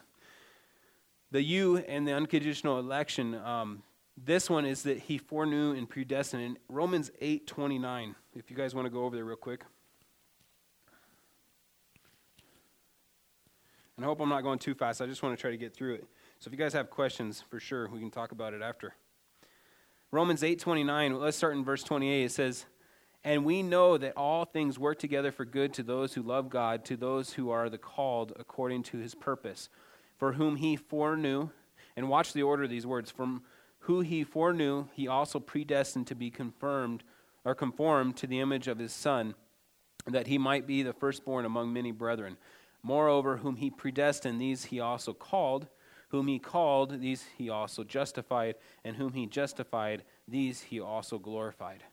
The 1.32 1.42
you 1.42 1.78
and 1.78 2.08
the 2.08 2.12
unconditional 2.12 2.78
election, 2.78 3.36
um, 3.36 3.84
this 4.18 4.50
one 4.50 4.66
is 4.66 4.84
that 4.84 5.00
he 5.00 5.18
foreknew 5.18 5.72
and 5.72 5.90
predestined. 5.90 6.44
In 6.44 6.58
Romans 6.70 7.10
8 7.22 7.48
29, 7.48 8.16
if 8.36 8.52
you 8.52 8.56
guys 8.56 8.76
want 8.76 8.86
to 8.86 8.90
go 8.90 9.06
over 9.06 9.16
there 9.16 9.26
real 9.26 9.38
quick. 9.38 9.62
And 13.96 14.04
I 14.04 14.08
hope 14.08 14.20
I'm 14.20 14.30
not 14.30 14.44
going 14.44 14.60
too 14.60 14.76
fast. 14.76 15.02
I 15.02 15.06
just 15.06 15.24
want 15.24 15.38
to 15.38 15.42
try 15.42 15.52
to 15.52 15.58
get 15.58 15.74
through 15.74 15.96
it. 15.96 16.08
So 16.40 16.50
if 16.50 16.52
you 16.52 16.58
guys 16.58 16.74
have 16.74 16.90
questions, 16.90 17.42
for 17.50 17.60
sure, 17.62 17.88
we 17.88 18.00
can 18.00 18.12
talk 18.12 18.34
about 18.34 18.54
it 18.54 18.62
after. 18.62 18.94
Romans 20.12 20.44
8:29, 20.44 21.20
let's 21.20 21.38
start 21.38 21.56
in 21.56 21.64
verse 21.64 21.82
28. 21.84 22.26
It 22.26 22.32
says, 22.32 22.66
and 23.24 23.44
we 23.44 23.64
know 23.64 23.98
that 23.98 24.14
all 24.16 24.46
things 24.46 24.78
work 24.78 25.00
together 25.00 25.32
for 25.32 25.46
good 25.46 25.74
to 25.74 25.84
those 25.84 26.14
who 26.14 26.22
love 26.22 26.50
God, 26.50 26.86
to 26.86 26.96
those 26.96 27.34
who 27.34 27.50
are 27.50 27.70
the 27.70 27.78
called 27.78 28.34
according 28.38 28.84
to 28.84 28.98
his 28.98 29.16
purpose, 29.16 29.70
for 30.18 30.34
whom 30.34 30.58
he 30.58 30.76
foreknew. 30.76 31.50
And 31.98 32.10
watch 32.10 32.34
the 32.34 32.44
order 32.44 32.64
of 32.64 32.70
these 32.70 32.86
words. 32.86 33.10
From 33.10 33.44
who 33.80 34.02
he 34.02 34.24
foreknew, 34.24 34.88
he 34.94 35.08
also 35.08 35.40
predestined 35.40 36.08
to 36.08 36.16
be 36.16 36.30
confirmed 36.30 37.04
or 37.46 37.56
conformed 37.56 38.18
to 38.18 38.28
the 38.28 38.40
image 38.40 38.68
of 38.68 38.80
his 38.80 38.92
Son, 38.92 39.36
that 40.08 40.28
he 40.28 40.38
might 40.38 40.68
be 40.68 40.84
the 40.84 40.94
firstborn 40.94 41.46
among 41.46 41.72
many 41.72 41.92
brethren. 41.92 42.38
Moreover, 42.84 43.38
whom 43.38 43.56
he 43.56 43.70
predestined, 43.70 44.42
these 44.42 44.66
he 44.66 44.80
also 44.80 45.14
called. 45.14 45.68
Whom 46.10 46.28
he 46.28 46.40
called, 46.40 47.02
these 47.02 47.26
he 47.38 47.50
also 47.50 47.84
justified. 47.84 48.56
And 48.84 48.96
whom 48.96 49.14
he 49.14 49.26
justified, 49.26 50.04
these 50.28 50.62
he 50.62 50.80
also 50.80 51.18
glorified. 51.18 51.84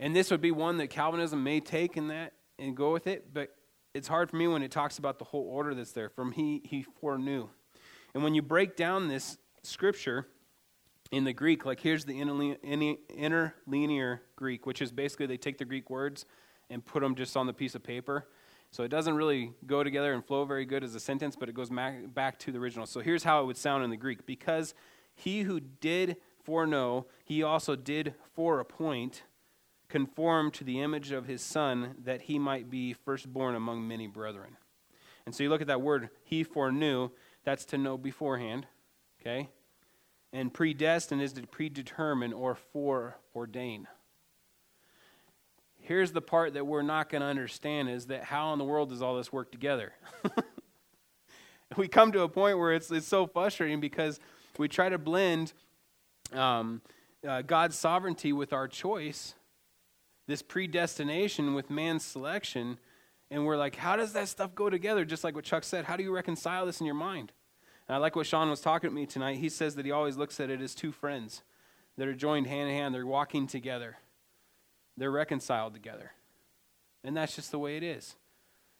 And 0.00 0.14
this 0.14 0.30
would 0.30 0.40
be 0.40 0.50
one 0.50 0.76
that 0.78 0.88
Calvinism 0.88 1.42
may 1.42 1.60
take 1.60 1.96
in 1.96 2.08
that 2.08 2.32
and 2.58 2.76
go 2.76 2.92
with 2.92 3.06
it, 3.06 3.32
but 3.32 3.54
it's 3.94 4.08
hard 4.08 4.28
for 4.28 4.36
me 4.36 4.48
when 4.48 4.62
it 4.62 4.70
talks 4.70 4.98
about 4.98 5.18
the 5.18 5.24
whole 5.24 5.48
order 5.48 5.74
that's 5.74 5.92
there. 5.92 6.08
From 6.08 6.32
he, 6.32 6.62
he 6.64 6.82
foreknew. 6.82 7.48
And 8.12 8.22
when 8.24 8.34
you 8.34 8.42
break 8.42 8.76
down 8.76 9.08
this 9.08 9.38
scripture 9.62 10.26
in 11.10 11.24
the 11.24 11.32
Greek, 11.32 11.64
like 11.64 11.80
here's 11.80 12.04
the 12.04 12.20
interlinear 12.20 14.22
Greek, 14.36 14.66
which 14.66 14.82
is 14.82 14.92
basically 14.92 15.26
they 15.26 15.36
take 15.36 15.58
the 15.58 15.64
Greek 15.64 15.90
words 15.90 16.26
and 16.70 16.84
put 16.84 17.02
them 17.02 17.14
just 17.14 17.36
on 17.36 17.46
the 17.46 17.52
piece 17.52 17.74
of 17.74 17.82
paper. 17.82 18.26
So 18.70 18.82
it 18.82 18.88
doesn't 18.88 19.14
really 19.14 19.52
go 19.66 19.84
together 19.84 20.12
and 20.12 20.24
flow 20.24 20.44
very 20.44 20.64
good 20.64 20.82
as 20.82 20.94
a 20.94 21.00
sentence, 21.00 21.36
but 21.36 21.48
it 21.48 21.54
goes 21.54 21.70
back 21.70 22.38
to 22.40 22.50
the 22.50 22.58
original. 22.58 22.86
So 22.86 23.00
here's 23.00 23.22
how 23.22 23.42
it 23.42 23.46
would 23.46 23.56
sound 23.56 23.84
in 23.84 23.90
the 23.90 23.96
Greek. 23.96 24.26
Because 24.26 24.74
he 25.14 25.42
who 25.42 25.60
did 25.60 26.16
foreknow, 26.42 27.06
he 27.24 27.42
also 27.42 27.76
did 27.76 28.14
foreappoint 28.34 29.22
conform 29.88 30.50
to 30.50 30.64
the 30.64 30.80
image 30.80 31.12
of 31.12 31.26
his 31.26 31.40
son, 31.40 31.94
that 32.02 32.22
he 32.22 32.38
might 32.38 32.68
be 32.68 32.94
firstborn 32.94 33.54
among 33.54 33.86
many 33.86 34.08
brethren. 34.08 34.56
And 35.24 35.34
so 35.34 35.44
you 35.44 35.50
look 35.50 35.60
at 35.60 35.68
that 35.68 35.80
word, 35.80 36.10
he 36.24 36.42
foreknew, 36.42 37.10
that's 37.44 37.64
to 37.66 37.78
know 37.78 37.96
beforehand, 37.96 38.66
okay? 39.20 39.50
And 40.34 40.52
predestined 40.52 41.22
is 41.22 41.32
to 41.34 41.46
predetermine 41.46 42.32
or 42.32 42.58
foreordain. 42.74 43.86
Here's 45.78 46.10
the 46.10 46.20
part 46.20 46.54
that 46.54 46.66
we're 46.66 46.82
not 46.82 47.08
going 47.08 47.20
to 47.20 47.26
understand 47.28 47.88
is 47.88 48.06
that 48.06 48.24
how 48.24 48.52
in 48.52 48.58
the 48.58 48.64
world 48.64 48.90
does 48.90 49.00
all 49.00 49.16
this 49.16 49.32
work 49.32 49.52
together? 49.52 49.92
we 51.76 51.86
come 51.86 52.10
to 52.10 52.22
a 52.22 52.28
point 52.28 52.58
where 52.58 52.72
it's, 52.72 52.90
it's 52.90 53.06
so 53.06 53.28
frustrating 53.28 53.80
because 53.80 54.18
we 54.58 54.66
try 54.66 54.88
to 54.88 54.98
blend 54.98 55.52
um, 56.32 56.82
uh, 57.26 57.42
God's 57.42 57.78
sovereignty 57.78 58.32
with 58.32 58.52
our 58.52 58.66
choice 58.66 59.34
this 60.26 60.42
predestination 60.42 61.54
with 61.54 61.70
man's 61.70 62.04
selection. 62.04 62.78
And 63.30 63.46
we're 63.46 63.56
like, 63.56 63.76
how 63.76 63.94
does 63.94 64.14
that 64.14 64.26
stuff 64.26 64.52
go 64.54 64.68
together? 64.68 65.04
Just 65.04 65.22
like 65.22 65.36
what 65.36 65.44
Chuck 65.44 65.62
said, 65.62 65.84
how 65.84 65.96
do 65.96 66.02
you 66.02 66.12
reconcile 66.12 66.66
this 66.66 66.80
in 66.80 66.86
your 66.86 66.96
mind? 66.96 67.30
And 67.88 67.94
I 67.94 67.98
like 67.98 68.16
what 68.16 68.26
Sean 68.26 68.48
was 68.50 68.60
talking 68.60 68.90
to 68.90 68.94
me 68.94 69.06
tonight. 69.06 69.36
He 69.38 69.48
says 69.48 69.74
that 69.74 69.84
he 69.84 69.92
always 69.92 70.16
looks 70.16 70.40
at 70.40 70.50
it 70.50 70.60
as 70.60 70.74
two 70.74 70.92
friends 70.92 71.42
that 71.96 72.08
are 72.08 72.14
joined 72.14 72.46
hand 72.46 72.70
in 72.70 72.74
hand. 72.74 72.94
They're 72.94 73.06
walking 73.06 73.46
together, 73.46 73.98
they're 74.96 75.10
reconciled 75.10 75.74
together. 75.74 76.12
And 77.02 77.14
that's 77.16 77.36
just 77.36 77.50
the 77.50 77.58
way 77.58 77.76
it 77.76 77.82
is. 77.82 78.16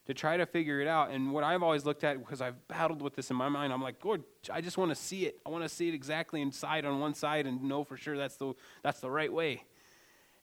To 0.07 0.13
try 0.13 0.37
to 0.37 0.45
figure 0.45 0.81
it 0.81 0.87
out. 0.87 1.09
And 1.11 1.31
what 1.31 1.43
I've 1.43 1.63
always 1.63 1.83
looked 1.85 2.03
at, 2.03 2.19
because 2.19 2.41
I've 2.41 2.67
battled 2.67 3.01
with 3.01 3.15
this 3.15 3.31
in 3.31 3.35
my 3.35 3.49
mind, 3.49 3.73
I'm 3.73 3.81
like, 3.81 4.03
Lord, 4.03 4.23
I 4.51 4.61
just 4.61 4.77
want 4.77 4.89
to 4.89 4.95
see 4.95 5.25
it. 5.25 5.39
I 5.45 5.49
want 5.49 5.63
to 5.63 5.69
see 5.69 5.87
it 5.87 5.95
exactly 5.95 6.41
inside 6.41 6.85
on 6.85 6.99
one 6.99 7.15
side 7.15 7.47
and 7.47 7.63
know 7.63 7.83
for 7.83 7.97
sure 7.97 8.15
that's 8.17 8.35
the, 8.37 8.53
that's 8.83 8.99
the 8.99 9.09
right 9.09 9.33
way. 9.33 9.63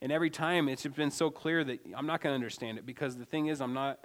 And 0.01 0.11
every 0.11 0.31
time 0.31 0.69
it's 0.69 0.85
been 0.85 1.13
so 1.13 1.31
clear 1.31 1.63
that 1.63 1.79
I'm 1.97 2.07
not 2.07 2.21
going 2.21 2.33
to 2.33 2.35
understand 2.35 2.79
it 2.79 2.87
because 2.87 3.17
the 3.17 3.25
thing 3.25 3.47
is, 3.47 3.61
I'm 3.61 3.73
not 3.73 4.05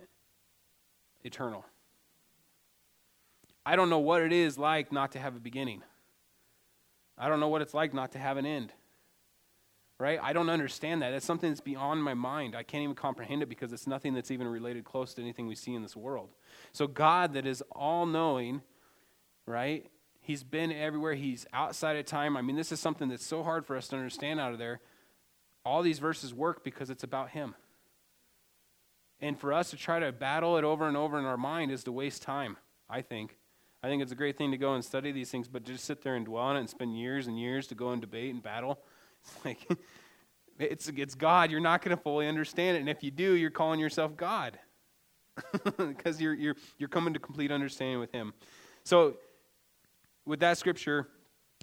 eternal. 1.24 1.66
I 3.68 3.76
don't 3.76 3.89
know 3.89 3.99
what 3.99 4.22
it 4.22 4.32
is 4.32 4.57
like 4.57 4.93
not 4.93 5.11
to 5.11 5.20
have 5.20 5.36
a 5.36 5.41
beginning. 5.41 5.84
I 7.18 7.28
don't 7.28 7.41
know 7.41 7.49
what 7.49 7.61
it's 7.61 7.74
like 7.74 7.93
not 7.93 8.13
to 8.13 8.18
have 8.18 8.38
an 8.38 8.45
end. 8.45 8.72
Right? 9.99 10.18
I 10.24 10.32
don't 10.32 10.49
understand 10.49 11.01
that. 11.01 11.11
That's 11.11 11.26
something 11.26 11.49
that's 11.49 11.59
beyond 11.59 12.01
my 12.01 12.13
mind. 12.13 12.55
I 12.55 12.63
can't 12.63 12.82
even 12.84 12.95
comprehend 12.95 13.43
it 13.43 13.49
because 13.49 13.74
it's 13.74 13.86
nothing 13.86 14.13
that's 14.13 14.32
even 14.32 14.47
related 14.47 14.86
close 14.86 15.13
to 15.15 15.22
anything 15.22 15.47
we 15.47 15.55
see 15.55 15.74
in 15.74 15.82
this 15.82 15.97
world. 15.97 16.30
So, 16.72 16.88
God, 16.88 17.34
that 17.34 17.45
is 17.45 17.61
all 17.74 18.05
knowing, 18.05 18.61
right? 19.45 19.86
He's 20.22 20.43
been 20.43 20.72
everywhere. 20.72 21.15
He's 21.15 21.45
outside 21.51 21.97
of 21.97 22.05
time. 22.05 22.38
I 22.38 22.41
mean, 22.41 22.55
this 22.55 22.72
is 22.72 22.80
something 22.80 23.09
that's 23.09 23.26
so 23.26 23.43
hard 23.43 23.65
for 23.65 23.76
us 23.76 23.89
to 23.89 23.97
understand 23.97 24.39
out 24.39 24.53
of 24.53 24.59
there. 24.59 24.80
All 25.65 25.82
these 25.82 25.99
verses 25.99 26.34
work 26.34 26.63
because 26.63 26.89
it's 26.89 27.03
about 27.03 27.32
Him. 27.32 27.53
And 29.20 29.38
for 29.38 29.51
us 29.51 29.72
to 29.72 29.76
try 29.76 29.99
to 29.99 30.13
battle 30.13 30.55
it 30.55 30.63
over 30.63 30.88
and 30.88 30.95
over 30.95 31.20
in 31.20 31.26
our 31.26 31.36
mind 31.36 31.70
is 31.70 31.84
to 31.84 31.91
waste 31.91 32.22
time, 32.22 32.55
I 32.89 33.01
think. 33.01 33.36
I 33.84 33.88
think 33.88 34.01
it's 34.01 34.11
a 34.11 34.15
great 34.15 34.38
thing 34.38 34.51
to 34.51 34.57
go 34.57 34.73
and 34.73 34.84
study 34.84 35.11
these 35.11 35.30
things, 35.30 35.47
but 35.47 35.63
just 35.63 35.86
sit 35.86 36.01
there 36.01 36.15
and 36.15 36.25
dwell 36.25 36.43
on 36.43 36.57
it 36.57 36.61
and 36.61 36.69
spend 36.69 36.97
years 36.97 37.28
and 37.28 37.39
years 37.39 37.67
to 37.67 37.75
go 37.75 37.91
and 37.91 38.01
debate 38.01 38.34
and 38.34 38.41
battle. 38.41 38.80
It's 39.23 39.34
like, 39.45 39.80
it's, 40.59 40.88
it's 40.89 41.15
God. 41.15 41.51
You're 41.51 41.59
not 41.59 41.82
going 41.82 41.95
to 41.95 42.01
fully 42.01 42.28
understand 42.28 42.78
it. 42.78 42.80
And 42.80 42.89
if 42.89 43.03
you 43.03 43.11
do, 43.11 43.34
you're 43.34 43.51
calling 43.51 43.80
yourself 43.80 44.17
God 44.17 44.57
because 45.78 46.19
you're, 46.19 46.34
you're, 46.34 46.55
you're 46.78 46.89
coming 46.89 47.13
to 47.13 47.19
complete 47.19 47.51
understanding 47.51 47.99
with 47.99 48.11
Him. 48.11 48.34
So, 48.84 49.17
with 50.25 50.39
that 50.41 50.57
scripture 50.57 51.07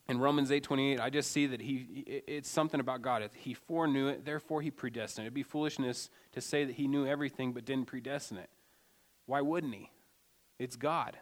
in 0.08 0.18
Romans 0.18 0.50
8:28, 0.50 1.00
I 1.00 1.10
just 1.10 1.30
see 1.30 1.46
that 1.46 1.60
he 1.60 2.04
it's 2.26 2.48
something 2.48 2.80
about 2.80 3.02
God. 3.02 3.28
He 3.34 3.54
foreknew 3.54 4.08
it, 4.08 4.24
therefore 4.24 4.62
he 4.62 4.70
predestined. 4.70 5.26
It'd 5.26 5.34
be 5.34 5.42
foolishness 5.42 6.10
to 6.32 6.40
say 6.40 6.64
that 6.64 6.74
he 6.74 6.88
knew 6.88 7.06
everything 7.06 7.52
but 7.52 7.64
didn't 7.64 7.86
predestine 7.86 8.38
it. 8.38 8.50
Why 9.26 9.40
wouldn't 9.40 9.74
he? 9.74 9.90
It's 10.58 10.76
God. 10.76 11.18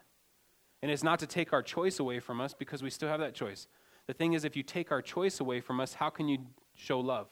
And 0.82 0.90
it's 0.90 1.04
not 1.04 1.20
to 1.20 1.26
take 1.26 1.52
our 1.52 1.62
choice 1.62 2.00
away 2.00 2.18
from 2.18 2.40
us 2.40 2.54
because 2.54 2.82
we 2.82 2.90
still 2.90 3.08
have 3.08 3.20
that 3.20 3.34
choice. 3.34 3.68
The 4.08 4.12
thing 4.12 4.32
is, 4.32 4.44
if 4.44 4.56
you 4.56 4.64
take 4.64 4.90
our 4.90 5.00
choice 5.00 5.38
away 5.38 5.60
from 5.60 5.80
us, 5.80 5.94
how 5.94 6.10
can 6.10 6.26
you 6.26 6.38
show 6.74 6.98
love? 6.98 7.28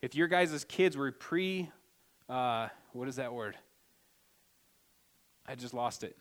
If 0.00 0.14
your 0.14 0.28
guys' 0.28 0.64
kids 0.64 0.96
were 0.96 1.12
pre, 1.12 1.70
uh, 2.28 2.68
what 2.92 3.08
is 3.08 3.16
that 3.16 3.34
word? 3.34 3.56
I 5.46 5.54
just 5.54 5.74
lost 5.74 6.04
it. 6.04 6.16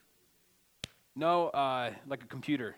No, 1.15 1.47
uh, 1.47 1.91
like 2.07 2.23
a 2.23 2.27
computer. 2.27 2.75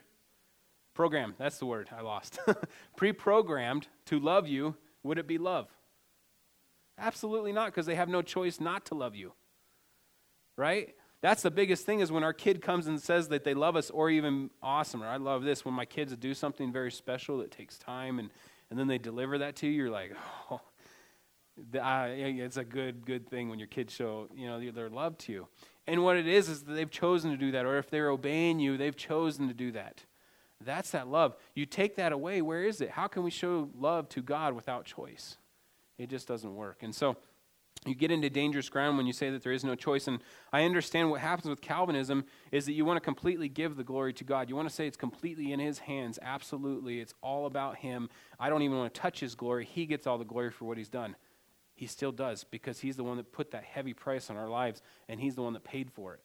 Program, 0.93 1.36
that's 1.38 1.57
the 1.57 1.65
word 1.65 1.89
I 1.95 2.01
lost. 2.01 2.39
pre 2.95 3.13
programmed 3.13 3.88
to 4.05 4.20
love 4.20 4.47
you, 4.47 4.76
would 5.03 5.18
it 5.18 5.28
be 5.28 5.38
love? 5.38 5.68
Absolutely 6.99 7.51
not, 7.51 7.68
because 7.68 7.86
they 7.86 7.95
have 7.95 8.09
no 8.09 8.22
choice 8.22 8.59
not 8.59 8.86
to 8.88 8.95
love 8.95 9.15
you. 9.15 9.34
Right? 10.55 10.95
That's 11.22 11.41
the 11.41 11.51
biggest 11.51 11.86
thing 11.86 11.99
is 11.99 12.11
when 12.11 12.24
our 12.24 12.34
kid 12.34 12.61
comes 12.61 12.88
and 12.88 13.01
says 13.01 13.30
that 13.30 13.43
they 13.43 13.53
love 13.53 13.76
us, 13.76 13.89
or 13.89 14.09
even 14.09 14.51
awesomer. 14.63 15.07
I 15.07 15.18
love 15.18 15.43
this 15.43 15.65
when 15.65 15.74
my 15.74 15.86
kids 15.86 16.15
do 16.15 16.34
something 16.34 16.72
very 16.72 16.91
special 16.91 17.39
that 17.39 17.51
takes 17.51 17.78
time 17.78 18.20
and, 18.20 18.30
and 18.70 18.78
then 18.78 18.88
they 18.88 18.97
deliver 18.97 19.39
that 19.39 19.55
to 19.57 19.68
you, 19.68 19.74
you're 19.74 19.89
like, 19.89 20.13
oh, 20.51 20.61
it's 21.74 22.57
a 22.57 22.63
good, 22.63 23.05
good 23.05 23.28
thing 23.28 23.49
when 23.49 23.57
your 23.57 23.68
kids 23.68 23.93
show, 23.93 24.28
you 24.36 24.47
know, 24.47 24.72
their 24.72 24.89
love 24.89 25.18
to 25.20 25.32
you. 25.32 25.47
And 25.88 26.03
what 26.03 26.18
it 26.18 26.28
is, 26.28 26.49
is 26.49 26.63
that 26.63 26.74
they've 26.74 26.91
chosen 26.91 27.32
to 27.32 27.38
do 27.38 27.51
that. 27.51 27.65
Or 27.65 27.78
if 27.78 27.89
they're 27.89 28.09
obeying 28.09 28.59
you, 28.59 28.78
they've 28.78 28.95
chosen 28.95 29.47
to 29.47 29.53
do 29.53 29.72
that. 29.72 30.03
That's 30.63 30.91
that 30.91 31.07
love. 31.07 31.36
You 31.55 31.65
take 31.65 31.95
that 31.95 32.11
away, 32.11 32.41
where 32.41 32.63
is 32.63 32.82
it? 32.82 32.91
How 32.91 33.07
can 33.07 33.24
we 33.24 33.32
show 33.32 33.70
love 33.78 34.09
to 34.09 34.22
God 34.22 34.53
without 34.53 34.86
choice? 34.86 35.38
It 35.97 36.09
just 36.09 36.28
doesn't 36.28 36.55
work. 36.55 36.80
And 36.82 36.93
so 36.93 37.18
you 37.88 37.96
get 37.96 38.12
into 38.12 38.30
dangerous 38.30 38.70
ground 38.70 38.98
when 38.98 39.06
you 39.06 39.14
say 39.14 39.30
that 39.30 39.44
there 39.44 39.52
is 39.52 39.64
no 39.64 39.76
choice. 39.76 40.08
And 40.08 40.20
I 40.52 40.64
understand 40.64 41.10
what 41.10 41.22
happens 41.22 41.50
with 41.50 41.62
Calvinism 41.62 42.26
is 42.52 42.66
that 42.66 42.74
you 42.74 42.86
want 42.86 42.98
to 42.98 43.02
completely 43.02 43.50
give 43.50 43.76
the 43.76 43.84
glory 43.84 44.14
to 44.14 44.24
God. 44.24 44.50
You 44.50 44.56
want 44.56 44.68
to 44.68 44.74
say 44.74 44.88
it's 44.88 44.98
completely 44.98 45.52
in 45.52 45.60
His 45.60 45.80
hands. 45.80 46.20
Absolutely. 46.22 47.00
It's 47.00 47.14
all 47.22 47.46
about 47.46 47.78
Him. 47.78 48.10
I 48.40 48.50
don't 48.50 48.62
even 48.62 48.78
want 48.78 48.94
to 48.94 49.00
touch 49.00 49.20
His 49.20 49.36
glory. 49.36 49.66
He 49.66 49.86
gets 49.86 50.08
all 50.08 50.18
the 50.18 50.26
glory 50.26 50.52
for 50.52 50.66
what 50.66 50.78
He's 50.78 50.90
done. 50.90 51.16
He 51.76 51.88
still 51.88 52.12
does 52.12 52.44
because 52.44 52.80
He's 52.80 52.98
the 52.98 53.04
one 53.04 53.18
that 53.18 53.32
put 53.32 53.52
that 53.52 53.64
heavy 53.64 53.94
price 53.94 54.30
on 54.30 54.38
our 54.38 54.50
lives 54.50 54.82
and 55.08 55.20
He's 55.20 55.36
the 55.36 55.44
one 55.44 55.54
that 55.54 55.64
paid 55.64 55.92
for 55.92 56.14
it. 56.14 56.22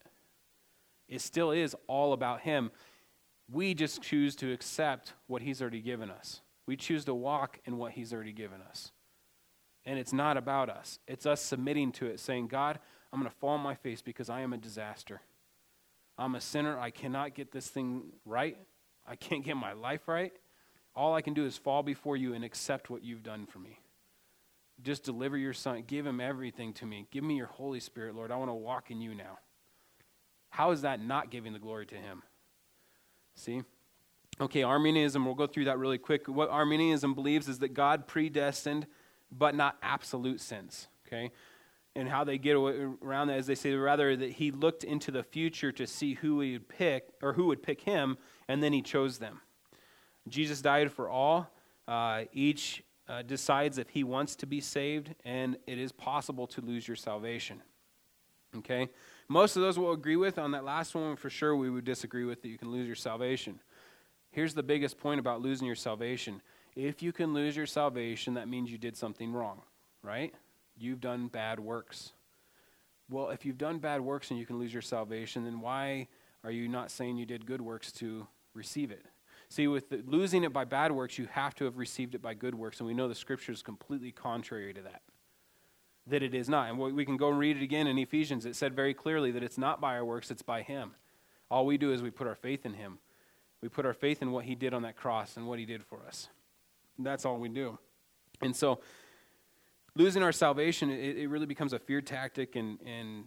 It 1.09 1.21
still 1.21 1.51
is 1.51 1.77
all 1.87 2.13
about 2.13 2.41
Him. 2.41 2.71
We 3.51 3.75
just 3.75 4.01
choose 4.01 4.35
to 4.37 4.53
accept 4.53 5.13
what 5.27 5.43
He's 5.43 5.61
already 5.61 5.83
given 5.83 6.11
us, 6.11 6.41
we 6.67 6.77
choose 6.77 7.05
to 7.05 7.15
walk 7.15 7.61
in 7.65 7.77
what 7.77 7.93
He's 7.93 8.13
already 8.13 8.33
given 8.33 8.63
us. 8.63 8.93
And 9.85 9.99
it's 9.99 10.13
not 10.13 10.37
about 10.37 10.71
us. 10.71 10.99
It's 11.09 11.27
us 11.27 11.41
submitting 11.41 11.93
to 11.93 12.07
it, 12.07 12.21
saying, 12.21 12.49
God, 12.49 12.79
I'm 13.13 13.21
going 13.21 13.31
to 13.31 13.37
fall 13.39 13.51
on 13.51 13.61
my 13.61 13.75
face 13.75 14.01
because 14.01 14.31
I 14.31 14.41
am 14.41 14.53
a 14.53 14.59
disaster. 14.59 15.21
I'm 16.17 16.35
a 16.35 16.41
sinner. 16.41 16.79
I 16.79 16.91
cannot 16.91 17.35
get 17.35 17.53
this 17.53 17.69
thing 17.69 18.05
right. 18.25 18.57
I 19.07 19.17
can't 19.17 19.45
get 19.45 19.57
my 19.57 19.73
life 19.73 20.07
right. 20.07 20.33
All 20.95 21.15
I 21.15 21.23
can 21.23 21.35
do 21.35 21.45
is 21.45 21.57
fall 21.57 21.83
before 21.83 22.17
you 22.17 22.35
and 22.35 22.45
accept 22.45 22.91
what 22.91 23.03
you've 23.03 23.23
done 23.23 23.47
for 23.47 23.59
me. 23.59 23.81
Just 24.83 25.05
deliver 25.05 25.37
your 25.37 25.53
son. 25.53 25.85
Give 25.87 26.07
him 26.07 26.21
everything 26.21 26.73
to 26.75 26.87
me. 26.87 27.07
Give 27.11 27.25
me 27.25 27.37
your 27.37 27.47
Holy 27.47 27.81
Spirit, 27.81 28.15
Lord. 28.15 28.31
I 28.31 28.37
want 28.37 28.51
to 28.51 28.55
walk 28.55 28.91
in 28.91 29.01
you 29.01 29.15
now. 29.15 29.39
How 30.51 30.71
is 30.71 30.83
that 30.83 31.03
not 31.03 31.31
giving 31.31 31.53
the 31.53 31.59
glory 31.59 31.87
to 31.87 31.95
him? 31.95 32.23
See? 33.35 33.63
Okay, 34.41 34.63
Arminianism, 34.63 35.25
we'll 35.25 35.35
go 35.35 35.47
through 35.47 35.67
that 35.67 35.79
really 35.79 35.99
quick. 35.99 36.27
What 36.29 36.51
Arminianism 36.51 37.15
believes 37.15 37.49
is 37.49 37.59
that 37.61 37.75
God 37.75 38.07
predestined 38.07 38.87
but 39.37 39.55
not 39.55 39.77
absolute 39.83 40.41
sense. 40.41 40.89
Okay? 41.07 41.31
And 41.95 42.09
how 42.09 42.25
they 42.25 42.39
get 42.39 42.55
around 42.57 43.29
that 43.29 43.39
is 43.39 43.47
they 43.47 43.55
say 43.55 43.75
rather 43.75 44.17
that 44.17 44.33
he 44.33 44.51
looked 44.51 44.85
into 44.85 45.11
the 45.11 45.23
future 45.23 45.73
to 45.73 45.87
see 45.87 46.15
who 46.15 46.41
he 46.41 46.53
would 46.55 46.69
pick 46.69 47.09
or 47.21 47.35
who 47.35 47.47
would 47.47 47.63
pick 47.63 47.83
him, 47.83 48.17
and 48.49 48.63
then 48.63 48.73
he 48.73 48.81
chose 48.81 49.19
them. 49.19 49.41
Jesus 50.29 50.63
died 50.63 50.91
for 50.91 51.09
all. 51.09 51.51
Uh, 51.87 52.25
each 52.33 52.83
uh, 53.09 53.23
decides 53.23 53.77
if 53.77 53.91
he 53.91 54.05
wants 54.05 54.37
to 54.37 54.47
be 54.47 54.61
saved, 54.61 55.15
and 55.25 55.57
it 55.67 55.79
is 55.79 55.93
possible 55.93 56.47
to 56.47 56.61
lose 56.61 56.87
your 56.89 56.97
salvation. 56.97 57.61
Okay? 58.59 58.89
Most 59.29 59.57
of 59.57 59.63
those 59.63 59.79
will 59.79 59.93
agree 59.93 60.17
with. 60.17 60.39
On 60.39 60.53
that 60.53 60.65
last 60.65 60.95
one, 60.95 61.17
for 61.17 61.29
sure, 61.29 61.57
we 61.57 61.69
would 61.69 61.85
disagree 61.85 62.25
with 62.25 62.43
that 62.43 62.49
you 62.49 62.59
can 62.59 62.71
lose 62.71 62.87
your 62.87 62.97
salvation. 62.97 63.61
Here's 64.31 64.55
the 64.55 64.63
biggest 64.63 64.99
point 64.99 65.21
about 65.21 65.43
losing 65.43 65.67
your 65.67 65.77
salvation 65.77 66.41
if 66.75 67.03
you 67.03 67.13
can 67.13 67.35
lose 67.35 67.57
your 67.57 67.67
salvation, 67.67 68.35
that 68.35 68.49
means 68.49 68.71
you 68.71 68.79
did 68.79 68.97
something 68.97 69.33
wrong, 69.33 69.63
right? 70.03 70.35
You've 70.77 71.01
done 71.01 71.29
bad 71.29 71.61
works. 71.61 72.13
Well, 73.11 73.31
if 73.31 73.45
you've 73.45 73.59
done 73.59 73.79
bad 73.79 74.01
works 74.01 74.31
and 74.31 74.39
you 74.39 74.47
can 74.47 74.59
lose 74.59 74.73
your 74.73 74.83
salvation, 74.83 75.45
then 75.45 75.61
why 75.61 76.09
are 76.45 76.51
you 76.51 76.69
not 76.69 76.91
saying 76.91 77.19
you 77.19 77.27
did 77.27 77.47
good 77.47 77.61
works 77.61 77.93
to 77.93 78.27
receive 78.55 78.91
it? 78.91 79.05
See, 79.51 79.69
with 79.69 79.91
the, 79.91 80.03
losing 80.07 80.45
it 80.45 80.53
by 80.53 80.65
bad 80.65 80.93
works, 80.93 81.19
you 81.19 81.27
have 81.31 81.55
to 81.57 81.67
have 81.67 81.77
received 81.77 82.15
it 82.15 82.23
by 82.23 82.33
good 82.33 82.55
works, 82.55 82.81
and 82.81 82.87
we 82.87 82.95
know 82.95 83.07
the 83.07 83.15
scripture 83.15 83.53
is 83.53 83.61
completely 83.61 84.11
contrary 84.11 84.73
to 84.73 84.81
that. 84.81 85.03
That 86.07 86.23
it 86.23 86.35
is 86.35 86.49
not. 86.49 86.71
And 86.71 86.79
we 86.79 87.05
can 87.05 87.19
go 87.19 87.29
and 87.29 87.39
read 87.39 87.59
it 87.59 87.63
again 87.63 87.87
in 87.87 87.99
Ephesians. 87.99 88.47
It 88.47 88.57
said 88.57 88.75
very 88.75 88.95
clearly 88.95 89.31
that 89.33 89.43
it's 89.43 89.59
not 89.59 89.81
by 89.81 89.95
our 89.95 90.05
works, 90.05 90.31
it's 90.31 90.43
by 90.43 90.63
Him. 90.63 90.93
All 91.51 91.67
we 91.67 91.77
do 91.77 91.93
is 91.93 92.03
we 92.03 92.11
put 92.11 92.27
our 92.27 92.35
faith 92.35 92.65
in 92.65 92.73
Him. 92.75 92.99
We 93.61 93.69
put 93.69 93.85
our 93.85 93.93
faith 93.93 94.23
in 94.23 94.33
what 94.33 94.47
He 94.47 94.55
did 94.55 94.73
on 94.73 94.83
that 94.83 94.97
cross 94.97 95.37
and 95.37 95.47
what 95.47 95.59
He 95.59 95.67
did 95.67 95.85
for 95.85 96.01
us. 96.07 96.29
That's 97.03 97.25
all 97.25 97.39
we 97.39 97.49
do. 97.49 97.79
And 98.41 98.55
so, 98.55 98.81
losing 99.95 100.23
our 100.23 100.33
salvation, 100.33 100.91
it, 100.91 101.17
it 101.19 101.29
really 101.29 101.47
becomes 101.47 101.73
a 101.73 101.79
fear 101.79 102.01
tactic 102.01 102.57
and, 102.57 102.79
and, 102.85 103.25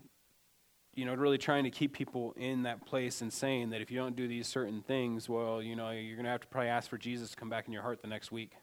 you 0.94 1.06
know, 1.06 1.14
really 1.14 1.38
trying 1.38 1.64
to 1.64 1.70
keep 1.70 1.94
people 1.94 2.34
in 2.38 2.64
that 2.64 2.86
place 2.86 3.22
and 3.22 3.32
saying 3.32 3.70
that 3.70 3.82
if 3.82 3.92
you 3.92 3.98
don't 3.98 4.16
do 4.16 4.28
these 4.28 4.48
certain 4.48 4.82
things, 4.82 5.30
well, 5.30 5.62
you 5.62 5.76
know, 5.76 5.92
you're 5.92 6.16
going 6.16 6.26
to 6.26 6.32
have 6.32 6.42
to 6.42 6.48
probably 6.48 6.70
ask 6.70 6.90
for 6.90 6.98
Jesus 6.98 7.32
to 7.32 7.36
come 7.36 7.50
back 7.50 7.68
in 7.68 7.74
your 7.74 7.82
heart 7.82 8.02
the 8.02 8.08
next 8.08 8.32
week. 8.32 8.54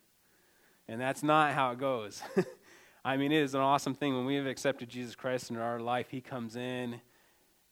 And 0.89 1.01
that's 1.01 1.23
not 1.23 1.53
how 1.53 1.71
it 1.73 1.79
goes. 1.79 2.23
I 3.05 3.17
mean, 3.17 3.33
it 3.33 3.43
is 3.43 3.55
an 3.55 3.61
awesome 3.61 3.95
thing. 3.95 4.15
When 4.15 4.27
we 4.27 4.37
have 4.37 4.47
accepted 4.47 4.89
Jesus 4.89 5.15
Christ 5.15 5.51
into 5.51 5.63
our 5.63 5.81
life, 5.81 6.09
He 6.11 6.21
comes 6.21 6.57
in 6.57 7.01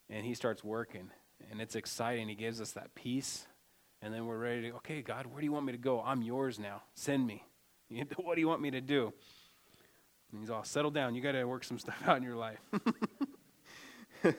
and 0.08 0.26
He 0.26 0.34
starts 0.34 0.64
working. 0.64 1.10
And 1.50 1.60
it's 1.60 1.74
exciting. 1.74 2.28
He 2.28 2.34
gives 2.34 2.60
us 2.60 2.72
that 2.72 2.94
peace 2.94 3.46
and 4.02 4.14
then 4.14 4.26
we're 4.26 4.38
ready 4.38 4.70
to, 4.70 4.76
okay, 4.76 5.02
God, 5.02 5.26
where 5.26 5.40
do 5.40 5.44
you 5.44 5.52
want 5.52 5.66
me 5.66 5.72
to 5.72 5.78
go? 5.78 6.00
I'm 6.00 6.22
yours 6.22 6.58
now. 6.58 6.82
Send 6.94 7.26
me. 7.26 7.44
What 8.16 8.36
do 8.36 8.40
you 8.40 8.48
want 8.48 8.62
me 8.62 8.70
to 8.70 8.80
do? 8.80 9.12
And 10.30 10.40
he's 10.40 10.50
all, 10.50 10.62
settle 10.62 10.90
down. 10.92 11.14
You 11.14 11.22
got 11.22 11.32
to 11.32 11.44
work 11.44 11.64
some 11.64 11.78
stuff 11.80 12.00
out 12.06 12.16
in 12.16 12.22
your 12.22 12.36
life. 12.36 12.60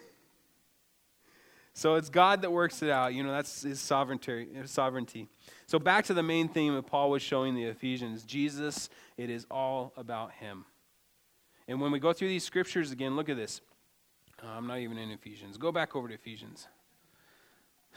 so 1.74 1.95
it's 1.95 2.09
God 2.09 2.43
that 2.43 2.51
works 2.51 2.82
it 2.82 2.89
out. 2.89 3.14
You 3.14 3.24
know, 3.24 3.32
that's 3.32 3.64
his 3.64 3.82
sovereignty. 3.82 4.47
sovereignty. 4.66 5.28
So 5.68 5.80
back 5.80 6.05
to 6.05 6.14
the 6.14 6.24
main 6.24 6.47
theme 6.47 6.76
that 6.76 6.88
Paul 6.88 7.09
was 7.09 7.22
showing 7.22 7.55
the 7.55 7.66
Ephesians 7.66 8.24
Jesus, 8.24 8.89
it 9.18 9.30
is 9.30 9.45
all 9.51 9.91
about 9.97 10.32
him. 10.32 10.66
And 11.68 11.80
when 11.82 11.91
we 11.91 11.99
go 11.99 12.14
through 12.14 12.30
these 12.30 12.43
scriptures 12.43 12.91
again, 12.91 13.16
look 13.16 13.30
at 13.30 13.38
this. 13.38 13.62
Uh, 14.43 14.47
I'm 14.47 14.68
not 14.68 14.80
even 14.80 14.97
in 14.97 15.12
Ephesians. 15.12 15.57
Go 15.57 15.72
back 15.72 15.95
over 15.95 16.07
to 16.07 16.14
Ephesians. 16.14 16.68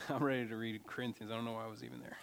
I'm 0.09 0.23
ready 0.23 0.47
to 0.47 0.55
read 0.55 0.85
Corinthians. 0.85 1.31
I 1.31 1.35
don't 1.35 1.45
know 1.45 1.53
why 1.53 1.65
I 1.65 1.69
was 1.69 1.83
even 1.83 1.99
there. 1.99 2.17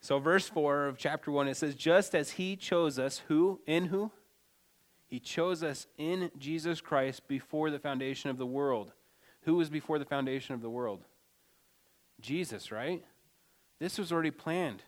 So, 0.00 0.18
verse 0.18 0.48
4 0.48 0.86
of 0.86 0.98
chapter 0.98 1.30
1, 1.30 1.48
it 1.48 1.56
says, 1.56 1.74
Just 1.74 2.14
as 2.14 2.32
he 2.32 2.56
chose 2.56 2.98
us, 2.98 3.22
who? 3.28 3.60
In 3.66 3.86
who? 3.86 4.10
He 5.06 5.20
chose 5.20 5.62
us 5.62 5.86
in 5.96 6.30
Jesus 6.38 6.80
Christ 6.80 7.28
before 7.28 7.70
the 7.70 7.78
foundation 7.78 8.30
of 8.30 8.38
the 8.38 8.46
world. 8.46 8.92
Who 9.42 9.56
was 9.56 9.68
before 9.68 9.98
the 9.98 10.04
foundation 10.04 10.54
of 10.54 10.62
the 10.62 10.70
world? 10.70 11.04
Jesus, 12.20 12.72
right? 12.72 13.04
This 13.78 13.98
was 13.98 14.10
already 14.10 14.30
planned. 14.30 14.82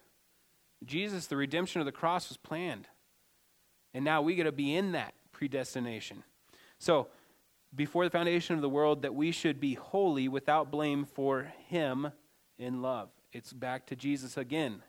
Jesus, 0.85 1.27
the 1.27 1.37
redemption 1.37 1.81
of 1.81 1.87
the 1.87 1.93
cross 1.93 2.29
was 2.29 2.37
planned. 2.37 2.89
And 3.93 4.05
now 4.05 4.23
we 4.23 4.35
got 4.35 4.45
to 4.45 4.53
be 4.53 4.75
in 4.75 4.93
that 4.93 5.15
predestination. 5.33 6.25
So, 6.79 7.09
before 7.75 8.05
the 8.05 8.11
foundation 8.11 8.55
of 8.55 8.63
the 8.63 8.69
world, 8.69 9.03
that 9.03 9.15
we 9.15 9.33
should 9.33 9.61
be 9.61 9.75
holy 9.75 10.29
without 10.29 10.71
blame 10.71 11.05
for 11.05 11.53
him 11.69 12.13
in 12.59 12.83
love. 12.83 13.11
It's 13.33 13.53
back 13.53 13.87
to 13.87 13.97
Jesus 13.97 14.37
again. 14.37 14.83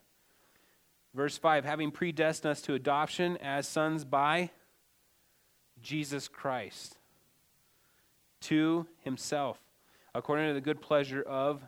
Verse 1.14 1.38
5 1.38 1.66
having 1.66 1.92
predestined 1.92 2.52
us 2.52 2.62
to 2.64 2.74
adoption 2.74 3.38
as 3.38 3.68
sons 3.68 4.04
by 4.04 4.52
Jesus 5.82 6.28
Christ 6.28 6.98
to 8.42 8.86
himself, 9.00 9.60
according 10.14 10.48
to 10.48 10.54
the 10.54 10.62
good 10.62 10.82
pleasure 10.82 11.22
of 11.22 11.64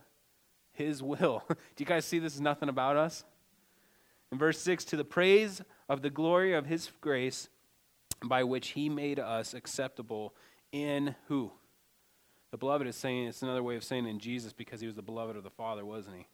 his 0.73 1.01
will. 1.01 1.43
Do 1.49 1.55
you 1.77 1.85
guys 1.85 2.05
see 2.05 2.19
this 2.19 2.35
is 2.35 2.41
nothing 2.41 2.69
about 2.69 2.97
us? 2.97 3.23
In 4.31 4.37
verse 4.37 4.59
6 4.59 4.85
to 4.85 4.97
the 4.97 5.05
praise 5.05 5.61
of 5.87 6.01
the 6.01 6.09
glory 6.09 6.53
of 6.53 6.65
his 6.65 6.91
grace 7.01 7.49
by 8.23 8.43
which 8.43 8.69
he 8.69 8.89
made 8.89 9.19
us 9.19 9.53
acceptable 9.53 10.35
in 10.71 11.15
who? 11.27 11.51
The 12.51 12.57
beloved 12.57 12.87
is 12.87 12.95
saying, 12.95 13.27
it's 13.27 13.41
another 13.41 13.63
way 13.63 13.75
of 13.75 13.83
saying 13.83 14.07
in 14.07 14.19
Jesus 14.19 14.53
because 14.53 14.79
he 14.79 14.87
was 14.87 14.95
the 14.95 15.01
beloved 15.01 15.35
of 15.35 15.43
the 15.43 15.49
Father, 15.49 15.85
wasn't 15.85 16.17
he? 16.17 16.27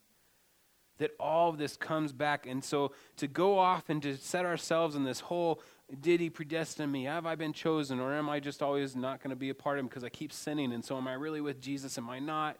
that 0.98 1.10
all 1.18 1.50
of 1.50 1.58
this 1.58 1.76
comes 1.76 2.12
back. 2.12 2.46
And 2.46 2.62
so 2.62 2.92
to 3.16 3.26
go 3.26 3.58
off 3.58 3.88
and 3.88 4.02
to 4.02 4.16
set 4.16 4.44
ourselves 4.44 4.94
in 4.94 5.04
this 5.04 5.20
whole 5.20 5.60
did 6.00 6.20
he 6.20 6.30
predestine 6.30 6.90
me? 6.90 7.04
Have 7.04 7.26
I 7.26 7.34
been 7.34 7.52
chosen? 7.52 8.00
Or 8.00 8.14
am 8.14 8.28
I 8.28 8.40
just 8.40 8.62
always 8.62 8.96
not 8.96 9.22
going 9.22 9.30
to 9.30 9.36
be 9.36 9.50
a 9.50 9.54
part 9.54 9.78
of 9.78 9.80
him 9.80 9.88
because 9.88 10.02
I 10.02 10.08
keep 10.08 10.32
sinning? 10.32 10.72
And 10.72 10.82
so 10.82 10.96
am 10.96 11.06
I 11.06 11.12
really 11.12 11.42
with 11.42 11.60
Jesus? 11.60 11.98
Am 11.98 12.08
I 12.08 12.20
not? 12.20 12.56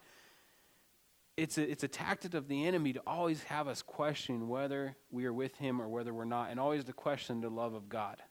It's 1.37 1.57
a, 1.57 1.69
it's 1.69 1.83
a 1.83 1.89
tactic 1.89 2.35
of 2.35 2.49
the 2.49 2.67
enemy 2.67 2.93
to 2.93 3.03
always 3.07 3.43
have 3.45 3.67
us 3.67 3.81
question 3.81 4.47
whether 4.47 4.97
we 5.11 5.25
are 5.25 5.33
with 5.33 5.57
him 5.57 5.81
or 5.81 5.89
whether 5.89 6.13
we're 6.13 6.27
not, 6.27 6.51
and 6.51 6.61
always 6.61 6.85
to 6.85 6.93
question 6.93 7.41
the 7.41 7.49
love 7.49 7.73
of 7.73 7.89
God, 7.89 8.23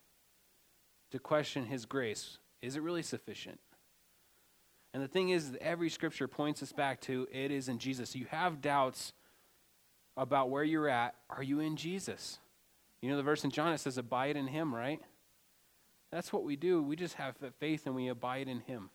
to 1.10 1.18
question 1.18 1.66
his 1.66 1.86
grace. 1.86 2.38
Is 2.64 2.76
it 2.76 2.82
really 2.82 3.02
sufficient? 3.02 3.60
And 4.92 5.02
the 5.02 5.08
thing 5.08 5.30
is, 5.30 5.56
every 5.60 5.90
scripture 5.90 6.28
points 6.28 6.62
us 6.62 6.72
back 6.72 7.00
to 7.02 7.26
it 7.32 7.50
is 7.50 7.68
in 7.68 7.78
Jesus. 7.78 8.14
You 8.14 8.26
have 8.30 8.60
doubts 8.60 9.12
about 10.16 10.50
where 10.50 10.64
you're 10.64 10.88
at, 10.88 11.14
are 11.28 11.42
you 11.42 11.60
in 11.60 11.76
Jesus? 11.76 12.38
You 13.02 13.10
know 13.10 13.16
the 13.16 13.22
verse 13.22 13.44
in 13.44 13.50
John 13.50 13.72
it 13.72 13.78
says, 13.78 13.98
abide 13.98 14.36
in 14.36 14.46
him, 14.46 14.74
right? 14.74 15.00
That's 16.12 16.32
what 16.32 16.44
we 16.44 16.54
do. 16.54 16.80
We 16.80 16.94
just 16.94 17.14
have 17.14 17.36
faith 17.58 17.86
and 17.86 17.94
we 17.94 18.08
abide 18.08 18.48
in 18.48 18.60
him. 18.60 18.90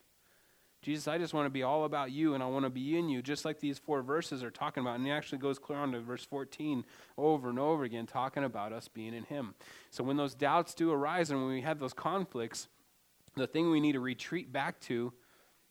Jesus, 0.82 1.10
I 1.10 1.18
just 1.18 1.34
want 1.34 1.46
to 1.46 1.50
be 1.50 1.64
all 1.64 1.84
about 1.84 2.12
you 2.12 2.34
and 2.34 2.42
I 2.42 2.48
want 2.48 2.64
to 2.64 2.70
be 2.70 2.98
in 2.98 3.10
you, 3.10 3.22
just 3.22 3.44
like 3.44 3.60
these 3.60 3.78
four 3.78 4.02
verses 4.02 4.42
are 4.42 4.50
talking 4.50 4.80
about. 4.80 4.96
And 4.96 5.06
he 5.06 5.12
actually 5.12 5.40
goes 5.40 5.60
clear 5.60 5.80
on 5.80 5.92
to 5.92 6.00
verse 6.00 6.24
14 6.24 6.86
over 7.18 7.50
and 7.50 7.60
over 7.60 7.84
again, 7.84 8.08
talking 8.08 8.46
about 8.46 8.72
us 8.72 8.88
being 8.88 9.14
in 9.14 9.26
him. 9.26 9.56
So 9.90 10.06
when 10.06 10.16
those 10.16 10.34
doubts 10.34 10.74
do 10.74 10.92
arise 10.92 11.30
and 11.30 11.42
when 11.44 11.54
we 11.54 11.62
have 11.62 11.80
those 11.80 11.94
conflicts, 11.94 12.70
the 13.36 13.48
thing 13.48 13.72
we 13.72 13.80
need 13.80 13.94
to 13.94 14.00
retreat 14.00 14.52
back 14.52 14.80
to 14.82 15.14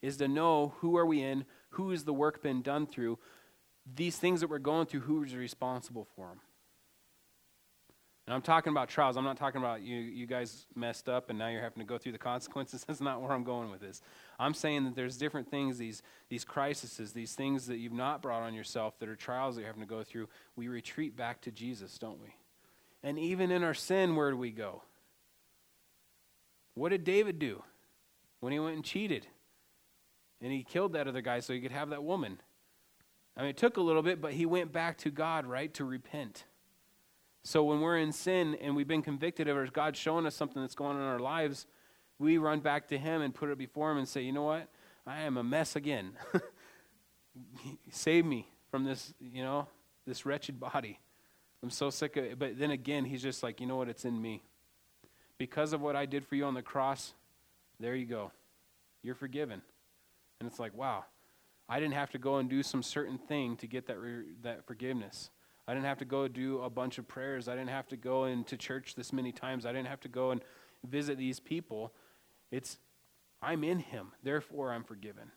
is 0.03 0.17
to 0.19 0.29
know 0.29 0.75
who 0.79 0.97
are 0.97 1.07
we 1.07 1.23
in, 1.23 1.45
who 1.71 1.91
is 1.91 2.05
the 2.05 2.13
work 2.13 2.43
been 2.43 2.63
done 2.63 2.87
through, 2.87 3.19
these 3.95 4.17
things 4.17 4.41
that 4.41 4.51
we're 4.51 4.59
going 4.59 4.87
through, 4.87 5.01
who's 5.01 5.35
responsible 5.35 6.07
for 6.17 6.29
them? 6.29 6.41
And 8.29 8.35
I'm 8.35 8.43
talking 8.43 8.73
about 8.73 8.91
trials. 8.91 9.17
I'm 9.17 9.25
not 9.25 9.39
talking 9.39 9.59
about 9.59 9.81
you, 9.81 9.97
you 9.97 10.27
guys 10.27 10.67
messed 10.75 11.09
up 11.09 11.31
and 11.31 11.39
now 11.39 11.49
you're 11.49 11.63
having 11.63 11.79
to 11.79 11.87
go 11.87 11.97
through 11.97 12.13
the 12.13 12.19
consequences. 12.19 12.85
That's 12.87 13.01
not 13.01 13.23
where 13.23 13.33
I'm 13.33 13.43
going 13.43 13.71
with 13.71 13.81
this. 13.81 14.03
I'm 14.39 14.53
saying 14.53 14.85
that 14.85 14.95
there's 14.95 15.17
different 15.17 15.51
things, 15.51 15.79
these, 15.79 16.03
these 16.29 16.45
crises, 16.45 17.13
these 17.15 17.35
things 17.35 17.67
that 17.69 17.79
you've 17.79 17.95
not 17.95 18.21
brought 18.21 18.43
on 18.43 18.53
yourself 18.53 18.99
that 18.99 19.09
are 19.09 19.17
trials 19.17 19.55
that 19.55 19.63
you're 19.63 19.69
having 19.69 19.83
to 19.83 19.89
go 19.89 20.03
through. 20.03 20.29
We 20.57 20.69
retreat 20.69 21.17
back 21.17 21.41
to 21.41 21.51
Jesus, 21.51 21.97
don't 21.97 22.21
we? 22.21 22.35
And 23.03 23.19
even 23.19 23.51
in 23.51 23.65
our 23.65 23.73
sin, 23.73 24.15
where 24.15 24.31
do 24.31 24.37
we 24.37 24.51
go? 24.51 24.83
What 26.79 26.91
did 26.91 27.05
David 27.05 27.39
do 27.39 27.62
when 28.41 28.53
he 28.53 28.59
went 28.59 28.76
and 28.76 28.85
cheated? 28.85 29.26
And 30.41 30.53
he 30.53 30.62
killed 30.62 30.93
that 30.93 31.09
other 31.09 31.20
guy 31.20 31.41
so 31.41 31.53
he 31.53 31.61
could 31.61 31.72
have 31.72 31.91
that 31.91 32.05
woman. 32.05 32.41
I 33.37 33.41
mean, 33.41 33.51
it 33.51 33.57
took 33.57 33.76
a 33.76 33.81
little 33.81 34.03
bit, 34.03 34.20
but 34.20 34.33
he 34.33 34.47
went 34.47 34.72
back 34.72 34.99
to 34.99 35.11
God, 35.11 35.47
right, 35.47 35.72
to 35.74 35.85
repent. 35.85 36.45
So 37.43 37.64
when 37.64 37.81
we're 37.81 37.99
in 37.99 38.12
sin 38.12 38.57
and 38.61 38.76
we've 38.76 38.87
been 38.87 39.03
convicted 39.03 39.49
of 39.49 39.57
it, 39.57 39.72
God's 39.72 39.99
showing 39.99 40.26
us 40.26 40.35
something 40.35 40.61
that's 40.62 40.74
going 40.74 40.97
on 40.97 41.03
in 41.03 41.09
our 41.09 41.18
lives, 41.18 41.66
we 42.18 42.39
run 42.39 42.61
back 42.61 42.89
to 42.89 42.99
Him 42.99 43.22
and 43.22 43.35
put 43.35 43.49
it 43.49 43.59
before 43.59 43.91
Him 43.91 43.99
and 43.99 44.09
say, 44.09 44.22
you 44.22 44.33
know 44.33 44.43
what? 44.43 44.68
I 45.07 45.22
am 45.22 45.37
a 45.37 45.45
mess 45.45 45.76
again. 45.76 46.12
Save 47.91 48.24
me 48.24 48.49
from 48.70 48.85
this, 48.85 49.14
you 49.20 49.43
know, 49.43 49.66
this 50.07 50.26
wretched 50.26 50.61
body. 50.61 51.01
I'm 51.62 51.70
so 51.70 51.91
sick 51.91 52.16
of 52.16 52.24
it. 52.24 52.39
But 52.39 52.59
then 52.59 52.70
again, 52.70 53.05
He's 53.05 53.22
just 53.22 53.43
like, 53.43 53.61
you 53.61 53.66
know 53.66 53.76
what? 53.76 53.89
It's 53.89 54.05
in 54.05 54.20
me. 54.20 54.43
Because 55.39 55.72
of 55.72 55.80
what 55.80 55.97
I 55.97 56.05
did 56.07 56.26
for 56.26 56.34
you 56.34 56.45
on 56.45 56.55
the 56.55 56.62
cross, 56.62 57.14
there 57.78 57.95
you 57.95 58.07
go. 58.07 58.32
You're 59.03 59.14
forgiven. 59.14 59.62
And 60.41 60.49
it's 60.49 60.59
like, 60.59 60.76
wow, 60.76 61.05
I 61.68 61.80
didn't 61.80 61.95
have 61.95 62.11
to 62.11 62.18
go 62.18 62.36
and 62.36 62.49
do 62.49 62.62
some 62.62 62.82
certain 62.82 63.18
thing 63.18 63.57
to 63.57 63.66
get 63.66 63.86
that, 63.86 63.99
re- 63.99 64.32
that 64.43 64.66
forgiveness. 64.66 65.30
I 65.66 65.74
didn't 65.74 65.86
have 65.86 65.99
to 65.99 66.05
go 66.05 66.28
do 66.28 66.62
a 66.62 66.70
bunch 66.70 66.99
of 66.99 67.07
prayers. 67.07 67.47
I 67.47 67.55
didn't 67.55 67.70
have 67.70 67.89
to 67.89 67.97
go 67.97 68.24
into 68.24 68.57
church 68.57 68.95
this 68.95 69.12
many 69.12 69.32
times. 69.32 69.66
I 69.66 69.72
didn't 69.72 69.89
have 69.89 70.01
to 70.01 70.09
go 70.09 70.30
and 70.30 70.41
visit 70.86 71.18
these 71.18 71.41
people. 71.41 71.93
It's, 72.51 72.78
I'm 73.43 73.62
in 73.62 73.80
Him, 73.80 74.12
therefore 74.22 74.72
I'm 74.72 74.84
forgiven. 74.84 75.30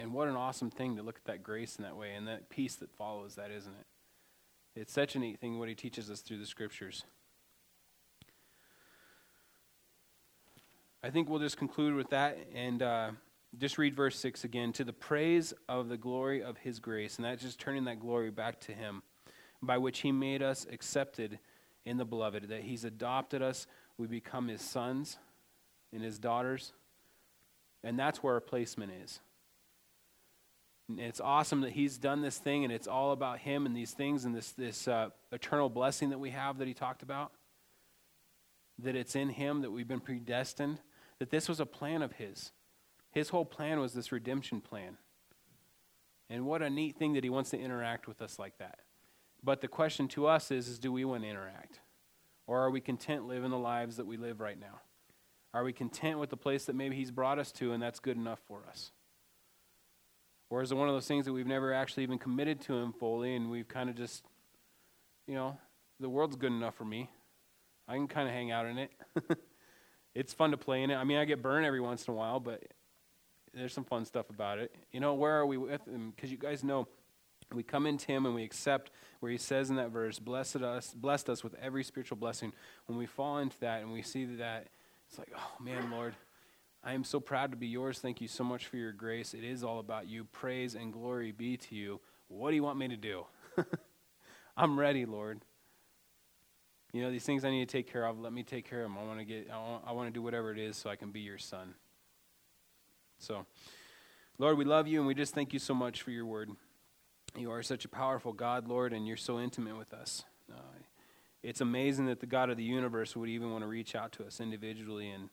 And 0.00 0.12
what 0.12 0.28
an 0.28 0.36
awesome 0.36 0.70
thing 0.70 0.96
to 0.96 1.02
look 1.02 1.16
at 1.16 1.24
that 1.26 1.42
grace 1.42 1.76
in 1.76 1.84
that 1.84 1.96
way 1.96 2.14
and 2.14 2.26
that 2.26 2.48
peace 2.48 2.76
that 2.76 2.90
follows 2.96 3.34
that, 3.34 3.50
isn't 3.50 3.74
it? 3.74 4.80
It's 4.80 4.92
such 4.92 5.14
a 5.14 5.18
neat 5.18 5.38
thing 5.38 5.58
what 5.58 5.68
He 5.68 5.74
teaches 5.74 6.10
us 6.10 6.20
through 6.20 6.38
the 6.38 6.46
scriptures. 6.46 7.04
I 11.04 11.10
think 11.10 11.28
we'll 11.28 11.40
just 11.40 11.58
conclude 11.58 11.94
with 11.94 12.10
that 12.10 12.38
and. 12.54 12.82
Uh, 12.82 13.10
just 13.58 13.78
read 13.78 13.94
verse 13.94 14.18
6 14.18 14.44
again. 14.44 14.72
To 14.72 14.84
the 14.84 14.92
praise 14.92 15.54
of 15.68 15.88
the 15.88 15.96
glory 15.96 16.42
of 16.42 16.58
his 16.58 16.80
grace. 16.80 17.16
And 17.16 17.24
that's 17.24 17.42
just 17.42 17.60
turning 17.60 17.84
that 17.84 18.00
glory 18.00 18.30
back 18.30 18.60
to 18.62 18.72
him, 18.72 19.02
by 19.62 19.78
which 19.78 20.00
he 20.00 20.12
made 20.12 20.42
us 20.42 20.66
accepted 20.70 21.38
in 21.84 21.96
the 21.96 22.04
beloved, 22.04 22.48
that 22.48 22.62
he's 22.62 22.84
adopted 22.84 23.42
us. 23.42 23.66
We 23.98 24.06
become 24.06 24.48
his 24.48 24.62
sons 24.62 25.18
and 25.92 26.02
his 26.02 26.18
daughters. 26.18 26.72
And 27.82 27.98
that's 27.98 28.22
where 28.22 28.34
our 28.34 28.40
placement 28.40 28.92
is. 29.04 29.20
And 30.88 31.00
it's 31.00 31.20
awesome 31.20 31.60
that 31.62 31.72
he's 31.72 31.96
done 31.96 32.22
this 32.22 32.38
thing, 32.38 32.64
and 32.64 32.72
it's 32.72 32.88
all 32.88 33.12
about 33.12 33.38
him 33.38 33.64
and 33.64 33.74
these 33.76 33.92
things 33.92 34.24
and 34.24 34.34
this, 34.34 34.52
this 34.52 34.86
uh, 34.88 35.10
eternal 35.32 35.70
blessing 35.70 36.10
that 36.10 36.18
we 36.18 36.30
have 36.30 36.58
that 36.58 36.68
he 36.68 36.74
talked 36.74 37.02
about. 37.02 37.32
That 38.80 38.96
it's 38.96 39.14
in 39.14 39.28
him 39.28 39.62
that 39.62 39.70
we've 39.70 39.88
been 39.88 40.00
predestined, 40.00 40.80
that 41.18 41.30
this 41.30 41.48
was 41.48 41.60
a 41.60 41.66
plan 41.66 42.02
of 42.02 42.12
his. 42.12 42.52
His 43.10 43.28
whole 43.28 43.44
plan 43.44 43.80
was 43.80 43.92
this 43.92 44.12
redemption 44.12 44.60
plan. 44.60 44.98
And 46.28 46.46
what 46.46 46.62
a 46.62 46.70
neat 46.70 46.96
thing 46.96 47.12
that 47.14 47.24
he 47.24 47.30
wants 47.30 47.50
to 47.50 47.58
interact 47.58 48.08
with 48.08 48.20
us 48.20 48.38
like 48.38 48.58
that. 48.58 48.80
But 49.42 49.60
the 49.60 49.68
question 49.68 50.08
to 50.08 50.26
us 50.26 50.50
is, 50.50 50.68
is 50.68 50.78
do 50.78 50.90
we 50.90 51.04
want 51.04 51.22
to 51.22 51.28
interact? 51.28 51.80
Or 52.46 52.60
are 52.60 52.70
we 52.70 52.80
content 52.80 53.26
living 53.26 53.50
the 53.50 53.58
lives 53.58 53.96
that 53.96 54.06
we 54.06 54.16
live 54.16 54.40
right 54.40 54.58
now? 54.58 54.80
Are 55.52 55.64
we 55.64 55.72
content 55.72 56.18
with 56.18 56.30
the 56.30 56.36
place 56.36 56.64
that 56.64 56.74
maybe 56.74 56.96
he's 56.96 57.10
brought 57.10 57.38
us 57.38 57.52
to 57.52 57.72
and 57.72 57.82
that's 57.82 58.00
good 58.00 58.16
enough 58.16 58.40
for 58.48 58.64
us? 58.68 58.90
Or 60.50 60.62
is 60.62 60.72
it 60.72 60.74
one 60.74 60.88
of 60.88 60.94
those 60.94 61.06
things 61.06 61.26
that 61.26 61.32
we've 61.32 61.46
never 61.46 61.72
actually 61.72 62.02
even 62.02 62.18
committed 62.18 62.60
to 62.62 62.74
him 62.74 62.92
fully 62.92 63.36
and 63.36 63.50
we've 63.50 63.68
kind 63.68 63.88
of 63.88 63.96
just, 63.96 64.24
you 65.26 65.34
know, 65.34 65.58
the 66.00 66.08
world's 66.08 66.36
good 66.36 66.52
enough 66.52 66.74
for 66.74 66.84
me. 66.84 67.10
I 67.86 67.94
can 67.94 68.08
kind 68.08 68.28
of 68.28 68.34
hang 68.34 68.50
out 68.50 68.66
in 68.66 68.78
it. 68.78 68.90
it's 70.14 70.32
fun 70.32 70.50
to 70.52 70.56
play 70.56 70.82
in 70.82 70.90
it. 70.90 70.96
I 70.96 71.04
mean, 71.04 71.18
I 71.18 71.24
get 71.24 71.42
burned 71.42 71.66
every 71.66 71.80
once 71.80 72.06
in 72.06 72.14
a 72.14 72.16
while, 72.16 72.40
but 72.40 72.62
there's 73.52 73.72
some 73.72 73.84
fun 73.84 74.04
stuff 74.04 74.30
about 74.30 74.58
it. 74.58 74.74
You 74.92 75.00
know, 75.00 75.14
where 75.14 75.38
are 75.38 75.46
we 75.46 75.56
with 75.56 75.86
him? 75.86 76.12
Because 76.14 76.30
you 76.30 76.38
guys 76.38 76.64
know 76.64 76.88
we 77.52 77.62
come 77.62 77.86
into 77.86 78.06
him 78.06 78.26
and 78.26 78.34
we 78.34 78.42
accept 78.42 78.90
where 79.20 79.30
he 79.30 79.38
says 79.38 79.70
in 79.70 79.76
that 79.76 79.90
verse, 79.90 80.18
blessed 80.18 80.56
us, 80.56 80.94
blessed 80.94 81.28
us 81.28 81.44
with 81.44 81.54
every 81.60 81.84
spiritual 81.84 82.16
blessing. 82.16 82.52
When 82.86 82.98
we 82.98 83.06
fall 83.06 83.38
into 83.38 83.58
that 83.60 83.82
and 83.82 83.92
we 83.92 84.02
see 84.02 84.24
that, 84.24 84.68
it's 85.08 85.18
like, 85.18 85.32
oh 85.36 85.62
man, 85.62 85.90
Lord, 85.90 86.14
I 86.82 86.94
am 86.94 87.04
so 87.04 87.20
proud 87.20 87.50
to 87.52 87.56
be 87.56 87.66
yours. 87.66 87.98
Thank 87.98 88.20
you 88.20 88.28
so 88.28 88.44
much 88.44 88.66
for 88.66 88.76
your 88.76 88.92
grace. 88.92 89.34
It 89.34 89.44
is 89.44 89.62
all 89.64 89.78
about 89.78 90.08
you. 90.08 90.24
Praise 90.24 90.74
and 90.74 90.92
glory 90.92 91.32
be 91.32 91.56
to 91.56 91.74
you. 91.74 92.00
What 92.28 92.50
do 92.50 92.56
you 92.56 92.62
want 92.62 92.78
me 92.78 92.88
to 92.88 92.96
do? 92.96 93.26
I'm 94.56 94.78
ready, 94.78 95.06
Lord. 95.06 95.40
You 96.94 97.02
know, 97.02 97.10
these 97.10 97.24
things 97.24 97.44
I 97.44 97.50
need 97.50 97.68
to 97.68 97.72
take 97.72 97.90
care 97.90 98.06
of, 98.06 98.20
let 98.20 98.32
me 98.32 98.44
take 98.44 98.70
care 98.70 98.84
of 98.84 98.88
them. 98.88 98.96
I 98.96 99.04
want 99.04 99.18
to 99.18 99.24
get 99.24 99.50
I 99.50 99.90
want, 99.90 100.06
to 100.06 100.12
do 100.12 100.22
whatever 100.22 100.52
it 100.52 100.60
is 100.60 100.76
so 100.76 100.88
I 100.88 100.94
can 100.94 101.10
be 101.10 101.18
your 101.18 101.38
son. 101.38 101.74
So, 103.18 103.46
Lord, 104.38 104.56
we 104.56 104.64
love 104.64 104.86
you 104.86 105.00
and 105.00 105.06
we 105.08 105.12
just 105.12 105.34
thank 105.34 105.52
you 105.52 105.58
so 105.58 105.74
much 105.74 106.02
for 106.02 106.12
your 106.12 106.24
word. 106.24 106.50
You 107.36 107.50
are 107.50 107.64
such 107.64 107.84
a 107.84 107.88
powerful 107.88 108.32
God, 108.32 108.68
Lord, 108.68 108.92
and 108.92 109.08
you're 109.08 109.16
so 109.16 109.40
intimate 109.40 109.76
with 109.76 109.92
us. 109.92 110.22
Uh, 110.48 110.60
it's 111.42 111.60
amazing 111.60 112.06
that 112.06 112.20
the 112.20 112.26
God 112.26 112.48
of 112.48 112.56
the 112.56 112.62
universe 112.62 113.16
would 113.16 113.28
even 113.28 113.50
want 113.50 113.64
to 113.64 113.68
reach 113.68 113.96
out 113.96 114.12
to 114.12 114.24
us 114.24 114.40
individually 114.40 115.10
and, 115.10 115.30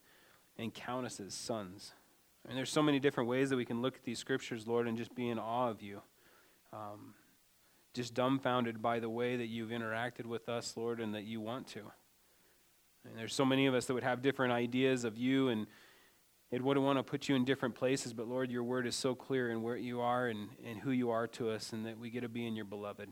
and 0.58 0.74
count 0.74 1.06
us 1.06 1.20
as 1.20 1.36
sons. 1.36 1.94
And 2.50 2.58
there's 2.58 2.72
so 2.72 2.82
many 2.82 3.00
different 3.00 3.30
ways 3.30 3.52
that 3.52 3.56
we 3.56 3.66
can 3.66 3.84
look 3.84 3.98
at 3.98 4.04
these 4.04 4.18
scriptures, 4.18 4.66
Lord, 4.66 4.88
and 4.88 4.98
just 4.98 5.14
be 5.14 5.30
in 5.30 5.38
awe 5.38 5.70
of 5.70 5.84
you. 5.84 6.02
Um, 6.74 7.14
just 7.94 8.14
dumbfounded 8.14 8.82
by 8.82 9.00
the 9.00 9.10
way 9.10 9.36
that 9.36 9.48
you've 9.48 9.70
interacted 9.70 10.26
with 10.26 10.48
us, 10.50 10.76
Lord, 10.78 11.00
and 11.00 11.14
that 11.14 11.24
you 11.24 11.42
want 11.42 11.68
to. 11.70 11.82
And 13.06 13.18
there's 13.18 13.34
so 13.34 13.46
many 13.46 13.66
of 13.66 13.74
us 13.74 13.86
that 13.86 13.94
would 13.94 14.04
have 14.04 14.22
different 14.22 14.54
ideas 14.54 15.04
of 15.04 15.18
you 15.18 15.50
and 15.50 15.68
it 16.52 16.62
would 16.62 16.78
want 16.78 17.00
to 17.00 17.04
put 17.04 17.30
you 17.30 17.36
in 17.36 17.46
different 17.46 17.76
places, 17.76 18.12
but 18.12 18.28
Lord, 18.28 18.52
your 18.52 18.64
word 18.64 18.86
is 18.86 18.94
so 18.94 19.16
clear 19.16 19.52
in 19.52 19.62
where 19.62 19.78
you 19.78 20.02
are 20.02 20.28
and, 20.28 20.50
and 20.66 20.80
who 20.80 20.92
you 20.92 21.10
are 21.10 21.26
to 21.28 21.50
us, 21.50 21.72
and 21.72 21.86
that 21.86 21.98
we 21.98 22.10
get 22.10 22.22
to 22.22 22.30
be 22.30 22.46
in 22.46 22.58
your 22.58 22.66
beloved. 22.66 23.08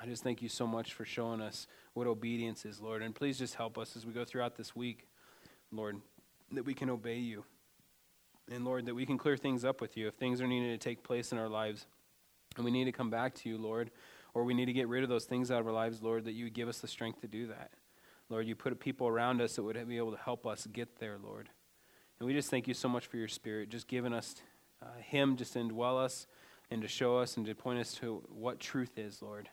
I 0.00 0.06
just 0.06 0.24
thank 0.24 0.42
you 0.42 0.48
so 0.48 0.66
much 0.66 0.92
for 0.92 1.04
showing 1.04 1.40
us 1.40 1.68
what 1.94 2.08
obedience 2.08 2.64
is, 2.64 2.80
Lord. 2.80 3.00
And 3.00 3.14
please 3.14 3.38
just 3.38 3.54
help 3.54 3.78
us 3.78 3.96
as 3.96 4.04
we 4.04 4.12
go 4.12 4.24
throughout 4.24 4.56
this 4.56 4.74
week, 4.74 5.06
Lord, 5.70 5.98
that 6.50 6.64
we 6.64 6.74
can 6.74 6.90
obey 6.90 7.18
you. 7.18 7.44
And 8.50 8.64
Lord, 8.64 8.86
that 8.86 8.94
we 8.94 9.06
can 9.06 9.18
clear 9.18 9.36
things 9.36 9.64
up 9.64 9.80
with 9.80 9.96
you 9.96 10.08
if 10.08 10.14
things 10.14 10.40
are 10.40 10.48
needed 10.48 10.80
to 10.80 10.84
take 10.84 11.04
place 11.04 11.30
in 11.30 11.38
our 11.38 11.48
lives. 11.48 11.86
And 12.56 12.64
we 12.64 12.70
need 12.70 12.84
to 12.84 12.92
come 12.92 13.10
back 13.10 13.34
to 13.36 13.48
you, 13.48 13.58
Lord, 13.58 13.90
or 14.34 14.44
we 14.44 14.54
need 14.54 14.66
to 14.66 14.72
get 14.72 14.88
rid 14.88 15.02
of 15.02 15.08
those 15.08 15.24
things 15.24 15.50
out 15.50 15.60
of 15.60 15.66
our 15.66 15.72
lives, 15.72 16.02
Lord, 16.02 16.24
that 16.24 16.32
you 16.32 16.44
would 16.44 16.54
give 16.54 16.68
us 16.68 16.78
the 16.78 16.88
strength 16.88 17.20
to 17.20 17.28
do 17.28 17.46
that. 17.48 17.70
Lord, 18.28 18.46
you 18.46 18.54
put 18.54 18.78
people 18.80 19.08
around 19.08 19.40
us 19.40 19.56
that 19.56 19.62
would 19.62 19.88
be 19.88 19.96
able 19.96 20.12
to 20.12 20.18
help 20.18 20.46
us 20.46 20.66
get 20.72 20.98
there, 20.98 21.18
Lord. 21.22 21.50
And 22.18 22.26
we 22.26 22.32
just 22.32 22.50
thank 22.50 22.68
you 22.68 22.74
so 22.74 22.88
much 22.88 23.06
for 23.06 23.16
your 23.16 23.28
spirit, 23.28 23.68
just 23.68 23.88
giving 23.88 24.12
us 24.12 24.36
uh, 24.80 24.86
Him 25.00 25.36
just 25.36 25.52
to 25.54 25.58
indwell 25.58 26.02
us 26.02 26.26
and 26.70 26.80
to 26.82 26.88
show 26.88 27.18
us 27.18 27.36
and 27.36 27.44
to 27.46 27.54
point 27.54 27.78
us 27.78 27.92
to 27.94 28.22
what 28.28 28.60
truth 28.60 28.96
is, 28.96 29.20
Lord. 29.20 29.48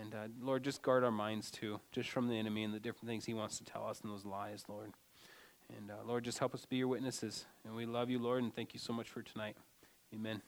And 0.00 0.14
uh, 0.14 0.28
Lord, 0.40 0.64
just 0.64 0.82
guard 0.82 1.04
our 1.04 1.10
minds 1.10 1.50
too, 1.50 1.80
just 1.92 2.10
from 2.10 2.28
the 2.28 2.34
enemy 2.34 2.64
and 2.64 2.74
the 2.74 2.80
different 2.80 3.08
things 3.08 3.24
he 3.24 3.34
wants 3.34 3.58
to 3.58 3.64
tell 3.64 3.86
us 3.86 4.00
and 4.00 4.10
those 4.10 4.24
lies, 4.24 4.64
Lord. 4.68 4.92
And 5.76 5.90
uh, 5.90 5.94
Lord, 6.06 6.24
just 6.24 6.38
help 6.38 6.54
us 6.54 6.64
be 6.64 6.76
your 6.76 6.88
witnesses. 6.88 7.46
And 7.64 7.74
we 7.74 7.86
love 7.86 8.10
you, 8.10 8.18
Lord, 8.18 8.42
and 8.42 8.54
thank 8.54 8.74
you 8.74 8.80
so 8.80 8.92
much 8.92 9.08
for 9.08 9.22
tonight. 9.22 9.56
Amen. 10.14 10.42